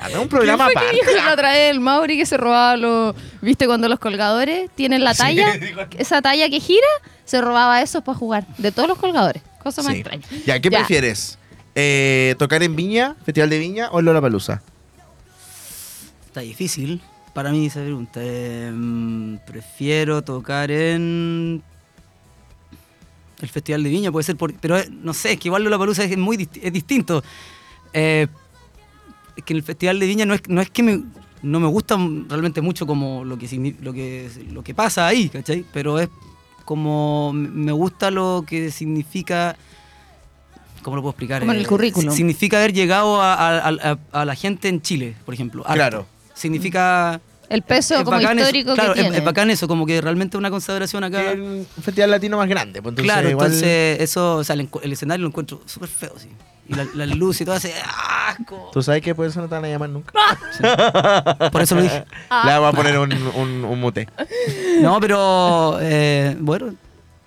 Hazme 0.00 0.18
un 0.18 0.28
programa 0.28 0.64
¿Quién 0.68 0.78
fue 0.78 0.82
que 0.82 0.88
aparte. 0.88 1.12
dijo 1.12 1.24
la 1.26 1.32
otra 1.34 1.52
vez 1.52 1.70
el 1.70 1.80
Mauri 1.80 2.16
que 2.16 2.26
se 2.26 2.36
robaba 2.36 2.76
los... 2.76 3.14
¿Viste 3.42 3.66
cuando 3.66 3.88
los 3.88 3.98
colgadores 3.98 4.70
tienen 4.74 5.04
la 5.04 5.14
talla? 5.14 5.52
Esa 5.98 6.22
talla 6.22 6.48
que 6.48 6.58
gira, 6.58 6.86
se 7.24 7.40
robaba 7.40 7.80
esos 7.82 8.02
para 8.02 8.18
jugar. 8.18 8.46
De 8.58 8.72
todos 8.72 8.88
los 8.88 8.98
colgadores. 8.98 9.42
Cosa 9.62 9.82
más 9.82 9.92
Sí. 9.92 10.00
extraña. 10.00 10.26
Ya, 10.46 10.58
¿qué 10.58 10.70
prefieres? 10.70 11.38
Eh, 11.74 12.34
¿Tocar 12.38 12.62
en 12.62 12.74
Viña, 12.74 13.14
Festival 13.24 13.50
de 13.50 13.58
Viña 13.58 13.90
o 13.90 14.00
en 14.00 14.06
Lollapalooza? 14.06 14.62
Está 16.26 16.40
difícil 16.40 17.00
para 17.34 17.50
mí 17.52 17.66
esa 17.66 17.80
pregunta. 17.80 18.20
Eh, 18.22 18.70
mm, 18.74 19.36
prefiero 19.46 20.22
tocar 20.22 20.70
en 20.70 21.62
el 23.40 23.48
Festival 23.48 23.82
de 23.82 23.88
Viña, 23.90 24.12
puede 24.12 24.24
ser, 24.24 24.36
por, 24.36 24.52
pero 24.54 24.78
eh, 24.78 24.88
no 24.90 25.14
sé, 25.14 25.32
es 25.32 25.38
que 25.40 25.48
igual 25.48 25.64
la 25.64 25.78
Palusa 25.78 26.04
es 26.04 26.16
muy 26.18 26.48
es 26.62 26.72
distinto. 26.72 27.22
Eh, 27.92 28.26
es 29.36 29.44
que 29.44 29.52
en 29.52 29.56
el 29.58 29.62
Festival 29.62 29.98
de 29.98 30.06
Viña 30.06 30.26
no 30.26 30.34
es, 30.34 30.42
no 30.48 30.60
es 30.60 30.70
que 30.70 30.82
me 30.82 31.02
no 31.42 31.58
me 31.58 31.68
gusta 31.68 31.96
realmente 32.28 32.60
mucho 32.60 32.86
como 32.86 33.24
lo 33.24 33.38
que, 33.38 33.46
signi- 33.48 33.74
lo 33.80 33.94
que, 33.94 34.30
lo 34.50 34.62
que 34.62 34.74
pasa 34.74 35.06
ahí, 35.06 35.30
¿cachai? 35.30 35.64
Pero 35.72 35.98
es 35.98 36.10
como 36.66 37.32
me 37.32 37.72
gusta 37.72 38.10
lo 38.10 38.44
que 38.46 38.70
significa... 38.70 39.56
¿Cómo 40.82 40.96
lo 40.96 41.02
puedo 41.02 41.12
explicar? 41.12 41.40
Como 41.40 41.52
en 41.52 41.58
el 41.60 41.64
Eh, 41.64 41.68
currículum. 41.68 42.10
si- 42.10 42.16
Significa 42.18 42.58
haber 42.58 42.74
llegado 42.74 43.22
a, 43.22 43.32
a- 43.34 43.68
a- 43.70 43.98
a 44.12 44.24
la 44.26 44.34
gente 44.34 44.68
en 44.68 44.82
Chile, 44.82 45.14
por 45.24 45.32
ejemplo. 45.32 45.62
harto. 45.62 45.74
Claro. 45.74 46.06
Significa... 46.40 47.20
El 47.48 47.62
peso 47.62 47.96
es 47.96 48.04
como 48.04 48.16
eso, 48.18 48.32
histórico 48.32 48.74
claro, 48.74 48.94
que 48.94 49.00
es- 49.00 49.04
tiene. 49.06 49.18
es 49.18 49.24
bacán 49.24 49.50
eso, 49.50 49.66
como 49.66 49.84
que 49.84 50.00
realmente 50.00 50.36
una 50.36 50.50
consideración 50.50 51.02
acá. 51.02 51.32
Un 51.34 51.66
festival 51.82 52.10
latino 52.12 52.36
más 52.36 52.48
grande. 52.48 52.80
Pues 52.80 52.92
entonces 52.92 53.12
claro, 53.12 53.28
igual- 53.28 53.46
entonces 53.48 54.00
eso, 54.00 54.36
o 54.36 54.44
sea, 54.44 54.54
el, 54.54 54.68
el 54.82 54.92
escenario 54.92 55.22
lo 55.24 55.28
encuentro 55.28 55.60
súper 55.66 55.88
feo, 55.88 56.14
sí. 56.16 56.28
Y 56.68 56.74
la, 56.74 56.86
la 56.94 57.06
luz 57.06 57.40
y 57.40 57.44
todo 57.44 57.56
ese 57.56 57.74
asco. 58.28 58.70
Tú 58.72 58.80
sabes 58.82 59.02
que 59.02 59.12
por 59.16 59.26
eso 59.26 59.40
no 59.40 59.48
te 59.48 59.54
van 59.56 59.64
a 59.64 59.68
llamar 59.68 59.90
nunca. 59.90 60.12
Por 61.50 61.62
eso 61.62 61.74
lo 61.74 61.82
dije. 61.82 62.04
Le 62.44 62.50
vamos 62.52 62.72
a 62.72 62.76
poner 62.76 62.96
un, 62.98 63.12
un, 63.12 63.64
un 63.64 63.80
mute. 63.80 64.08
No, 64.80 65.00
pero 65.00 65.78
eh, 65.80 66.36
bueno, 66.38 66.74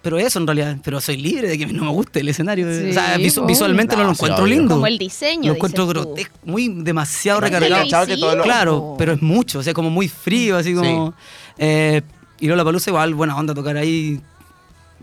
pero 0.04 0.20
eso 0.20 0.38
en 0.38 0.46
realidad. 0.46 0.78
Pero 0.84 1.02
soy 1.02 1.18
libre 1.18 1.48
de 1.48 1.58
que 1.58 1.66
no 1.66 1.86
me 1.86 1.90
guste 1.92 2.20
el 2.20 2.30
escenario. 2.30 2.68
Sí, 2.72 2.92
o 2.92 2.94
sea, 2.94 3.18
visu- 3.18 3.46
visualmente 3.48 3.96
no, 3.96 4.04
No, 4.04 4.10
lo 4.10 4.14
sí, 4.14 4.20
encuentro 4.20 4.46
lindo. 4.46 4.76
Como 4.76 4.86
el 4.86 5.00
diseño, 5.00 5.48
Lo 5.50 5.56
encuentro 5.56 5.88
grotesco, 5.88 6.38
muy 6.44 6.68
demasiado 6.68 7.42
Más 7.42 7.50
recargado. 7.50 7.84
televisivo. 7.90 8.06
que 8.06 8.18
todo 8.18 8.36
lo- 8.36 8.44
Claro, 8.44 8.96
pero 9.00 9.14
es 9.14 9.22
mucho, 9.24 9.58
o 9.60 9.64
sea, 9.64 9.74
como 9.74 9.90
muy 9.90 10.08
frío, 10.10 10.58
así 10.58 10.76
como. 10.76 11.16
Eh, 11.58 12.02
y 12.40 12.48
Lola 12.48 12.64
Palusa 12.64 12.92
igual, 12.92 13.16
buena 13.16 13.36
onda 13.36 13.54
tocar 13.56 13.78
ahí, 13.78 14.20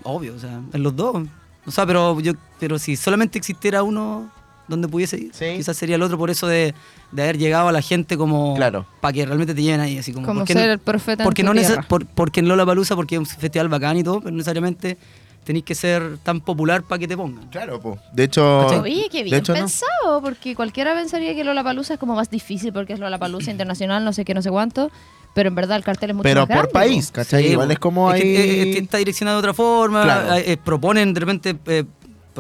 obvio, 0.05 0.35
o 0.35 0.39
sea, 0.39 0.61
en 0.73 0.83
los 0.83 0.95
dos. 0.95 1.25
O 1.67 1.71
sea, 1.71 1.87
pero 1.87 2.21
yo, 2.21 2.33
pero 2.59 2.79
si 2.79 2.97
solamente 2.97 3.39
existiera 3.39 3.83
uno 3.83 4.31
donde 4.71 4.89
pudiese 4.89 5.17
ir, 5.19 5.31
Sí. 5.35 5.45
quizás 5.57 5.77
sería 5.77 5.97
el 5.97 6.03
otro 6.03 6.17
por 6.17 6.31
eso 6.31 6.47
de, 6.47 6.75
de 7.13 7.23
haber 7.23 7.37
llegado 7.37 7.69
a 7.69 7.73
la 7.73 7.83
gente 7.83 8.17
como 8.17 8.55
Claro. 8.57 8.87
para 9.03 9.13
que 9.13 9.27
realmente 9.27 9.55
te 9.55 9.63
lleven 9.63 9.81
ahí, 9.81 9.99
así 9.99 10.13
como. 10.15 10.27
Como 10.27 10.41
porque 10.41 10.55
ser 10.55 10.67
no- 10.67 10.73
el 10.73 10.79
profeta 10.79 11.25
porque 11.25 11.43
en 11.43 11.49
tu 11.49 11.53
no 11.55 11.61
neces- 11.61 11.67
tierra. 11.67 11.83
por- 11.89 12.07
porque 12.07 12.41
en 12.41 12.49
Lola 12.49 12.65
Palusa, 12.65 12.97
porque 12.97 13.17
es 13.17 13.19
un 13.19 13.27
festival 13.27 13.69
bacán 13.69 13.99
y 13.99 14.03
todo, 14.03 14.21
pero 14.21 14.31
necesariamente 14.35 14.97
tenéis 15.45 15.65
que 15.65 15.75
ser 15.75 16.19
tan 16.23 16.41
popular 16.41 16.83
para 16.83 16.99
que 16.99 17.09
te 17.09 17.17
pongan. 17.17 17.49
Claro, 17.49 17.81
pues. 17.81 17.99
De 18.13 18.25
hecho. 18.25 18.67
Oye, 18.83 19.09
qué 19.11 19.19
de 19.19 19.25
bien 19.25 19.37
hecho, 19.37 19.53
no. 19.53 19.59
pensado, 19.61 20.23
porque 20.23 20.55
cualquiera 20.55 20.95
pensaría 20.95 21.35
que 21.35 21.43
Lollapalooza 21.45 21.95
es 21.95 22.01
como 22.01 22.15
más 22.15 22.31
difícil 22.31 22.73
porque 22.73 22.93
es 22.93 22.99
Lollapalooza 23.01 23.51
internacional, 23.51 24.05
no 24.05 24.13
sé 24.13 24.25
qué, 24.25 24.35
no 24.35 24.43
sé 24.43 24.51
cuánto, 24.51 24.91
pero 25.35 25.49
en 25.49 25.55
verdad 25.55 25.77
el 25.79 25.83
cartel 25.85 26.11
es 26.11 26.17
mucho 26.17 26.25
Pero 26.25 26.41
más 26.43 26.49
grande. 26.49 26.65
por 26.65 26.73
país. 26.73 27.11
¿cachai? 27.11 27.43
Sí, 27.45 27.51
Igual 27.51 27.71
es 27.71 27.79
como 27.79 28.11
Es 28.13 28.17
ahí. 28.17 28.21
que, 28.23 28.45
eh, 28.63 28.69
es 28.69 28.77
que 28.77 28.83
está 28.83 28.99
direccionado 28.99 29.39
de 29.39 29.41
otra 29.41 29.55
forma, 29.55 30.03
Claro. 30.03 30.35
eh, 30.35 30.53
eh, 30.53 30.57
proponen 30.57 31.15
de 31.15 31.21
repente 31.21 31.57
eh, 31.67 31.85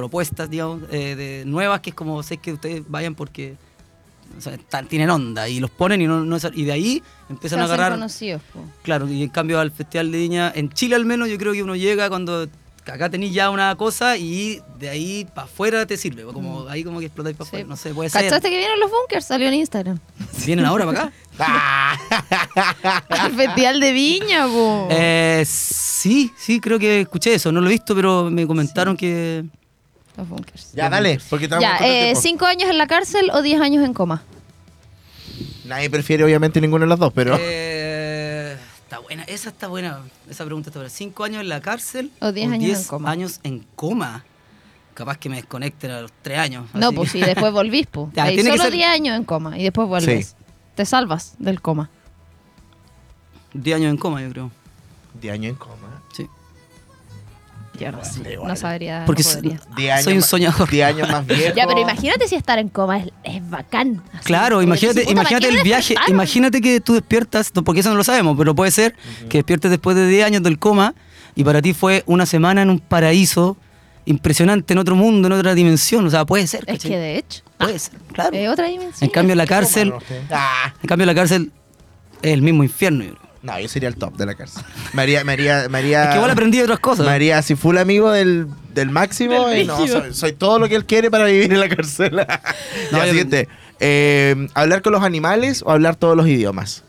propuestas, 0.00 0.48
digamos, 0.50 0.82
eh, 0.90 1.14
de 1.14 1.44
nuevas 1.46 1.80
que 1.80 1.90
es 1.90 1.96
como, 1.96 2.22
sé 2.22 2.36
que 2.38 2.52
ustedes 2.52 2.82
vayan 2.88 3.14
porque 3.14 3.54
o 4.38 4.40
sea, 4.40 4.54
están- 4.54 4.86
tienen 4.86 5.10
onda 5.10 5.48
y 5.48 5.58
los 5.60 5.70
ponen 5.70 6.00
y, 6.02 6.06
no, 6.06 6.24
no 6.24 6.36
es- 6.36 6.46
y 6.54 6.64
de 6.64 6.72
ahí 6.72 7.02
Se 7.26 7.32
empiezan 7.32 7.60
a 7.60 7.64
agarrar, 7.64 7.92
conocidos, 7.92 8.40
po. 8.52 8.60
claro, 8.82 9.08
y 9.08 9.22
en 9.24 9.28
cambio 9.28 9.58
al 9.58 9.70
Festival 9.72 10.12
de 10.12 10.18
Viña, 10.18 10.52
en 10.54 10.70
Chile 10.70 10.94
al 10.94 11.04
menos, 11.04 11.28
yo 11.28 11.36
creo 11.36 11.52
que 11.52 11.62
uno 11.62 11.74
llega 11.74 12.08
cuando 12.08 12.46
acá 12.86 13.08
tenéis 13.10 13.32
ya 13.34 13.50
una 13.50 13.74
cosa 13.76 14.16
y 14.16 14.60
de 14.78 14.88
ahí 14.88 15.26
para 15.34 15.46
afuera 15.46 15.84
te 15.86 15.96
sirve, 15.96 16.22
como 16.24 16.66
ahí 16.68 16.82
como 16.84 16.98
que 17.00 17.06
explotáis 17.06 17.36
para 17.36 17.44
Mm. 17.46 17.50
Sí. 17.50 17.56
afuera, 17.56 17.68
no 17.68 17.76
sé, 17.76 17.92
puede 17.94 18.08
ser. 18.10 18.22
¿Cachaste 18.22 18.50
que 18.50 18.56
vienen 18.56 18.78
los 18.80 18.90
bunkers? 18.90 19.24
Salió 19.26 19.46
en 19.48 19.54
Instagram. 19.54 19.98
¿Vienen 20.46 20.64
ahora 20.64 20.86
para 20.86 21.02
acá? 21.02 21.12
el 23.26 23.34
festival 23.34 23.80
de 23.80 23.92
Viña, 23.92 24.46
po. 24.46 24.88
Eh, 24.90 25.44
sí, 25.46 26.32
sí, 26.36 26.60
creo 26.60 26.78
que 26.78 27.00
escuché 27.02 27.34
eso, 27.34 27.50
no 27.52 27.60
lo 27.60 27.66
he 27.68 27.72
visto, 27.72 27.94
pero 27.94 28.30
me 28.30 28.46
comentaron 28.46 28.96
que... 28.96 29.44
Los 30.20 30.28
bunkers. 30.28 30.72
Ya, 30.74 30.90
dale, 30.90 31.18
porque 31.30 31.46
estamos 31.46 31.62
Ya, 31.62 31.78
eh. 31.78 32.14
¿cinco 32.14 32.44
años 32.44 32.68
en 32.68 32.76
la 32.78 32.86
cárcel 32.86 33.30
o 33.32 33.40
diez 33.40 33.58
años 33.60 33.82
en 33.84 33.94
coma? 33.94 34.22
Nadie 35.64 35.88
prefiere, 35.88 36.24
obviamente, 36.24 36.60
ninguno 36.60 36.84
de 36.84 36.88
los 36.90 36.98
dos, 36.98 37.12
pero. 37.14 37.36
Eh, 37.40 38.56
está 38.82 38.98
buena, 38.98 39.22
esa 39.24 39.48
está 39.48 39.68
buena, 39.68 40.00
esa 40.28 40.44
pregunta 40.44 40.68
está 40.68 40.78
buena. 40.80 40.90
¿Cinco 40.90 41.24
años 41.24 41.40
en 41.40 41.48
la 41.48 41.60
cárcel 41.62 42.10
O 42.20 42.32
diez 42.32 42.50
años 42.50 42.78
en 42.80 42.84
coma. 42.84 43.10
años 43.10 43.40
en 43.44 43.64
coma? 43.76 44.24
Capaz 44.92 45.16
que 45.16 45.28
me 45.30 45.36
desconecten 45.36 45.90
a 45.92 46.00
los 46.02 46.12
tres 46.20 46.38
años. 46.38 46.66
No, 46.74 46.88
así 46.88 46.96
pues 46.96 47.10
sí, 47.12 47.20
después 47.20 47.50
volvís, 47.52 47.86
po. 47.90 48.10
Ya, 48.12 48.24
Ahí 48.24 48.34
tiene 48.34 48.50
que 48.50 48.56
solo 48.58 48.64
ser- 48.68 48.72
10 48.74 48.88
años 48.88 49.16
en 49.16 49.24
coma 49.24 49.58
y 49.58 49.62
después 49.62 49.88
vuelves. 49.88 50.26
Sí. 50.28 50.34
Te 50.74 50.84
salvas 50.84 51.34
del 51.38 51.62
coma. 51.62 51.88
Diez 53.54 53.76
años 53.76 53.90
en 53.90 53.96
coma, 53.96 54.20
yo 54.22 54.28
creo. 54.30 54.50
10 55.20 55.34
años 55.34 55.50
en 55.50 55.56
coma. 55.56 55.79
Yo 57.80 57.92
no, 57.92 58.04
sé, 58.04 58.32
igual. 58.34 58.48
no 58.48 58.56
sabría. 58.56 59.04
Porque 59.06 59.22
no 59.22 59.30
podría. 59.30 59.60
10 59.76 59.92
años 59.92 60.04
soy 60.04 60.12
un 60.12 60.18
más- 60.20 60.28
soñador. 60.28 60.70
10 60.70 60.86
años 60.86 61.08
más 61.08 61.26
viejo. 61.26 61.54
Ya, 61.56 61.66
pero 61.66 61.80
imagínate 61.80 62.28
si 62.28 62.34
estar 62.36 62.58
en 62.58 62.68
coma 62.68 62.98
es, 62.98 63.06
es 63.24 63.48
bacán. 63.50 64.02
así, 64.12 64.24
Claro, 64.24 64.62
imagínate, 64.62 65.00
puta, 65.00 65.12
imagínate 65.12 65.46
¿para 65.46 65.52
qué 65.52 65.58
el 65.58 65.64
viaje, 65.64 65.80
despertaron? 65.88 66.14
imagínate 66.14 66.60
que 66.60 66.80
tú 66.80 66.92
despiertas, 66.94 67.50
no, 67.54 67.64
porque 67.64 67.80
eso 67.80 67.90
no 67.90 67.96
lo 67.96 68.04
sabemos, 68.04 68.36
pero 68.36 68.54
puede 68.54 68.70
ser 68.70 68.94
que 69.28 69.38
despiertes 69.38 69.70
después 69.70 69.96
de 69.96 70.06
10 70.06 70.26
años 70.26 70.42
del 70.42 70.58
coma 70.58 70.94
y 71.34 71.42
para 71.44 71.62
ti 71.62 71.72
fue 71.72 72.02
una 72.06 72.26
semana 72.26 72.62
en 72.62 72.70
un 72.70 72.78
paraíso 72.80 73.56
impresionante, 74.06 74.72
en 74.72 74.78
otro 74.78 74.96
mundo, 74.96 75.26
en 75.28 75.32
otra 75.32 75.54
dimensión, 75.54 76.06
o 76.06 76.10
sea, 76.10 76.24
puede 76.24 76.46
ser. 76.46 76.64
Es 76.66 76.80
que 76.82 76.96
de 76.98 77.16
hecho, 77.18 77.42
Puede 77.58 77.78
ser, 77.78 77.94
claro. 78.12 78.30
es 78.36 78.48
otra 78.48 78.66
dimensión. 78.66 79.06
En 79.06 79.10
cambio, 79.10 79.34
la 79.36 79.46
cárcel, 79.46 79.92
Ah, 80.30 80.72
en 80.82 80.86
cambio, 80.88 81.06
la 81.06 81.14
cárcel 81.14 81.52
es 82.22 82.32
el 82.32 82.42
mismo 82.42 82.64
infierno, 82.64 83.04
yo 83.04 83.10
creo. 83.14 83.19
No, 83.42 83.58
yo 83.58 83.68
sería 83.68 83.88
el 83.88 83.96
top 83.96 84.16
de 84.16 84.26
la 84.26 84.34
cárcel. 84.34 84.62
María, 84.92 85.24
María, 85.24 85.66
María. 85.70 86.02
Es 86.04 86.08
que 86.10 86.16
igual 86.16 86.30
aprendí 86.30 86.60
otras 86.60 86.78
cosas. 86.78 87.06
María, 87.06 87.40
si 87.42 87.54
full 87.54 87.78
amigo 87.78 88.10
del, 88.10 88.48
del 88.74 88.90
máximo, 88.90 89.48
Del 89.48 89.60
eh, 89.60 89.64
no, 89.64 89.86
soy, 89.86 90.12
soy 90.12 90.32
todo 90.32 90.58
lo 90.58 90.68
que 90.68 90.74
él 90.74 90.84
quiere 90.84 91.10
para 91.10 91.24
vivir 91.24 91.52
en 91.52 91.60
la 91.60 91.68
cárcel. 91.68 92.16
No, 92.92 92.98
ya, 92.98 93.06
siguiente. 93.06 93.48
Eh, 93.78 94.48
¿Hablar 94.54 94.82
con 94.82 94.92
los 94.92 95.02
animales 95.02 95.62
o 95.64 95.70
hablar 95.70 95.96
todos 95.96 96.16
los 96.16 96.26
idiomas? 96.26 96.84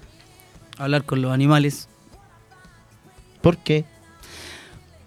Hablar 0.77 1.03
con 1.03 1.21
los 1.21 1.31
animales. 1.31 1.87
¿Por 3.41 3.57
qué? 3.57 3.85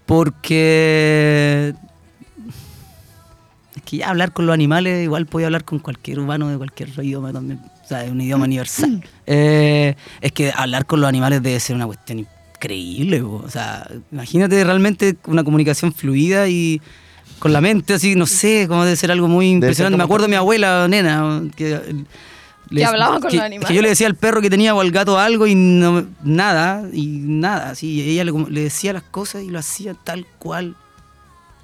Porque. 0.05 1.73
Es 3.75 3.81
que 3.83 3.97
ya 3.97 4.09
hablar 4.09 4.31
con 4.31 4.45
los 4.47 4.53
animales, 4.53 5.03
igual 5.03 5.25
podía 5.25 5.47
hablar 5.47 5.63
con 5.63 5.79
cualquier 5.79 6.19
humano 6.19 6.47
de 6.49 6.57
cualquier 6.57 6.89
idioma 6.89 7.31
también. 7.31 7.59
O 7.85 7.87
sea, 7.87 8.03
es 8.03 8.11
un 8.11 8.19
idioma 8.19 8.45
universal. 8.45 9.03
Eh, 9.27 9.95
es 10.21 10.31
que 10.31 10.51
hablar 10.55 10.85
con 10.85 10.99
los 11.01 11.07
animales 11.07 11.41
debe 11.41 11.59
ser 11.59 11.75
una 11.75 11.85
cuestión 11.85 12.19
increíble. 12.19 13.21
po. 13.21 13.43
O 13.45 13.49
sea, 13.49 13.87
imagínate 14.11 14.63
realmente 14.63 15.15
una 15.27 15.43
comunicación 15.43 15.93
fluida 15.93 16.47
y 16.47 16.81
con 17.39 17.53
la 17.53 17.61
mente, 17.61 17.93
así, 17.93 18.15
no 18.15 18.25
sé, 18.25 18.65
como 18.67 18.83
debe 18.85 18.95
ser 18.95 19.11
algo 19.11 19.27
muy 19.27 19.49
impresionante. 19.51 19.97
Me 19.97 20.03
acuerdo 20.03 20.25
de 20.25 20.29
mi 20.31 20.35
abuela, 20.35 20.87
nena, 20.89 21.43
que. 21.55 21.79
Que 22.71 22.83
hablaba 22.83 23.19
con 23.19 23.29
que- 23.29 23.37
los 23.37 23.45
animales. 23.45 23.67
Que 23.67 23.75
yo 23.75 23.81
le 23.83 23.89
decía 23.89 24.07
al 24.07 24.15
perro 24.15 24.41
que 24.41 24.49
tenía 24.49 24.73
o 24.73 24.81
al 24.81 24.89
gato 24.89 25.19
algo 25.19 25.45
y 25.45 25.53
no, 25.53 26.05
nada, 26.23 26.83
y 26.91 27.05
nada. 27.07 27.69
Así, 27.69 28.01
ella 28.01 28.23
le, 28.23 28.31
le 28.49 28.61
decía 28.61 28.93
las 28.93 29.03
cosas 29.03 29.43
y 29.43 29.49
lo 29.49 29.59
hacía 29.59 29.93
tal 29.93 30.25
cual. 30.39 30.75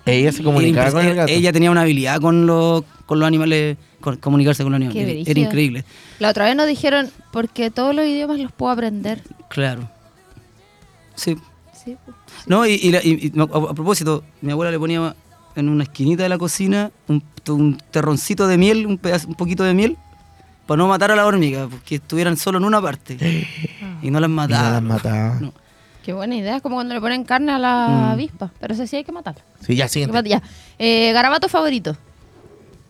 Ella 0.06 0.32
se 0.32 0.44
comunicaba 0.44 0.92
con 0.92 1.06
el 1.06 1.16
gato. 1.16 1.32
Ella 1.32 1.52
tenía 1.54 1.72
una 1.72 1.82
habilidad 1.82 2.20
con 2.20 2.46
los, 2.48 2.84
con 3.06 3.20
los 3.20 3.28
animales, 3.28 3.78
con 4.00 4.18
comunicarse 4.18 4.64
con 4.64 4.72
los 4.72 4.78
animales. 4.82 5.26
Qué 5.26 5.32
Era 5.32 5.40
increíble. 5.40 5.86
La 6.20 6.30
otra 6.30 6.46
vez 6.46 6.56
nos 6.56 6.68
dijeron, 6.68 7.10
porque 7.32 7.70
todos 7.72 7.94
los 7.96 8.06
idiomas 8.06 8.40
los 8.40 8.52
puedo 8.52 8.72
aprender. 8.72 9.22
Claro. 9.50 9.90
Sí. 11.16 11.38
Sí, 11.84 11.98
po. 12.06 12.14
No, 12.48 12.66
y, 12.66 12.74
y 12.74 12.92
la- 12.92 13.04
y- 13.04 13.32
y 13.36 13.40
a, 13.40 13.44
a 13.44 13.74
propósito, 13.74 14.24
mi 14.42 14.52
abuela 14.52 14.72
le 14.72 14.80
ponía 14.80 15.16
en 15.56 15.70
una 15.70 15.84
esquinita 15.84 16.24
de 16.24 16.30
la 16.30 16.38
cocina 16.38 16.92
un, 17.08 17.24
un 17.50 17.78
terroncito 17.92 18.48
de 18.48 18.58
miel, 18.58 18.86
un, 18.86 18.98
pedazo, 18.98 19.28
un 19.28 19.36
poquito 19.36 19.64
de 19.64 19.74
miel, 19.74 19.98
para 20.68 20.78
no 20.78 20.88
matar 20.88 21.12
a 21.12 21.16
la 21.16 21.26
hormiga, 21.26 21.68
porque 21.68 21.96
estuvieran 21.96 22.38
solo 22.38 22.58
en 22.60 22.66
una 22.66 22.82
parte. 22.82 23.18
y 24.02 24.10
no 24.12 24.20
las 24.20 24.30
Y 24.30 24.32
no 24.32 24.36
mataba. 24.36 24.72
las 24.72 24.84
mataba. 24.84 25.40
No. 25.42 25.54
Qué 26.04 26.14
buena 26.14 26.36
idea, 26.36 26.56
es 26.58 26.62
como 26.64 26.76
cuando 26.78 26.94
le 26.96 27.02
ponen 27.02 27.24
carne 27.24 27.52
a 27.52 27.60
la 27.60 27.88
Mm. 27.88 28.12
avispa. 28.12 28.52
Pero 28.60 28.74
eso 28.74 28.88
sí 28.88 28.96
hay 28.96 29.04
que 29.04 29.12
matarla. 29.12 29.42
Sí, 29.66 29.76
ya, 29.76 29.88
siguiente. 29.88 30.30
Ya. 30.30 30.42
Eh, 30.80 31.12
garabato 31.14 31.48
favorito. 31.48 31.96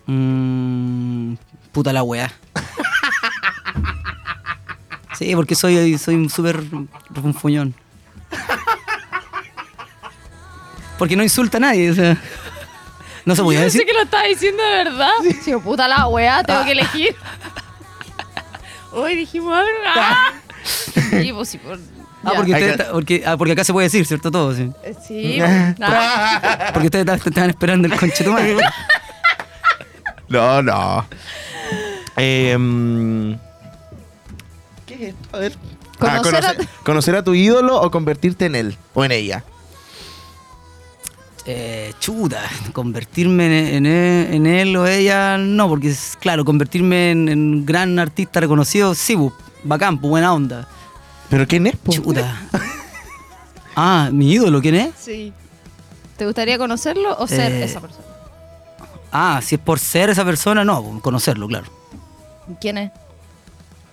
Mm, 0.06 1.34
puta 1.72 1.92
la 1.94 2.04
weá. 2.04 2.32
Sí, 5.18 5.36
porque 5.36 5.54
soy, 5.54 5.98
soy 6.00 6.16
un 6.16 6.30
súper 6.32 6.64
refunfuñón. 7.12 7.76
Porque 10.98 11.16
no 11.16 11.22
insulta 11.24 11.58
a 11.58 11.60
nadie, 11.60 11.92
o 11.92 11.96
sea. 11.96 12.18
No 13.26 13.36
se 13.36 13.44
podía 13.44 13.62
decir. 13.62 13.86
que 13.86 13.94
lo 13.94 14.02
estaba 14.02 14.24
diciendo 14.24 14.64
de 14.64 14.70
verdad. 14.84 15.12
Sí, 15.44 15.52
puta 15.64 15.88
la 15.88 16.08
weá, 16.08 16.44
tengo 16.44 16.64
que 16.66 16.72
elegir. 16.78 17.16
Hoy 18.94 19.16
dijimos 19.16 19.54
algo. 19.54 19.70
¡Ah! 19.96 20.32
Sí, 20.64 21.32
pues 21.34 21.50
sí, 21.50 21.58
por. 21.60 21.78
Ah, 22.24 22.34
porque, 22.36 22.74
ta- 22.78 22.92
porque, 22.92 23.24
ah, 23.26 23.36
porque 23.38 23.54
acá 23.54 23.64
se 23.64 23.74
puede 23.74 23.88
decir, 23.88 24.06
¿cierto? 24.06 24.30
Todo, 24.32 24.54
sí. 24.56 24.70
Eh, 24.84 24.96
Sí, 25.08 25.38
pues. 25.40 25.76
Porque 26.74 26.88
ustedes 26.88 27.06
ta- 27.06 27.16
estaban 27.16 27.50
esperando 27.50 27.88
el 27.88 27.96
conchetumare. 28.00 28.58
No, 30.30 30.62
no. 30.62 31.06
Eh, 32.16 32.56
mm, 32.58 33.34
¿Qué 34.86 34.94
es 34.94 35.02
esto? 35.02 35.30
A 35.36 35.40
ver. 35.40 35.58
Ah, 36.00 36.18
Conocer 36.22 36.36
a- 36.36 36.42
conocer, 36.42 36.68
conocer 36.84 37.16
a 37.18 37.24
tu 37.24 37.34
ídolo 37.34 37.82
o 37.82 37.92
convertirte 37.92 38.46
en 38.46 38.56
él 38.56 38.78
o 38.94 39.04
en 39.04 39.12
ella. 39.12 39.44
Eh, 41.46 41.94
chuta, 42.00 42.40
convertirme 42.72 43.76
en, 43.76 43.86
en- 43.86 44.34
en 44.34 44.46
él 44.46 44.76
o 44.78 44.86
ella, 44.88 45.38
no, 45.38 45.68
porque 45.68 45.90
es 45.90 46.16
claro, 46.22 46.46
convertirme 46.46 47.12
en, 47.12 47.28
en 47.30 47.40
un 47.40 47.66
gran 47.66 47.98
artista 48.00 48.40
reconocido, 48.40 48.94
sí, 48.96 49.16
bu, 49.16 49.34
bacán, 49.64 50.00
pues, 50.00 50.10
buena 50.12 50.34
onda. 50.34 50.68
¿Pero 51.32 51.48
quién 51.48 51.66
es? 51.66 51.76
po? 51.78 51.92
Chuta. 51.92 52.40
Ah, 53.74 54.10
mi 54.12 54.30
ídolo, 54.34 54.62
¿quién 54.62 54.76
es? 54.76 54.94
Sí. 55.00 55.32
¿Te 56.18 56.26
gustaría 56.26 56.58
conocerlo 56.58 57.16
o 57.18 57.26
ser 57.26 57.54
Eh, 57.54 57.64
esa 57.64 57.80
persona? 57.80 58.04
Ah, 59.14 59.40
si 59.42 59.56
es 59.56 59.62
por 59.62 59.80
ser 59.80 60.10
esa 60.10 60.26
persona, 60.26 60.66
no, 60.66 61.00
conocerlo, 61.02 61.48
claro. 61.48 61.68
¿Quién 62.60 62.78
es? 62.78 62.92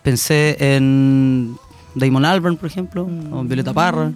Pensé 0.03 0.57
en 0.59 1.57
Damon 1.95 2.24
Albarn, 2.24 2.57
por 2.57 2.68
ejemplo, 2.68 3.05
Mm. 3.07 3.32
o 3.32 3.45
Violeta 3.45 3.72
Parra. 3.72 4.11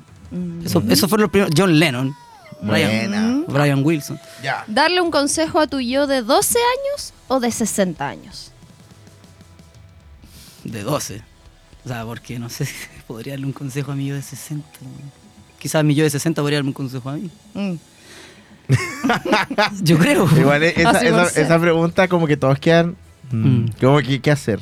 Eso, 0.64 0.82
eso 0.88 1.06
fueron 1.08 1.22
los 1.22 1.30
primeros. 1.30 1.54
John 1.56 1.78
Lennon. 1.78 2.12
Brian, 2.60 2.90
Buena. 3.10 3.42
Brian 3.46 3.84
Wilson. 3.84 4.18
¿Darle 4.66 5.00
un 5.00 5.12
consejo 5.12 5.60
a 5.60 5.68
tu 5.68 5.78
yo 5.78 6.08
de 6.08 6.22
12 6.22 6.58
años 6.58 7.14
o 7.28 7.38
de 7.38 7.52
60 7.52 8.08
años? 8.08 8.50
De 10.64 10.82
12. 10.82 11.22
O 11.84 11.88
sea, 11.88 12.04
porque 12.04 12.38
no 12.38 12.48
sé 12.48 12.68
podría 13.06 13.32
darle 13.34 13.46
un 13.46 13.52
consejo 13.52 13.92
a 13.92 13.94
mi 13.94 14.06
yo 14.06 14.14
de 14.14 14.22
60. 14.22 14.66
weón. 14.80 15.12
Quizás 15.58 15.84
mi 15.84 15.94
yo 15.94 16.04
de 16.04 16.10
60 16.10 16.40
podría 16.42 16.58
darme 16.58 16.70
un 16.70 16.74
consejo 16.74 17.08
a 17.10 17.14
mí. 17.14 17.30
Mm. 17.54 17.74
Yo 19.82 19.98
creo. 19.98 20.28
Igual 20.38 20.62
eh, 20.64 20.74
esa, 20.76 21.58
pregunta 21.60 22.08
como 22.08 22.26
que 22.26 22.36
todos 22.36 22.58
quedan... 22.58 22.96
mm, 23.30 23.36
Mm. 23.64 23.70
Como 23.80 23.98
que, 24.00 24.20
¿qué 24.20 24.30
hacer? 24.30 24.60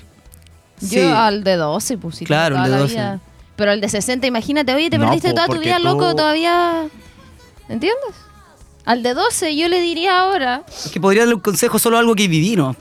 Sí. 0.80 0.96
Yo 0.96 1.16
al 1.16 1.42
de 1.44 1.56
12, 1.56 1.98
pues 1.98 2.16
sí, 2.16 2.24
Claro, 2.24 2.56
el 2.56 2.62
de 2.64 2.68
la 2.70 2.78
12. 2.78 2.94
vida. 2.94 3.20
Pero 3.56 3.72
el 3.72 3.80
de 3.80 3.88
60, 3.88 4.26
imagínate, 4.26 4.72
oye, 4.74 4.88
te 4.90 4.96
No, 4.98 5.06
perdiste 5.06 5.28
po, 5.30 5.34
toda 5.34 5.46
tu 5.48 5.58
vida, 5.60 5.76
tú- 5.78 5.84
loco, 5.84 6.14
todavía... 6.14 6.86
¿Entiendes? 7.68 8.14
Al 8.86 9.02
de 9.02 9.12
12 9.14 9.56
yo 9.56 9.68
le 9.68 9.80
diría 9.80 10.20
ahora, 10.20 10.62
Es 10.68 10.90
que 10.90 11.00
podría 11.00 11.22
darle 11.22 11.34
un 11.34 11.40
consejo 11.40 11.78
solo 11.78 11.96
a 11.96 12.00
algo 12.00 12.14
que 12.14 12.26
viví, 12.28 12.56
¿no? 12.56 12.74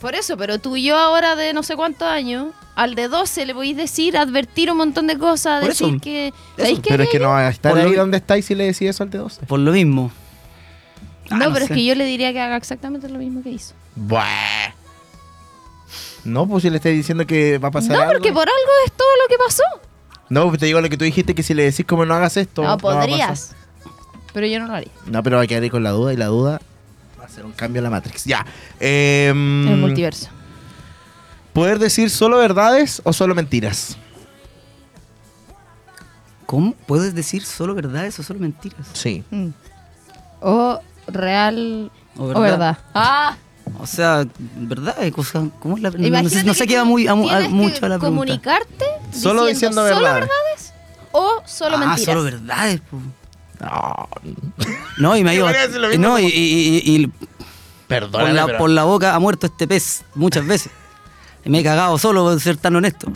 Por 0.00 0.14
eso, 0.14 0.36
pero 0.36 0.58
tú 0.58 0.76
y 0.76 0.84
yo 0.84 0.96
ahora 0.96 1.36
de 1.36 1.52
no 1.52 1.62
sé 1.62 1.76
cuántos 1.76 2.06
años, 2.08 2.48
al 2.76 2.94
de 2.94 3.08
12 3.08 3.46
le 3.46 3.54
podéis 3.54 3.76
decir, 3.76 4.16
advertir 4.16 4.70
un 4.70 4.78
montón 4.78 5.06
de 5.06 5.18
cosas, 5.18 5.60
Por 5.60 5.70
decir 5.70 5.88
eso. 5.88 6.00
que... 6.00 6.32
¿Sabéis 6.56 6.80
qué 6.80 6.88
Pero 6.90 7.02
es 7.02 7.08
que 7.10 7.18
no 7.18 7.28
va 7.30 7.40
a 7.40 7.48
estar 7.50 7.72
Por 7.72 7.80
lo 7.80 7.86
ahí 7.86 7.92
que- 7.92 7.98
donde 7.98 8.16
estáis 8.18 8.44
si 8.46 8.54
le 8.54 8.64
decís 8.64 8.82
eso 8.90 9.02
al 9.02 9.10
de 9.10 9.18
12. 9.18 9.46
Por 9.46 9.58
lo 9.60 9.72
mismo. 9.72 10.10
Ah, 11.30 11.36
No, 11.38 11.46
no 11.46 11.52
pero 11.52 11.66
sé. 11.66 11.72
es 11.72 11.76
que 11.76 11.84
yo 11.84 11.94
le 11.94 12.04
diría 12.04 12.32
que 12.32 12.40
haga 12.40 12.56
exactamente 12.56 13.08
lo 13.08 13.18
mismo 13.18 13.42
que 13.42 13.50
hizo. 13.50 13.74
Buah. 13.96 14.24
No, 16.24 16.46
pues 16.46 16.62
si 16.62 16.70
le 16.70 16.76
estás 16.76 16.92
diciendo 16.92 17.26
que 17.26 17.58
va 17.58 17.68
a 17.68 17.70
pasar 17.70 17.92
No, 17.92 18.00
algo. 18.00 18.12
porque 18.12 18.32
por 18.32 18.42
algo 18.48 18.72
es 18.86 18.92
todo 18.92 19.08
lo 19.22 19.28
que 19.28 19.36
pasó. 19.38 19.62
No, 20.28 20.48
pues 20.48 20.58
te 20.60 20.66
digo 20.66 20.80
lo 20.80 20.88
que 20.90 20.96
tú 20.96 21.04
dijiste, 21.04 21.34
que 21.34 21.42
si 21.42 21.54
le 21.54 21.64
decís 21.64 21.86
como 21.86 22.04
no 22.04 22.14
hagas 22.14 22.36
esto... 22.36 22.62
No, 22.62 22.68
va 22.68 22.74
a 22.74 22.78
pasar. 22.78 23.00
podrías. 23.08 23.54
pero 24.34 24.46
yo 24.46 24.60
no 24.60 24.66
lo 24.66 24.74
haría. 24.74 24.90
No, 25.06 25.22
pero 25.22 25.36
va 25.38 25.42
a 25.44 25.46
quedar 25.46 25.62
ahí 25.62 25.70
con 25.70 25.82
la 25.82 25.90
duda 25.90 26.12
y 26.12 26.16
la 26.16 26.26
duda 26.26 26.60
ser 27.28 27.44
un 27.46 27.52
cambio 27.52 27.80
en 27.80 27.84
la 27.84 27.90
Matrix. 27.90 28.24
Ya. 28.24 28.44
En 28.80 29.66
el 29.68 29.76
multiverso. 29.78 30.28
¿Poder 31.52 31.78
decir 31.78 32.10
solo 32.10 32.38
verdades 32.38 33.00
o 33.04 33.12
solo 33.12 33.34
mentiras? 33.34 33.96
¿Cómo? 36.46 36.72
¿Puedes 36.86 37.14
decir 37.14 37.44
solo 37.44 37.74
verdades 37.74 38.18
o 38.18 38.22
solo 38.22 38.40
mentiras? 38.40 38.86
Sí. 38.94 39.22
Mm. 39.30 39.48
O 40.40 40.80
real 41.08 41.90
O 42.16 42.24
o 42.24 42.28
verdad. 42.28 42.48
verdad. 42.50 42.78
Ah, 42.94 43.36
O 43.78 43.86
sea, 43.86 44.26
¿verdad? 44.56 44.96
¿Cómo 45.60 45.76
es 45.76 45.82
la 45.82 45.90
no, 45.90 46.22
no, 46.22 46.28
sé, 46.28 46.42
no 46.44 46.54
sé 46.54 46.66
qué 46.66 46.76
va 46.78 46.84
muy, 46.84 47.06
a, 47.06 47.14
mu- 47.14 47.28
a- 47.28 47.38
tienes 47.38 47.48
que 47.48 47.54
mucho 47.54 47.86
a 47.86 47.88
la 47.90 47.98
pregunta. 47.98 48.20
comunicarte 48.22 48.84
Solo 49.12 49.44
diciendo 49.46 49.82
solo 49.86 49.94
verdades. 50.00 50.20
verdades 50.28 50.72
o 51.12 51.42
solo 51.44 51.76
ah, 51.76 51.80
mentiras. 51.80 52.04
solo 52.04 52.22
verdades. 52.22 52.80
po. 52.80 52.98
No, 53.60 54.08
No, 54.98 55.16
y 55.16 55.24
me 55.24 55.30
ha 55.30 55.34
ido. 55.34 55.48
No, 55.98 56.18
y, 56.18 56.26
y- 56.26 56.82
y- 56.84 56.96
y 57.04 57.12
perdóname, 57.86 58.28
por, 58.30 58.34
la, 58.36 58.46
pero- 58.46 58.58
por 58.58 58.70
la 58.70 58.84
boca 58.84 59.14
ha 59.14 59.18
muerto 59.18 59.46
este 59.46 59.66
pez 59.66 60.04
muchas 60.14 60.46
veces. 60.46 60.70
Y 61.44 61.50
me 61.50 61.60
he 61.60 61.64
cagado 61.64 61.96
solo 61.98 62.24
por 62.24 62.40
ser 62.40 62.56
tan 62.56 62.76
honesto. 62.76 63.10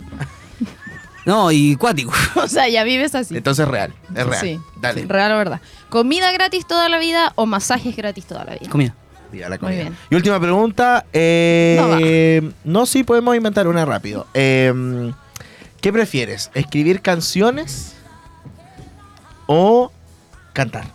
No, 1.25 1.51
y 1.51 1.75
cuático. 1.77 2.11
O 2.35 2.47
sea, 2.47 2.67
ya 2.67 2.83
vives 2.83 3.15
así. 3.15 3.37
Entonces 3.37 3.63
es 3.65 3.71
real, 3.71 3.93
es 4.15 4.25
real. 4.25 4.41
Sí, 4.41 4.59
Dale. 4.81 5.01
sí, 5.01 5.07
real 5.07 5.31
o 5.31 5.37
verdad. 5.37 5.61
¿Comida 5.89 6.31
gratis 6.33 6.65
toda 6.67 6.89
la 6.89 6.99
vida 6.99 7.31
o 7.35 7.45
masajes 7.45 7.95
gratis 7.95 8.25
toda 8.25 8.43
la 8.43 8.53
vida? 8.55 8.69
Comida. 8.69 8.95
La 9.31 9.57
Muy 9.61 9.73
bien. 9.73 9.97
Y 10.11 10.15
última 10.15 10.39
pregunta. 10.39 11.05
eh, 11.11 12.51
no, 12.65 12.85
sí, 12.85 13.03
podemos 13.03 13.35
inventar 13.35 13.67
una 13.67 13.83
rápido. 13.83 14.27
Eh, 14.35 15.11
¿Qué 15.81 15.91
prefieres? 15.91 16.51
¿Escribir 16.53 17.01
canciones 17.01 17.93
o 19.47 19.91
cantar? 20.53 20.85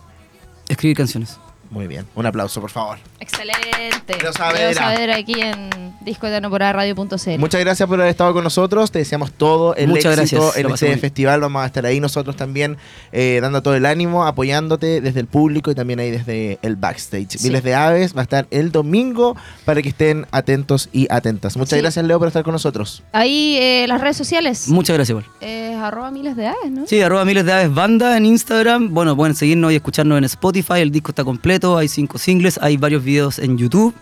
Escribir 0.67 0.97
canciones. 0.97 1.37
Muy 1.69 1.87
bien. 1.87 2.07
Un 2.15 2.25
aplauso, 2.25 2.61
por 2.61 2.71
favor. 2.71 2.97
Excelente. 3.19 4.13
Quiero 4.13 4.33
saber, 4.33 4.69
ah. 4.69 4.73
saber 4.73 5.11
aquí 5.11 5.41
en 5.41 5.69
discoeternoporaradio.cl. 6.01 7.37
Muchas 7.39 7.61
gracias 7.61 7.87
por 7.87 7.99
haber 7.99 8.09
estado 8.11 8.33
con 8.33 8.43
nosotros. 8.43 8.91
Te 8.91 8.99
deseamos 8.99 9.31
todo 9.31 9.75
el 9.75 9.89
Muchas 9.89 10.17
éxito 10.17 10.41
gracias. 10.41 10.65
en 10.65 10.71
este 10.71 10.97
festival. 10.97 11.41
Vamos 11.41 11.61
a 11.63 11.65
estar 11.65 11.85
ahí 11.85 11.99
nosotros 11.99 12.35
también 12.35 12.77
eh, 13.11 13.39
dando 13.41 13.61
todo 13.61 13.75
el 13.75 13.85
ánimo, 13.85 14.25
apoyándote 14.25 15.01
desde 15.01 15.19
el 15.19 15.27
público 15.27 15.69
y 15.71 15.75
también 15.75 15.99
ahí 15.99 16.11
desde 16.11 16.59
el 16.61 16.75
backstage. 16.75 17.37
Sí. 17.37 17.47
Miles 17.47 17.63
de 17.63 17.75
aves 17.75 18.15
va 18.15 18.21
a 18.21 18.23
estar 18.23 18.47
el 18.51 18.71
domingo 18.71 19.35
para 19.65 19.81
que 19.81 19.89
estén 19.89 20.25
atentos 20.31 20.89
y 20.93 21.07
atentas. 21.11 21.57
Muchas 21.57 21.77
Sí. 21.77 21.81
gracias, 21.81 22.05
Leo, 22.05 22.19
por 22.19 22.27
estar 22.27 22.43
con 22.43 22.53
nosotros. 22.53 23.03
Ahí 23.11 23.57
eh, 23.59 23.85
las 23.87 23.99
redes 24.01 24.17
sociales. 24.17 24.67
Muchas 24.69 24.95
gracias, 24.95 25.09
igual. 25.11 25.25
Eh, 25.41 25.75
arroba 25.75 26.11
miles 26.11 26.35
de 26.35 26.47
aves, 26.47 26.71
¿no? 26.71 26.87
Sí, 26.87 27.01
arroba 27.01 27.25
miles 27.25 27.45
de 27.45 27.51
aves 27.53 27.73
banda 27.73 28.15
en 28.17 28.25
Instagram. 28.25 28.93
Bueno, 28.93 29.15
pueden 29.15 29.35
seguirnos 29.35 29.71
y 29.71 29.75
escucharnos 29.75 30.17
en 30.17 30.23
Spotify. 30.23 30.79
El 30.79 30.91
disco 30.91 31.11
está 31.11 31.23
completo. 31.23 31.77
Hay 31.77 31.87
cinco 31.87 32.17
singles. 32.17 32.59
Hay 32.61 32.77
varios 32.77 33.03
videos 33.03 33.08
en 33.17 33.57
YouTube. 33.57 33.95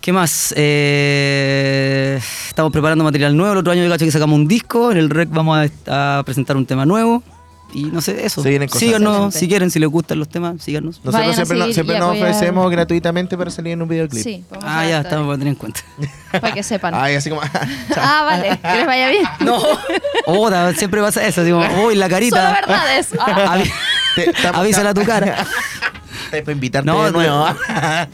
¿Qué 0.00 0.12
más? 0.12 0.54
Eh, 0.56 2.18
estamos 2.48 2.72
preparando 2.72 3.04
material 3.04 3.36
nuevo. 3.36 3.52
El 3.52 3.58
otro 3.58 3.72
año 3.72 3.82
de 3.82 3.88
cacho 3.88 4.04
que 4.04 4.10
sacamos 4.10 4.38
un 4.38 4.48
disco. 4.48 4.90
En 4.90 4.96
el 4.96 5.10
rec 5.10 5.28
vamos 5.30 5.70
a 5.86 6.22
presentar 6.24 6.56
un 6.56 6.64
tema 6.64 6.86
nuevo. 6.86 7.22
Y 7.72 7.84
no 7.84 8.00
sé, 8.00 8.24
eso. 8.24 8.42
Se 8.42 8.48
vienen 8.48 8.68
cosas. 8.68 8.80
Síganos 8.80 9.34
si 9.34 9.48
quieren, 9.48 9.70
si 9.70 9.78
les 9.78 9.88
gustan 9.90 10.18
los 10.18 10.28
temas, 10.28 10.62
síganos. 10.62 10.96
Nosotros 11.04 11.14
Vayan 11.14 11.30
a 11.30 11.34
siempre, 11.34 11.56
nos, 11.58 11.64
seguir 11.64 11.74
siempre 11.74 11.96
y 11.96 11.98
nos 11.98 12.08
apoyar. 12.10 12.28
ofrecemos 12.30 12.70
gratuitamente 12.70 13.36
para 13.36 13.50
salir 13.50 13.72
en 13.74 13.82
un 13.82 13.88
videoclip. 13.88 14.22
Sí, 14.22 14.44
vamos 14.48 14.64
Ah, 14.66 14.82
ya, 14.84 14.88
estar 14.98 15.02
estamos 15.06 15.26
para 15.26 15.38
tener 15.38 15.48
en 15.52 15.54
cuenta. 15.56 15.80
Para 16.40 16.52
que 16.54 16.62
sepan. 16.62 16.94
Ay, 16.94 17.14
así 17.16 17.28
como. 17.30 17.42
ah, 17.96 18.22
vale. 18.24 18.58
Que 18.62 18.76
les 18.76 18.86
vaya 18.86 19.08
bien. 19.08 19.24
No. 19.40 19.60
Oh, 20.26 20.48
da- 20.50 20.72
siempre 20.74 21.00
pasa 21.02 21.26
eso. 21.26 21.42
Digo, 21.44 21.62
uy, 21.84 21.94
la 21.96 22.08
carita. 22.08 22.36
Solo 22.40 22.54
verdades. 22.66 23.08
Ah. 23.18 23.56
Avi- 23.56 23.72
Te- 24.14 24.32
Avísala 24.48 24.90
a 24.90 24.94
tu 24.94 25.04
cara. 25.04 25.46
Es 26.32 26.42
para 26.42 26.52
invitarte 26.52 26.86
No, 26.86 27.04
de 27.04 27.12
nuevo. 27.12 27.46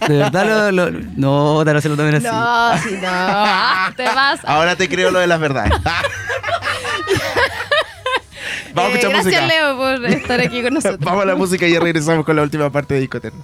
De 0.09 0.17
verdad, 0.19 0.71
lo, 0.73 0.91
lo- 0.91 0.99
no, 1.17 1.65
te 1.65 1.73
lo 1.73 1.81
lo 1.81 1.97
tomen 1.97 2.15
así. 2.17 2.27
No, 2.27 2.79
si 2.79 2.95
no. 2.97 3.09
Ah, 3.09 3.93
Te 3.97 4.05
vas. 4.05 4.41
Ahora 4.45 4.77
te 4.77 4.89
creo 4.89 5.11
lo 5.11 5.19
de 5.21 5.27
las 5.27 5.41
verdades. 5.41 5.73
Vamos 8.75 8.93
a 8.93 8.95
Eh, 8.95 8.99
escuchar 9.01 9.11
gracias, 9.23 9.43
música. 9.43 9.47
Leo, 9.47 9.77
por 9.77 10.05
estar 10.13 10.41
aquí 10.41 10.63
con 10.63 10.75
nosotros. 10.75 11.01
Vamos 11.01 11.23
a 11.23 11.27
la 11.27 11.35
música 11.35 11.67
y 11.67 11.73
ya 11.73 11.81
regresamos 11.81 12.25
con 12.25 12.37
la 12.37 12.43
última 12.43 12.71
parte 12.71 12.95
de 12.95 13.01
Disco 13.01 13.19
Eterno. 13.19 13.43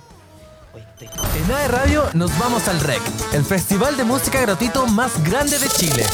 En 1.00 1.54
AE 1.54 1.68
Radio 1.68 2.04
nos 2.14 2.36
vamos 2.38 2.66
al 2.68 2.80
REC, 2.80 3.00
el 3.32 3.44
festival 3.44 3.96
de 3.96 4.04
música 4.04 4.40
gratuito 4.40 4.86
más 4.88 5.22
grande 5.24 5.58
de 5.58 5.68
Chile. 5.68 6.04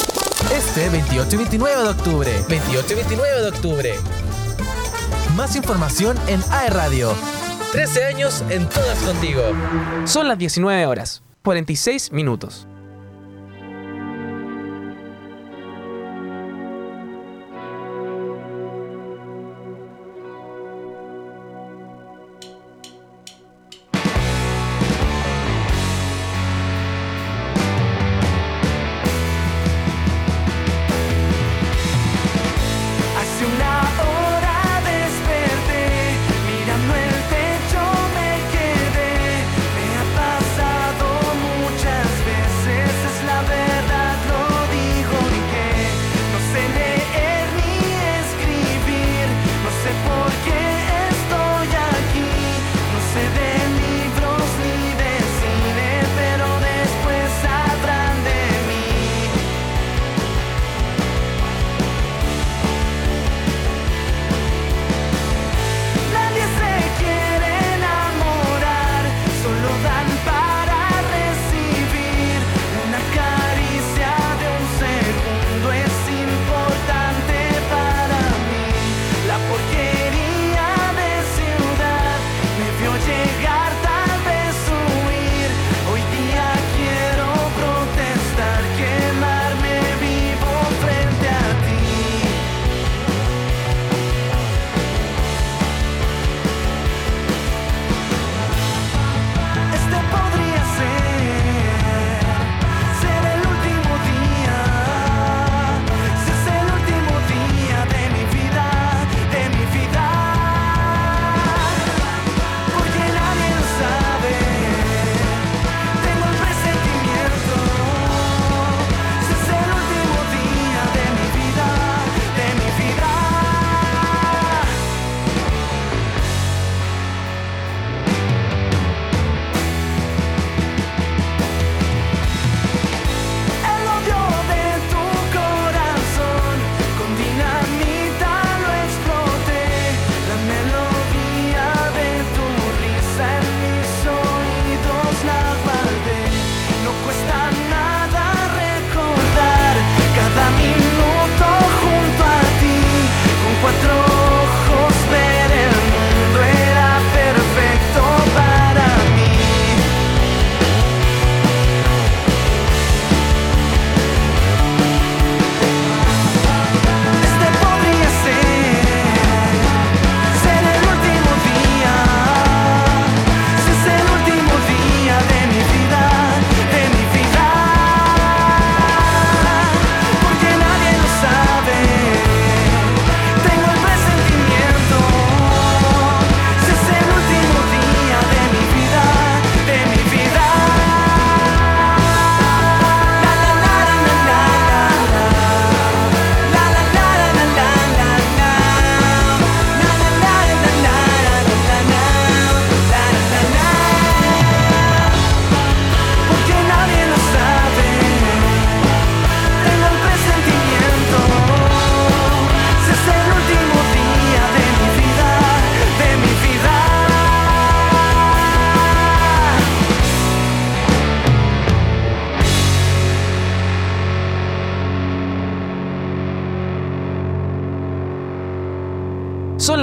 Este 0.55 0.89
28 0.89 1.27
y 1.33 1.37
29 1.37 1.83
de 1.83 1.89
octubre. 1.89 2.31
28 2.47 2.85
y 2.91 2.95
29 2.95 3.41
de 3.41 3.47
octubre. 3.49 3.93
Más 5.35 5.55
información 5.55 6.17
en 6.27 6.41
AE 6.51 6.69
Radio. 6.69 7.13
13 7.71 8.05
años 8.05 8.43
en 8.49 8.69
todas 8.69 8.99
contigo. 8.99 9.41
Son 10.05 10.27
las 10.27 10.37
19 10.37 10.85
horas, 10.85 11.23
46 11.43 12.11
minutos. 12.11 12.67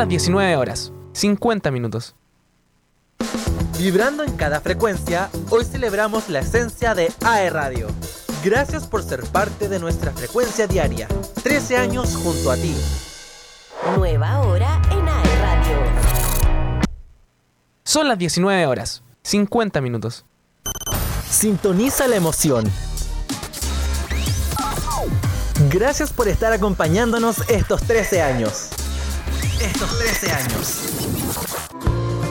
Las 0.02 0.08
19 0.08 0.56
horas, 0.56 0.92
50 1.12 1.70
minutos. 1.70 2.16
Vibrando 3.78 4.24
en 4.24 4.36
cada 4.36 4.60
frecuencia, 4.60 5.30
hoy 5.48 5.64
celebramos 5.64 6.28
la 6.28 6.40
esencia 6.40 6.96
de 6.96 7.12
AE 7.24 7.50
Radio. 7.50 7.86
Gracias 8.42 8.88
por 8.88 9.04
ser 9.04 9.22
parte 9.22 9.68
de 9.68 9.78
nuestra 9.78 10.10
frecuencia 10.10 10.66
diaria. 10.66 11.06
13 11.44 11.76
años 11.76 12.16
junto 12.16 12.50
a 12.50 12.56
ti. 12.56 12.74
Nueva 13.96 14.40
hora 14.40 14.82
en 14.90 15.06
AE 15.06 15.40
Radio. 15.40 15.76
Son 17.84 18.08
las 18.08 18.18
19 18.18 18.66
horas, 18.66 19.04
50 19.22 19.80
minutos. 19.80 20.26
Sintoniza 21.30 22.08
la 22.08 22.16
emoción. 22.16 22.64
Gracias 25.70 26.12
por 26.12 26.26
estar 26.26 26.52
acompañándonos 26.52 27.48
estos 27.48 27.84
13 27.84 28.20
años. 28.20 28.71
Estos 29.62 29.96
13 29.96 30.32
años. 30.32 30.66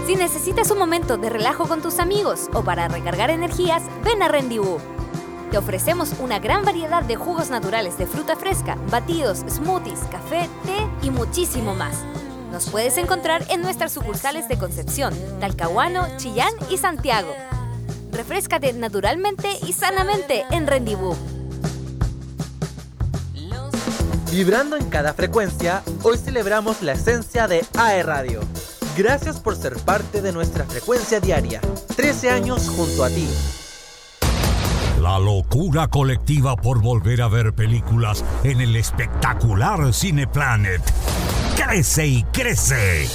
Si 0.05 0.17
necesitas 0.17 0.69
un 0.69 0.77
momento 0.77 1.15
de 1.17 1.29
relajo 1.29 1.65
con 1.65 1.81
tus 1.81 1.99
amigos 1.99 2.49
o 2.53 2.61
para 2.61 2.89
recargar 2.89 3.29
energías, 3.29 3.83
ven 4.03 4.21
a 4.21 4.27
Rendibú. 4.27 4.79
Te 5.49 5.57
ofrecemos 5.57 6.13
una 6.19 6.39
gran 6.39 6.65
variedad 6.65 7.03
de 7.03 7.15
jugos 7.15 7.49
naturales 7.49 7.97
de 7.97 8.05
fruta 8.05 8.35
fresca, 8.35 8.75
batidos, 8.89 9.45
smoothies, 9.49 9.99
café, 10.11 10.49
té 10.65 11.07
y 11.07 11.09
muchísimo 11.09 11.73
más. 11.73 12.03
Nos 12.51 12.69
puedes 12.69 12.97
encontrar 12.97 13.45
en 13.49 13.61
nuestras 13.61 13.93
sucursales 13.93 14.49
de 14.49 14.57
Concepción, 14.57 15.13
Talcahuano, 15.39 16.05
Chillán 16.17 16.51
y 16.69 16.79
Santiago. 16.79 17.33
Refrescate 18.11 18.73
naturalmente 18.73 19.47
y 19.65 19.71
sanamente 19.71 20.43
en 20.51 20.67
Rendibú. 20.67 21.15
Vibrando 24.31 24.77
en 24.77 24.89
cada 24.89 25.13
frecuencia, 25.13 25.83
hoy 26.03 26.17
celebramos 26.17 26.81
la 26.81 26.93
esencia 26.93 27.49
de 27.49 27.65
AE 27.77 28.01
Radio. 28.01 28.39
Gracias 28.95 29.41
por 29.41 29.57
ser 29.57 29.75
parte 29.79 30.21
de 30.21 30.31
nuestra 30.31 30.63
frecuencia 30.63 31.19
diaria. 31.19 31.59
13 31.97 32.29
años 32.29 32.69
junto 32.69 33.03
a 33.03 33.09
ti. 33.09 33.27
La 35.01 35.19
locura 35.19 35.89
colectiva 35.89 36.55
por 36.55 36.81
volver 36.81 37.21
a 37.21 37.27
ver 37.27 37.53
películas 37.53 38.23
en 38.45 38.61
el 38.61 38.77
espectacular 38.77 39.93
Cineplanet. 39.93 40.81
Crece 41.57 42.07
y 42.07 42.23
crece. 42.23 43.09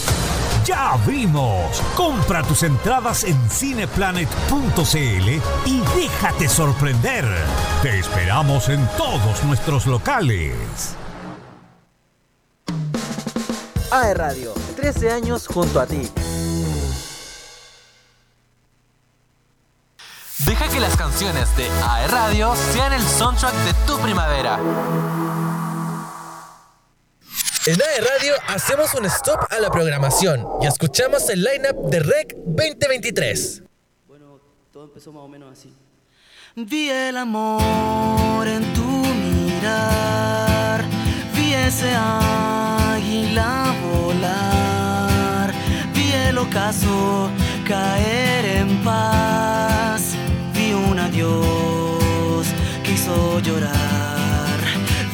Ya 0.66 0.92
abrimos. 0.92 1.80
Compra 1.96 2.42
tus 2.42 2.62
entradas 2.62 3.24
en 3.24 3.38
cineplanet.cl 3.48 5.28
y 5.64 5.82
déjate 5.96 6.46
sorprender. 6.46 7.24
Te 7.82 8.00
esperamos 8.00 8.68
en 8.68 8.86
todos 8.98 9.42
nuestros 9.44 9.86
locales. 9.86 10.96
AE 13.96 14.12
Radio, 14.12 14.52
13 14.76 15.10
años 15.10 15.46
junto 15.46 15.80
a 15.80 15.86
ti. 15.86 16.02
Deja 20.44 20.68
que 20.68 20.80
las 20.80 20.94
canciones 20.96 21.56
de 21.56 21.66
AE 21.66 22.08
Radio 22.08 22.54
sean 22.74 22.92
el 22.92 23.02
soundtrack 23.02 23.54
de 23.54 23.72
tu 23.86 23.98
primavera. 24.00 24.58
En 27.64 27.80
AE 27.80 28.00
Radio 28.00 28.34
hacemos 28.48 28.92
un 28.92 29.06
stop 29.06 29.40
a 29.50 29.60
la 29.60 29.70
programación 29.70 30.46
y 30.60 30.66
escuchamos 30.66 31.30
el 31.30 31.42
lineup 31.42 31.88
de 31.88 32.00
REC 32.00 32.36
2023. 32.36 33.62
Bueno, 34.08 34.40
todo 34.74 34.84
empezó 34.84 35.10
más 35.10 35.22
o 35.22 35.28
menos 35.28 35.58
así. 35.58 35.74
Vi 36.54 36.90
el 36.90 37.16
amor 37.16 38.46
en 38.46 38.74
tu 38.74 38.84
mirar, 38.84 40.84
vi 41.34 41.54
ese 41.54 41.94
águila 41.94 43.65
el 46.36 46.42
ocaso 46.42 47.30
caer 47.66 48.44
en 48.60 48.68
paz, 48.84 50.14
vi 50.52 50.74
un 50.74 50.98
adiós 50.98 52.46
que 52.84 52.92
hizo 52.92 53.40
llorar, 53.40 54.58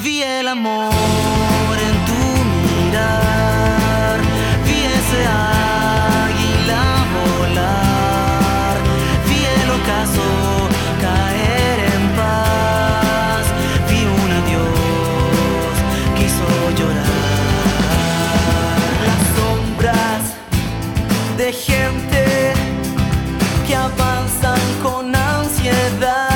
vi 0.03 0.23
el 0.23 0.49
amor 0.49 1.77
en 1.89 1.97
tu 2.09 2.23
mirar, 2.67 4.19
vi 4.67 4.79
ese 4.99 5.21
águila 5.27 6.83
volar, 7.15 8.77
vi 9.29 9.41
el 9.63 9.71
ocaso 9.79 10.32
de 21.45 21.53
gente 21.53 22.53
que 23.67 23.75
avanzan 23.75 24.61
con 24.81 25.13
ansiedad. 25.13 26.32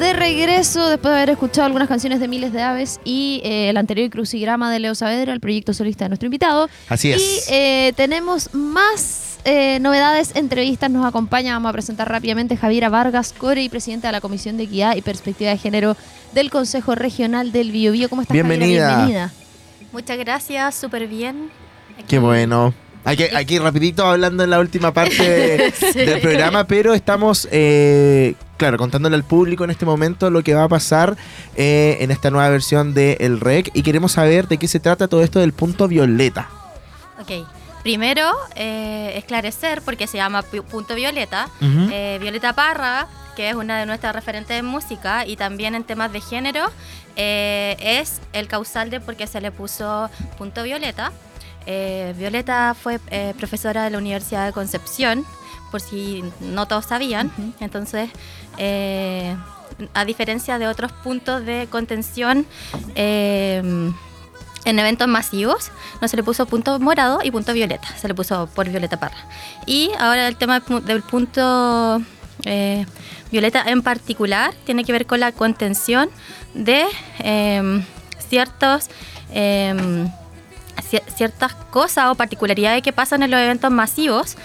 De 0.00 0.14
regreso 0.14 0.88
después 0.88 1.12
de 1.12 1.18
haber 1.18 1.30
escuchado 1.30 1.66
algunas 1.66 1.86
canciones 1.86 2.20
de 2.20 2.26
Miles 2.26 2.52
de 2.52 2.62
Aves 2.62 3.00
y 3.04 3.42
eh, 3.44 3.68
el 3.68 3.76
anterior 3.76 4.08
crucigrama 4.08 4.72
de 4.72 4.80
Leo 4.80 4.94
Saavedra, 4.94 5.34
el 5.34 5.40
proyecto 5.40 5.74
solista 5.74 6.06
de 6.06 6.08
nuestro 6.08 6.26
invitado. 6.26 6.70
Así 6.88 7.12
es. 7.12 7.20
Y 7.20 7.52
eh, 7.52 7.92
tenemos 7.94 8.54
más 8.54 9.38
eh, 9.44 9.78
novedades, 9.80 10.34
entrevistas. 10.34 10.90
Nos 10.90 11.04
acompaña, 11.04 11.52
vamos 11.52 11.68
a 11.68 11.72
presentar 11.74 12.08
rápidamente 12.08 12.56
Javiera 12.56 12.88
Vargas, 12.88 13.34
core 13.36 13.62
y 13.62 13.68
presidenta 13.68 14.08
de 14.08 14.12
la 14.12 14.22
Comisión 14.22 14.56
de 14.56 14.64
Equidad 14.64 14.96
y 14.96 15.02
Perspectiva 15.02 15.50
de 15.50 15.58
Género 15.58 15.96
del 16.32 16.50
Consejo 16.50 16.94
Regional 16.94 17.52
del 17.52 17.70
Biobío. 17.70 18.08
¿Cómo 18.08 18.22
estás, 18.22 18.36
Javiera? 18.36 18.56
Bienvenida. 18.56 18.96
Bienvenida. 18.96 19.32
Muchas 19.92 20.16
gracias, 20.16 20.74
súper 20.76 21.08
bien. 21.08 21.50
Qué 22.08 22.18
bueno. 22.18 22.72
Aquí, 23.04 23.24
aquí 23.34 23.58
rapidito 23.58 24.04
hablando 24.06 24.44
en 24.44 24.50
la 24.50 24.60
última 24.60 24.92
parte 24.92 25.22
de- 25.22 25.72
del 26.04 26.20
programa, 26.20 26.66
pero 26.66 26.92
estamos, 26.92 27.48
eh, 27.50 28.34
claro, 28.58 28.76
contándole 28.76 29.16
al 29.16 29.24
público 29.24 29.64
en 29.64 29.70
este 29.70 29.86
momento 29.86 30.28
lo 30.30 30.42
que 30.42 30.54
va 30.54 30.64
a 30.64 30.68
pasar 30.68 31.16
eh, 31.56 31.96
en 32.00 32.10
esta 32.10 32.30
nueva 32.30 32.48
versión 32.50 32.92
de 32.92 33.16
El 33.20 33.40
REC 33.40 33.70
y 33.74 33.82
queremos 33.82 34.12
saber 34.12 34.48
de 34.48 34.58
qué 34.58 34.68
se 34.68 34.80
trata 34.80 35.08
todo 35.08 35.22
esto 35.22 35.40
del 35.40 35.52
punto 35.54 35.88
violeta. 35.88 36.48
Ok. 37.20 37.46
Primero, 37.82 38.30
eh, 38.56 39.14
esclarecer, 39.16 39.80
porque 39.80 40.06
se 40.06 40.18
llama 40.18 40.44
Pu- 40.44 40.62
Punto 40.64 40.94
Violeta. 40.94 41.48
Eh, 41.62 42.18
Violeta 42.20 42.52
Parra, 42.52 43.06
que 43.36 43.48
es 43.48 43.54
una 43.54 43.78
de 43.80 43.86
nuestras 43.86 44.14
referentes 44.14 44.58
en 44.58 44.66
música 44.66 45.24
y 45.26 45.36
también 45.36 45.74
en 45.74 45.84
temas 45.84 46.12
de 46.12 46.20
género, 46.20 46.66
eh, 47.16 47.76
es 47.80 48.20
el 48.34 48.48
causal 48.48 48.90
de 48.90 49.00
por 49.00 49.16
qué 49.16 49.26
se 49.26 49.40
le 49.40 49.50
puso 49.50 50.10
Punto 50.36 50.62
Violeta. 50.62 51.10
Eh, 51.66 52.14
Violeta 52.16 52.74
fue 52.74 52.98
eh, 53.10 53.34
profesora 53.38 53.84
de 53.84 53.90
la 53.90 53.98
Universidad 53.98 54.46
de 54.46 54.52
Concepción, 54.52 55.24
por 55.70 55.80
si 55.80 56.24
no 56.40 56.66
todos 56.66 56.86
sabían. 56.86 57.30
Entonces, 57.60 58.10
eh, 58.58 59.36
a 59.94 60.04
diferencia 60.04 60.58
de 60.58 60.66
otros 60.66 60.90
puntos 60.92 61.44
de 61.46 61.68
contención, 61.70 62.44
en 62.94 64.78
eventos 64.78 65.08
masivos 65.08 65.70
no 66.02 66.08
se 66.08 66.16
le 66.16 66.22
puso 66.22 66.44
punto 66.46 66.78
morado 66.80 67.20
y 67.22 67.30
punto 67.30 67.52
violeta, 67.54 67.88
se 67.96 68.08
le 68.08 68.14
puso 68.14 68.46
por 68.48 68.68
Violeta 68.68 68.98
Parra. 68.98 69.16
Y 69.64 69.90
ahora 69.98 70.28
el 70.28 70.36
tema 70.36 70.60
del 70.60 70.64
pu- 70.68 70.82
del 70.82 71.02
punto 71.02 72.02
violeta 73.30 73.62
en 73.66 73.80
particular 73.82 74.52
tiene 74.66 74.84
que 74.84 74.92
ver 74.92 75.06
con 75.06 75.20
la 75.20 75.32
contención 75.32 76.10
de 76.52 76.84
ciertos 78.28 78.90
cier- 79.32 80.12
ciertas 80.90 81.54
cosas 81.70 82.10
o 82.10 82.14
particularidades 82.14 82.82
que 82.82 82.92
pasan 82.92 83.22
en 83.22 83.30
los 83.30 83.40
eventos 83.40 83.70
masivos 83.70 84.36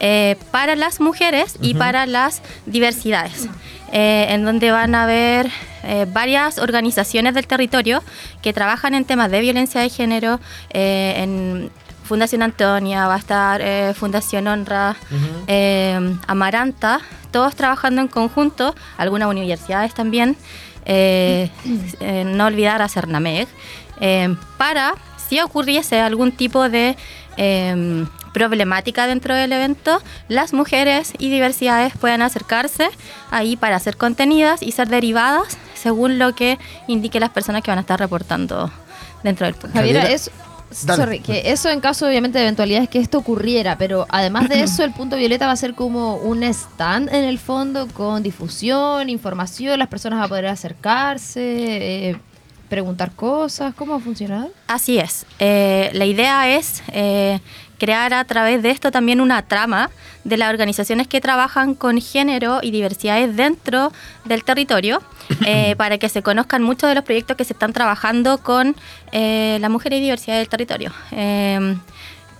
eh, 0.00 0.36
para 0.50 0.76
las 0.76 1.00
mujeres 1.00 1.56
y 1.60 1.74
para 1.74 2.06
las 2.06 2.42
diversidades, 2.66 3.48
eh, 3.92 4.26
en 4.30 4.44
donde 4.44 4.70
van 4.70 4.94
a 4.94 5.04
haber 5.04 5.50
eh, 5.82 6.06
varias 6.12 6.58
organizaciones 6.58 7.34
del 7.34 7.46
territorio 7.46 8.02
que 8.42 8.52
trabajan 8.52 8.94
en 8.94 9.04
temas 9.04 9.30
de 9.30 9.40
violencia 9.40 9.80
de 9.80 9.88
género, 9.88 10.40
en 10.70 11.70
Fundación 12.04 12.42
Antonia, 12.42 13.08
va 13.08 13.14
a 13.14 13.18
estar 13.18 13.94
Fundación 13.94 14.46
Honra, 14.46 14.96
Amaranta, 16.26 17.00
todos 17.30 17.56
trabajando 17.56 18.00
en 18.00 18.08
conjunto, 18.08 18.74
algunas 18.96 19.28
universidades 19.28 19.94
también, 19.94 20.36
eh, 20.86 21.50
eh, 22.00 22.24
no 22.24 22.46
olvidar 22.46 22.82
a 22.82 22.88
Cernameg, 22.88 23.48
eh, 24.00 24.36
para 24.58 24.94
si 25.28 25.40
ocurriese 25.40 26.00
algún 26.00 26.32
tipo 26.32 26.68
de 26.68 26.96
eh, 27.36 28.06
problemática 28.34 29.06
dentro 29.06 29.34
del 29.34 29.52
evento, 29.52 30.02
las 30.28 30.52
mujeres 30.52 31.14
y 31.18 31.30
diversidades 31.30 31.96
puedan 31.96 32.20
acercarse 32.20 32.90
ahí 33.30 33.56
para 33.56 33.78
ser 33.78 33.96
contenidas 33.96 34.62
y 34.62 34.72
ser 34.72 34.88
derivadas 34.88 35.56
según 35.74 36.18
lo 36.18 36.34
que 36.34 36.58
indique 36.88 37.20
las 37.20 37.30
personas 37.30 37.62
que 37.62 37.70
van 37.70 37.78
a 37.78 37.82
estar 37.82 37.98
reportando 37.98 38.70
dentro 39.22 39.46
del 39.46 39.54
punto. 39.54 39.78
Javiera, 39.78 40.10
es, 40.10 40.30
sorry, 40.70 41.20
que 41.20 41.50
eso 41.52 41.70
en 41.70 41.80
caso 41.80 42.06
obviamente 42.06 42.38
de 42.38 42.44
eventualidades 42.44 42.88
que 42.88 42.98
esto 42.98 43.18
ocurriera, 43.18 43.78
pero 43.78 44.06
además 44.10 44.48
de 44.48 44.62
eso 44.64 44.82
el 44.82 44.92
punto 44.92 45.16
violeta 45.16 45.46
va 45.46 45.52
a 45.52 45.56
ser 45.56 45.74
como 45.74 46.16
un 46.16 46.42
stand 46.42 47.08
en 47.14 47.24
el 47.24 47.38
fondo 47.38 47.86
con 47.88 48.22
difusión, 48.22 49.08
información, 49.08 49.78
las 49.78 49.88
personas 49.88 50.18
van 50.18 50.26
a 50.26 50.28
poder 50.28 50.46
acercarse, 50.46 52.10
eh, 52.10 52.16
preguntar 52.74 53.12
cosas, 53.12 53.72
¿cómo 53.76 53.92
va 53.92 53.98
a 53.98 54.00
funcionar? 54.00 54.48
Así 54.66 54.98
es. 54.98 55.26
Eh, 55.38 55.90
la 55.92 56.06
idea 56.06 56.56
es 56.56 56.82
eh, 56.88 57.38
crear 57.78 58.12
a 58.12 58.24
través 58.24 58.64
de 58.64 58.70
esto 58.70 58.90
también 58.90 59.20
una 59.20 59.42
trama 59.42 59.90
de 60.24 60.36
las 60.36 60.50
organizaciones 60.50 61.06
que 61.06 61.20
trabajan 61.20 61.76
con 61.76 62.00
género 62.00 62.58
y 62.62 62.72
diversidades 62.72 63.36
dentro 63.36 63.92
del 64.24 64.42
territorio 64.42 65.00
eh, 65.46 65.76
para 65.78 65.98
que 65.98 66.08
se 66.08 66.24
conozcan 66.24 66.64
muchos 66.64 66.88
de 66.88 66.96
los 66.96 67.04
proyectos 67.04 67.36
que 67.36 67.44
se 67.44 67.52
están 67.52 67.72
trabajando 67.72 68.38
con 68.38 68.74
eh, 69.12 69.58
la 69.60 69.68
mujer 69.68 69.92
y 69.92 70.00
diversidad 70.00 70.38
del 70.38 70.48
territorio. 70.48 70.90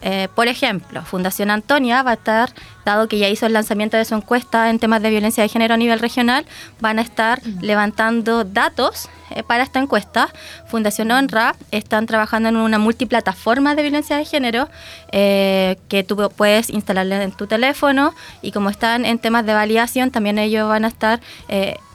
Eh, 0.06 0.28
por 0.34 0.48
ejemplo, 0.48 1.02
Fundación 1.02 1.50
Antonia 1.50 2.02
va 2.02 2.10
a 2.10 2.14
estar, 2.14 2.50
dado 2.84 3.08
que 3.08 3.16
ya 3.18 3.30
hizo 3.30 3.46
el 3.46 3.54
lanzamiento 3.54 3.96
de 3.96 4.04
su 4.04 4.14
encuesta 4.14 4.68
en 4.68 4.78
temas 4.78 5.00
de 5.00 5.08
violencia 5.08 5.42
de 5.42 5.48
género 5.48 5.72
a 5.72 5.76
nivel 5.78 5.98
regional, 5.98 6.44
van 6.78 6.98
a 6.98 7.02
estar 7.02 7.40
levantando 7.62 8.44
datos 8.44 9.08
eh, 9.30 9.42
para 9.42 9.62
esta 9.62 9.78
encuesta. 9.78 10.28
Fundación 10.66 11.10
Honra 11.10 11.56
están 11.70 12.04
trabajando 12.04 12.50
en 12.50 12.56
una 12.56 12.78
multiplataforma 12.78 13.74
de 13.74 13.80
violencia 13.80 14.18
de 14.18 14.26
género 14.26 14.68
eh, 15.10 15.78
que 15.88 16.04
tú 16.04 16.30
puedes 16.36 16.68
instalar 16.68 17.06
en 17.10 17.32
tu 17.32 17.46
teléfono 17.46 18.14
y 18.42 18.52
como 18.52 18.68
están 18.68 19.06
en 19.06 19.18
temas 19.18 19.46
de 19.46 19.54
validación, 19.54 20.10
también 20.10 20.38
ellos 20.38 20.68
van 20.68 20.84
a 20.84 20.88
estar 20.88 21.20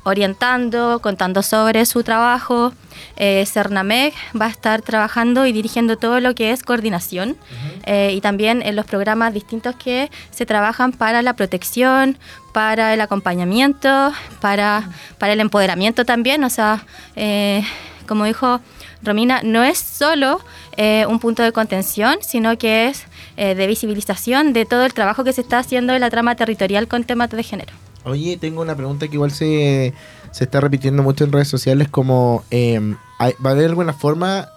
orientando, 0.10 1.00
contando 1.02 1.42
sobre 1.42 1.86
su 1.86 2.04
trabajo. 2.04 2.74
Eh, 3.16 3.46
Cernameg 3.46 4.14
va 4.40 4.46
a 4.46 4.50
estar 4.50 4.82
trabajando 4.82 5.46
y 5.46 5.52
dirigiendo 5.52 5.98
todo 5.98 6.20
lo 6.20 6.36
que 6.36 6.52
es 6.52 6.64
coordinación 6.64 7.38
eh, 7.86 8.14
y 8.14 8.22
también 8.22 8.62
en 8.62 8.76
los 8.76 8.86
programas 8.86 9.34
distintos 9.34 9.76
que 9.76 10.10
se 10.32 10.46
trabajan 10.46 10.92
para 10.92 11.22
la 11.22 11.34
protección, 11.34 12.18
para 12.54 12.94
el 12.94 13.02
acompañamiento, 13.02 14.14
para, 14.42 14.90
para 15.18 15.34
el 15.34 15.40
empoderamiento 15.40 16.06
también. 16.06 16.44
O 16.44 16.50
sea, 16.50 16.86
eh, 17.16 17.64
como 18.08 18.26
dijo 18.26 18.60
Romina, 19.02 19.42
no 19.44 19.64
es 19.64 19.78
solo 19.78 20.42
eh, 20.78 21.06
un 21.08 21.20
punto 21.20 21.44
de 21.44 21.52
contención, 21.52 22.18
sino 22.22 22.58
que 22.58 22.88
es 22.88 23.06
de 23.38 23.68
visibilización 23.68 24.52
de 24.52 24.66
todo 24.66 24.84
el 24.84 24.94
trabajo 24.94 25.24
que 25.24 25.32
se 25.32 25.40
está 25.40 25.60
haciendo 25.60 25.94
en 25.94 26.02
la 26.02 26.10
trama 26.10 26.36
territorial 26.36 26.90
con 26.90 27.06
temas 27.06 27.30
de 27.30 27.42
género. 27.42 27.72
Oye, 28.10 28.38
tengo 28.38 28.62
una 28.62 28.76
pregunta 28.76 29.08
que 29.08 29.14
igual 29.16 29.32
se, 29.32 29.94
se 30.32 30.44
está 30.44 30.60
repitiendo 30.62 31.04
mucho 31.04 31.24
en 31.24 31.32
redes 31.32 31.48
sociales, 31.48 31.88
como 31.90 32.44
eh, 32.52 32.96
¿hay- 33.20 33.34
¿va 33.46 33.52
a 33.52 33.54
haber 33.54 33.66
alguna 33.70 33.94
forma, 33.94 34.50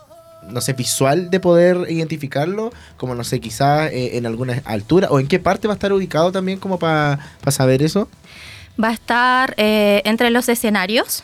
no 0.48 0.61
sé, 0.61 0.72
visual 0.72 1.30
de 1.30 1.40
poder 1.40 1.86
identificarlo? 1.90 2.72
Como, 2.96 3.14
no 3.14 3.24
sé, 3.24 3.40
quizás 3.40 3.90
eh, 3.92 4.16
en 4.16 4.26
alguna 4.26 4.62
altura, 4.64 5.09
o 5.11 5.20
en 5.20 5.28
qué 5.28 5.38
parte 5.38 5.68
va 5.68 5.74
a 5.74 5.76
estar 5.76 5.92
ubicado 5.92 6.32
también 6.32 6.59
como 6.59 6.78
para 6.78 7.18
saber 7.48 7.82
eso. 7.82 8.09
Va 8.82 8.88
a 8.88 8.92
estar 8.92 9.55
eh, 9.59 10.00
entre 10.07 10.30
los 10.30 10.48
escenarios 10.48 11.22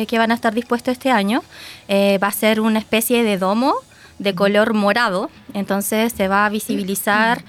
eh, 0.00 0.06
que 0.06 0.18
van 0.18 0.32
a 0.32 0.34
estar 0.34 0.52
dispuestos 0.54 0.92
este 0.92 1.10
año. 1.10 1.42
Va 1.90 2.28
a 2.28 2.32
ser 2.32 2.60
una 2.60 2.78
especie 2.78 3.24
de 3.24 3.38
domo 3.38 3.74
de 4.18 4.34
color 4.34 4.74
morado. 4.74 5.30
Entonces 5.54 6.12
se 6.14 6.28
va 6.28 6.44
a 6.44 6.50
visibilizar 6.50 7.42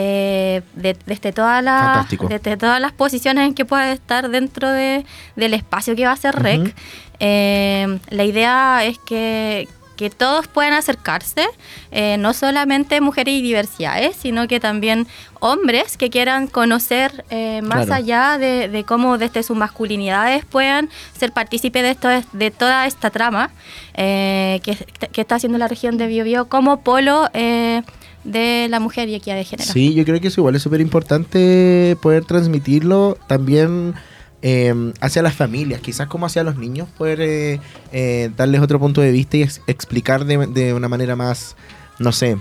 eh, 0.00 0.62
de- 0.74 0.96
desde, 1.06 1.32
toda 1.32 1.60
la- 1.60 1.80
Fantástico. 1.80 2.28
desde 2.28 2.56
todas 2.56 2.80
las 2.80 2.92
posiciones 2.92 3.48
en 3.48 3.54
que 3.54 3.64
puede 3.64 3.90
estar 3.92 4.28
dentro 4.30 4.70
de- 4.70 5.04
del 5.34 5.54
espacio 5.54 5.96
que 5.96 6.06
va 6.06 6.12
a 6.12 6.16
ser 6.16 6.36
REC. 6.36 6.72
Eh, 7.18 7.98
la 8.10 8.22
idea 8.24 8.84
es 8.84 8.96
que, 9.00 9.66
que 9.96 10.10
todos 10.10 10.46
puedan 10.46 10.74
acercarse, 10.74 11.44
eh, 11.90 12.16
no 12.18 12.32
solamente 12.32 13.00
mujeres 13.00 13.34
y 13.34 13.42
diversidades, 13.42 14.14
sino 14.14 14.46
que 14.46 14.60
también 14.60 15.08
hombres 15.40 15.96
que 15.96 16.10
quieran 16.10 16.46
conocer 16.46 17.24
eh, 17.30 17.60
más 17.62 17.86
Claro. 17.86 17.94
allá 18.04 18.38
de, 18.38 18.68
de 18.68 18.84
cómo 18.84 19.18
desde 19.18 19.42
sus 19.42 19.56
masculinidades 19.56 20.44
puedan 20.44 20.88
ser 21.18 21.32
partícipes 21.32 21.82
de, 21.82 21.90
esto, 21.90 22.08
de 22.32 22.50
toda 22.52 22.86
esta 22.86 23.10
trama 23.10 23.50
eh, 23.94 24.60
que, 24.62 24.76
que 25.10 25.20
está 25.20 25.34
haciendo 25.34 25.58
la 25.58 25.66
región 25.66 25.98
de 25.98 26.06
Biobío 26.06 26.48
como 26.48 26.82
polo 26.82 27.28
de 28.30 28.68
la 28.68 28.80
mujer 28.80 29.08
y 29.08 29.14
equidad 29.14 29.36
de 29.36 29.44
género. 29.44 29.72
Sí, 29.72 29.94
yo 29.94 30.04
creo 30.04 30.20
que 30.20 30.28
eso 30.28 30.40
igual 30.40 30.54
es 30.56 30.62
súper 30.62 30.80
importante 30.80 31.96
poder 32.02 32.24
transmitirlo 32.24 33.18
también 33.26 33.94
eh, 34.42 34.92
hacia 35.00 35.22
las 35.22 35.34
familias, 35.34 35.80
quizás 35.80 36.06
como 36.06 36.26
hacia 36.26 36.44
los 36.44 36.56
niños, 36.56 36.88
poder 36.96 37.20
eh, 37.20 37.60
eh, 37.92 38.30
darles 38.36 38.60
otro 38.60 38.78
punto 38.78 39.00
de 39.00 39.10
vista 39.10 39.36
y 39.36 39.42
ex- 39.42 39.60
explicar 39.66 40.24
de, 40.24 40.46
de 40.46 40.74
una 40.74 40.88
manera 40.88 41.16
más, 41.16 41.56
no 41.98 42.12
sé, 42.12 42.36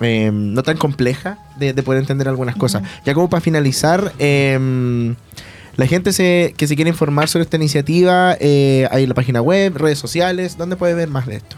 eh, 0.00 0.30
no 0.32 0.62
tan 0.62 0.76
compleja 0.76 1.38
de, 1.58 1.72
de 1.72 1.82
poder 1.82 2.00
entender 2.00 2.28
algunas 2.28 2.54
cosas. 2.56 2.82
Ya 3.04 3.14
como 3.14 3.30
para 3.30 3.40
finalizar, 3.40 4.12
eh, 4.18 5.14
la 5.76 5.86
gente 5.86 6.12
se, 6.12 6.54
que 6.56 6.66
se 6.66 6.74
quiere 6.74 6.90
informar 6.90 7.28
sobre 7.28 7.44
esta 7.44 7.56
iniciativa, 7.56 8.36
eh, 8.40 8.88
hay 8.90 9.06
la 9.06 9.14
página 9.14 9.40
web, 9.40 9.76
redes 9.76 9.98
sociales, 9.98 10.58
¿dónde 10.58 10.76
puede 10.76 10.94
ver 10.94 11.08
más 11.08 11.26
de 11.26 11.36
esto? 11.36 11.56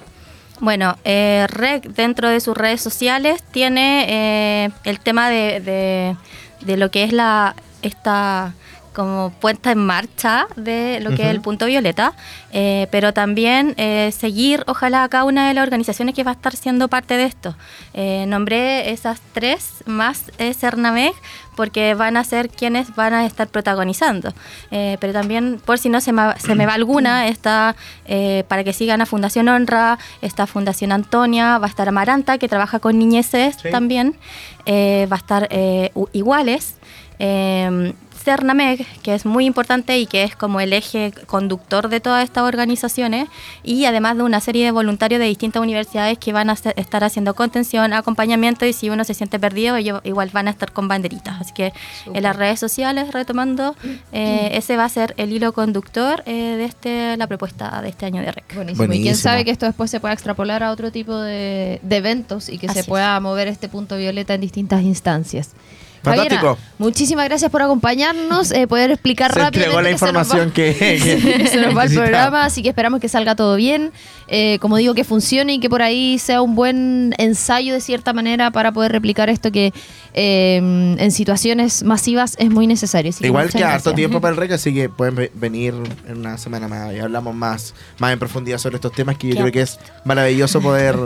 Bueno, 0.60 0.96
eh, 1.04 1.46
REC 1.48 1.84
dentro 1.88 2.28
de 2.28 2.40
sus 2.40 2.56
redes 2.56 2.80
sociales 2.82 3.42
tiene 3.50 4.04
eh, 4.08 4.70
el 4.84 5.00
tema 5.00 5.30
de, 5.30 5.60
de- 5.60 6.16
de 6.60 6.76
lo 6.76 6.90
que 6.90 7.04
es 7.04 7.12
la 7.12 7.54
esta 7.80 8.52
como 8.92 9.30
puesta 9.30 9.70
en 9.70 9.78
marcha 9.78 10.46
de 10.56 10.98
lo 11.00 11.10
que 11.14 11.22
es 11.22 11.28
el 11.28 11.40
punto 11.40 11.64
violeta, 11.66 12.12
eh, 12.52 12.88
pero 12.90 13.14
también 13.14 13.72
eh, 13.78 14.10
seguir, 14.12 14.64
ojalá, 14.66 15.04
a 15.04 15.08
cada 15.08 15.24
una 15.24 15.46
de 15.48 15.54
las 15.54 15.62
organizaciones 15.62 16.14
que 16.14 16.24
va 16.24 16.32
a 16.32 16.34
estar 16.34 16.54
siendo 16.56 16.88
parte 16.88 17.16
de 17.16 17.24
esto. 17.24 17.54
Eh, 17.94 18.24
nombré 18.26 18.90
esas 18.90 19.20
tres 19.32 19.84
más 19.86 20.24
Cernameg 20.58 21.14
porque 21.60 21.92
van 21.92 22.16
a 22.16 22.24
ser 22.24 22.48
quienes 22.48 22.96
van 22.96 23.12
a 23.12 23.26
estar 23.26 23.46
protagonizando. 23.46 24.32
Eh, 24.70 24.96
pero 24.98 25.12
también, 25.12 25.60
por 25.62 25.76
si 25.76 25.90
no 25.90 26.00
se 26.00 26.10
me, 26.10 26.22
se 26.38 26.54
me 26.54 26.64
va 26.64 26.72
alguna, 26.72 27.28
está 27.34 27.76
eh, 28.06 28.44
para 28.48 28.64
que 28.64 28.72
sigan 28.72 29.02
a 29.02 29.04
Fundación 29.04 29.46
Honra, 29.50 29.98
está 30.22 30.46
Fundación 30.46 30.90
Antonia, 30.90 31.58
va 31.58 31.66
a 31.66 31.68
estar 31.68 31.86
Amaranta, 31.86 32.38
que 32.38 32.48
trabaja 32.48 32.78
con 32.78 32.98
niñeces 32.98 33.56
Sí. 33.60 33.70
también, 33.70 34.16
eh, 34.64 35.06
va 35.12 35.16
a 35.16 35.18
estar 35.18 35.48
Iguales. 36.12 36.76
Cernameg, 38.22 38.86
que 39.02 39.14
es 39.14 39.24
muy 39.24 39.46
importante 39.46 39.98
y 39.98 40.06
que 40.06 40.22
es 40.24 40.36
como 40.36 40.60
el 40.60 40.72
eje 40.72 41.12
conductor 41.26 41.88
de 41.88 42.00
todas 42.00 42.24
estas 42.24 42.44
organizaciones, 42.44 43.28
y 43.62 43.84
además 43.86 44.16
de 44.16 44.22
una 44.22 44.40
serie 44.40 44.64
de 44.64 44.70
voluntarios 44.70 45.20
de 45.20 45.26
distintas 45.26 45.62
universidades 45.62 46.18
que 46.18 46.32
van 46.32 46.50
a 46.50 46.52
estar 46.52 47.04
haciendo 47.04 47.34
contención, 47.34 47.92
acompañamiento, 47.92 48.66
y 48.66 48.72
si 48.72 48.90
uno 48.90 49.04
se 49.04 49.14
siente 49.14 49.38
perdido, 49.38 49.76
ellos 49.76 50.00
igual 50.04 50.30
van 50.32 50.48
a 50.48 50.50
estar 50.50 50.72
con 50.72 50.88
banderitas. 50.88 51.40
Así 51.40 51.52
que 51.52 51.72
en 52.12 52.22
las 52.22 52.36
redes 52.36 52.60
sociales, 52.60 53.12
retomando, 53.12 53.74
eh, 54.12 54.50
ese 54.52 54.76
va 54.76 54.84
a 54.84 54.88
ser 54.88 55.14
el 55.16 55.32
hilo 55.32 55.52
conductor 55.52 56.22
eh, 56.26 56.56
de 56.56 56.64
este, 56.64 57.16
la 57.16 57.26
propuesta 57.26 57.80
de 57.82 57.88
este 57.88 58.06
año 58.06 58.22
de 58.22 58.32
REC. 58.32 58.54
Buenísimo. 58.54 58.92
Y 58.92 59.02
quién 59.02 59.16
sabe 59.16 59.44
que 59.44 59.50
esto 59.50 59.66
después 59.66 59.90
se 59.90 60.00
pueda 60.00 60.14
extrapolar 60.14 60.62
a 60.62 60.70
otro 60.72 60.92
tipo 60.92 61.16
de, 61.16 61.80
de 61.82 61.96
eventos 61.96 62.48
y 62.48 62.58
que 62.58 62.66
Así 62.66 62.74
se 62.74 62.80
es. 62.80 62.86
pueda 62.86 63.18
mover 63.20 63.48
este 63.48 63.68
punto 63.68 63.96
violeta 63.96 64.34
en 64.34 64.40
distintas 64.40 64.82
instancias. 64.82 65.50
Fantástico. 66.02 66.40
Javiera, 66.40 66.56
muchísimas 66.78 67.24
gracias 67.26 67.50
por 67.50 67.62
acompañarnos, 67.62 68.52
eh, 68.52 68.66
poder 68.66 68.90
explicar 68.90 69.32
Se 69.32 69.38
rápidamente. 69.40 69.58
entregó 69.76 69.82
la 69.82 69.90
que 69.90 69.98
se 69.98 70.04
nos 70.06 70.14
va- 70.16 70.20
información 70.20 70.50
que, 70.52 70.74
que 71.38 71.46
se 71.46 71.60
nos 71.60 71.76
va 71.76 71.84
el 71.84 71.94
programa, 71.94 72.44
así 72.44 72.62
que 72.62 72.68
esperamos 72.70 73.00
que 73.00 73.08
salga 73.08 73.34
todo 73.34 73.56
bien. 73.56 73.92
Eh, 74.28 74.58
como 74.60 74.76
digo, 74.76 74.94
que 74.94 75.02
funcione 75.04 75.54
y 75.54 75.60
que 75.60 75.68
por 75.68 75.82
ahí 75.82 76.18
sea 76.18 76.40
un 76.40 76.54
buen 76.54 77.14
ensayo 77.18 77.74
de 77.74 77.80
cierta 77.80 78.12
manera 78.12 78.50
para 78.52 78.70
poder 78.72 78.92
replicar 78.92 79.28
esto 79.28 79.50
que 79.50 79.72
eh, 80.14 80.56
en 80.56 81.10
situaciones 81.12 81.82
masivas 81.82 82.36
es 82.38 82.48
muy 82.50 82.66
necesario. 82.66 83.10
Así 83.10 83.24
Igual 83.26 83.50
que 83.50 83.64
harto 83.64 83.92
tiempo 83.92 84.20
para 84.20 84.32
el 84.32 84.36
rec, 84.38 84.52
así 84.52 84.72
que 84.72 84.88
pueden 84.88 85.14
ve- 85.16 85.32
venir 85.34 85.74
en 86.08 86.18
una 86.18 86.38
semana 86.38 86.68
más 86.68 86.92
y 86.94 86.98
hablamos 87.00 87.34
más, 87.34 87.74
más 87.98 88.12
en 88.12 88.18
profundidad 88.18 88.58
sobre 88.58 88.76
estos 88.76 88.92
temas 88.92 89.18
que 89.18 89.28
yo 89.28 89.34
creo 89.36 89.52
que 89.52 89.62
es 89.62 89.78
maravilloso 90.04 90.60
poder 90.60 90.96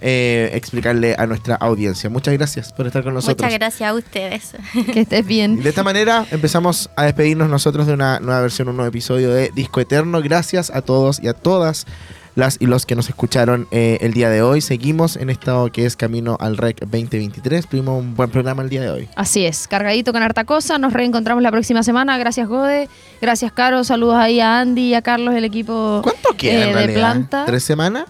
eh, 0.00 0.50
explicarle 0.54 1.14
a 1.16 1.26
nuestra 1.26 1.54
audiencia. 1.54 2.10
Muchas 2.10 2.34
gracias 2.34 2.72
por 2.72 2.86
estar 2.88 3.04
con 3.04 3.14
nosotros. 3.14 3.38
Muchas 3.46 3.58
gracias 3.58 3.88
a 3.88 3.94
ustedes. 3.94 4.41
Que 4.92 5.00
estés 5.00 5.26
bien. 5.26 5.62
de 5.62 5.68
esta 5.68 5.82
manera 5.82 6.26
empezamos 6.30 6.90
a 6.96 7.04
despedirnos 7.04 7.48
nosotros 7.48 7.86
de 7.86 7.94
una 7.94 8.20
nueva 8.20 8.40
versión, 8.40 8.68
un 8.68 8.76
nuevo 8.76 8.88
episodio 8.88 9.30
de 9.30 9.50
Disco 9.54 9.80
Eterno. 9.80 10.20
Gracias 10.22 10.70
a 10.70 10.82
todos 10.82 11.20
y 11.22 11.28
a 11.28 11.34
todas 11.34 11.86
las 12.34 12.56
y 12.60 12.66
los 12.66 12.86
que 12.86 12.94
nos 12.96 13.08
escucharon 13.10 13.68
eh, 13.70 13.98
el 14.00 14.14
día 14.14 14.30
de 14.30 14.40
hoy. 14.42 14.60
Seguimos 14.62 15.16
en 15.16 15.28
esto 15.28 15.68
que 15.72 15.84
es 15.84 15.96
Camino 15.96 16.36
al 16.40 16.56
Rec 16.56 16.80
2023. 16.80 17.66
Tuvimos 17.66 18.00
un 18.00 18.14
buen 18.14 18.30
programa 18.30 18.62
el 18.62 18.70
día 18.70 18.80
de 18.80 18.90
hoy. 18.90 19.08
Así 19.16 19.44
es, 19.44 19.68
cargadito 19.68 20.12
con 20.12 20.22
harta 20.22 20.44
cosa. 20.44 20.78
Nos 20.78 20.92
reencontramos 20.94 21.42
la 21.42 21.50
próxima 21.50 21.82
semana. 21.82 22.16
Gracias, 22.18 22.48
Gode. 22.48 22.88
Gracias, 23.20 23.52
Caro. 23.52 23.84
Saludos 23.84 24.16
ahí 24.16 24.40
a 24.40 24.60
Andy 24.60 24.88
y 24.88 24.94
a 24.94 25.02
Carlos, 25.02 25.34
el 25.34 25.44
equipo 25.44 26.00
¿Cuánto 26.02 26.30
queda 26.36 26.66
eh, 26.66 26.70
en 26.70 26.86
de 26.86 26.94
planta. 26.94 27.44
¿Tres 27.44 27.64
semanas? 27.64 28.04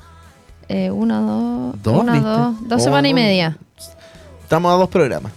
Eh, 0.68 0.90
una, 0.90 1.20
dos, 1.20 1.82
¿Dos, 1.82 2.00
una, 2.02 2.20
dos, 2.20 2.54
dos 2.68 2.80
Oh, 2.80 2.84
semanas 2.84 3.10
y 3.10 3.14
media, 3.14 3.56
Estamos 4.42 4.72
a 4.72 4.76
dos 4.76 4.88
programas. 4.88 5.32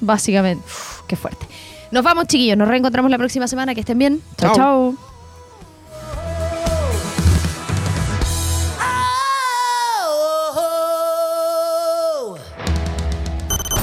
Básicamente. 0.00 0.64
Uf, 0.66 1.00
qué 1.06 1.16
fuerte. 1.16 1.46
Nos 1.90 2.02
vamos, 2.04 2.26
chiquillos. 2.26 2.56
Nos 2.56 2.68
reencontramos 2.68 3.10
la 3.10 3.18
próxima 3.18 3.48
semana. 3.48 3.74
Que 3.74 3.80
estén 3.80 3.98
bien. 3.98 4.20
Chao, 4.36 4.54
Chao. 4.54 4.94
chao. 4.94 4.94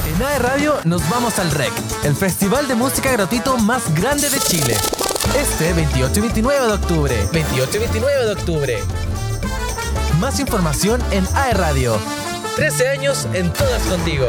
En 0.06 0.22
AE 0.22 0.38
Radio 0.38 0.74
nos 0.84 1.06
vamos 1.10 1.38
al 1.38 1.50
REC, 1.50 1.72
el 2.04 2.14
festival 2.14 2.68
de 2.68 2.74
música 2.74 3.10
gratuito 3.12 3.58
más 3.58 3.92
grande 3.94 4.30
de 4.30 4.38
Chile. 4.38 4.76
Este 5.38 5.72
28 5.72 6.12
y 6.18 6.22
29 6.22 6.66
de 6.66 6.72
octubre. 6.72 7.28
28 7.32 7.70
y 7.76 7.78
29 7.80 8.24
de 8.24 8.32
octubre. 8.32 8.78
Más 10.20 10.40
información 10.40 11.02
en 11.10 11.26
AE 11.34 11.52
Radio. 11.54 11.98
13 12.56 12.88
años 12.88 13.28
en 13.34 13.52
todas 13.52 13.82
contigo. 13.82 14.26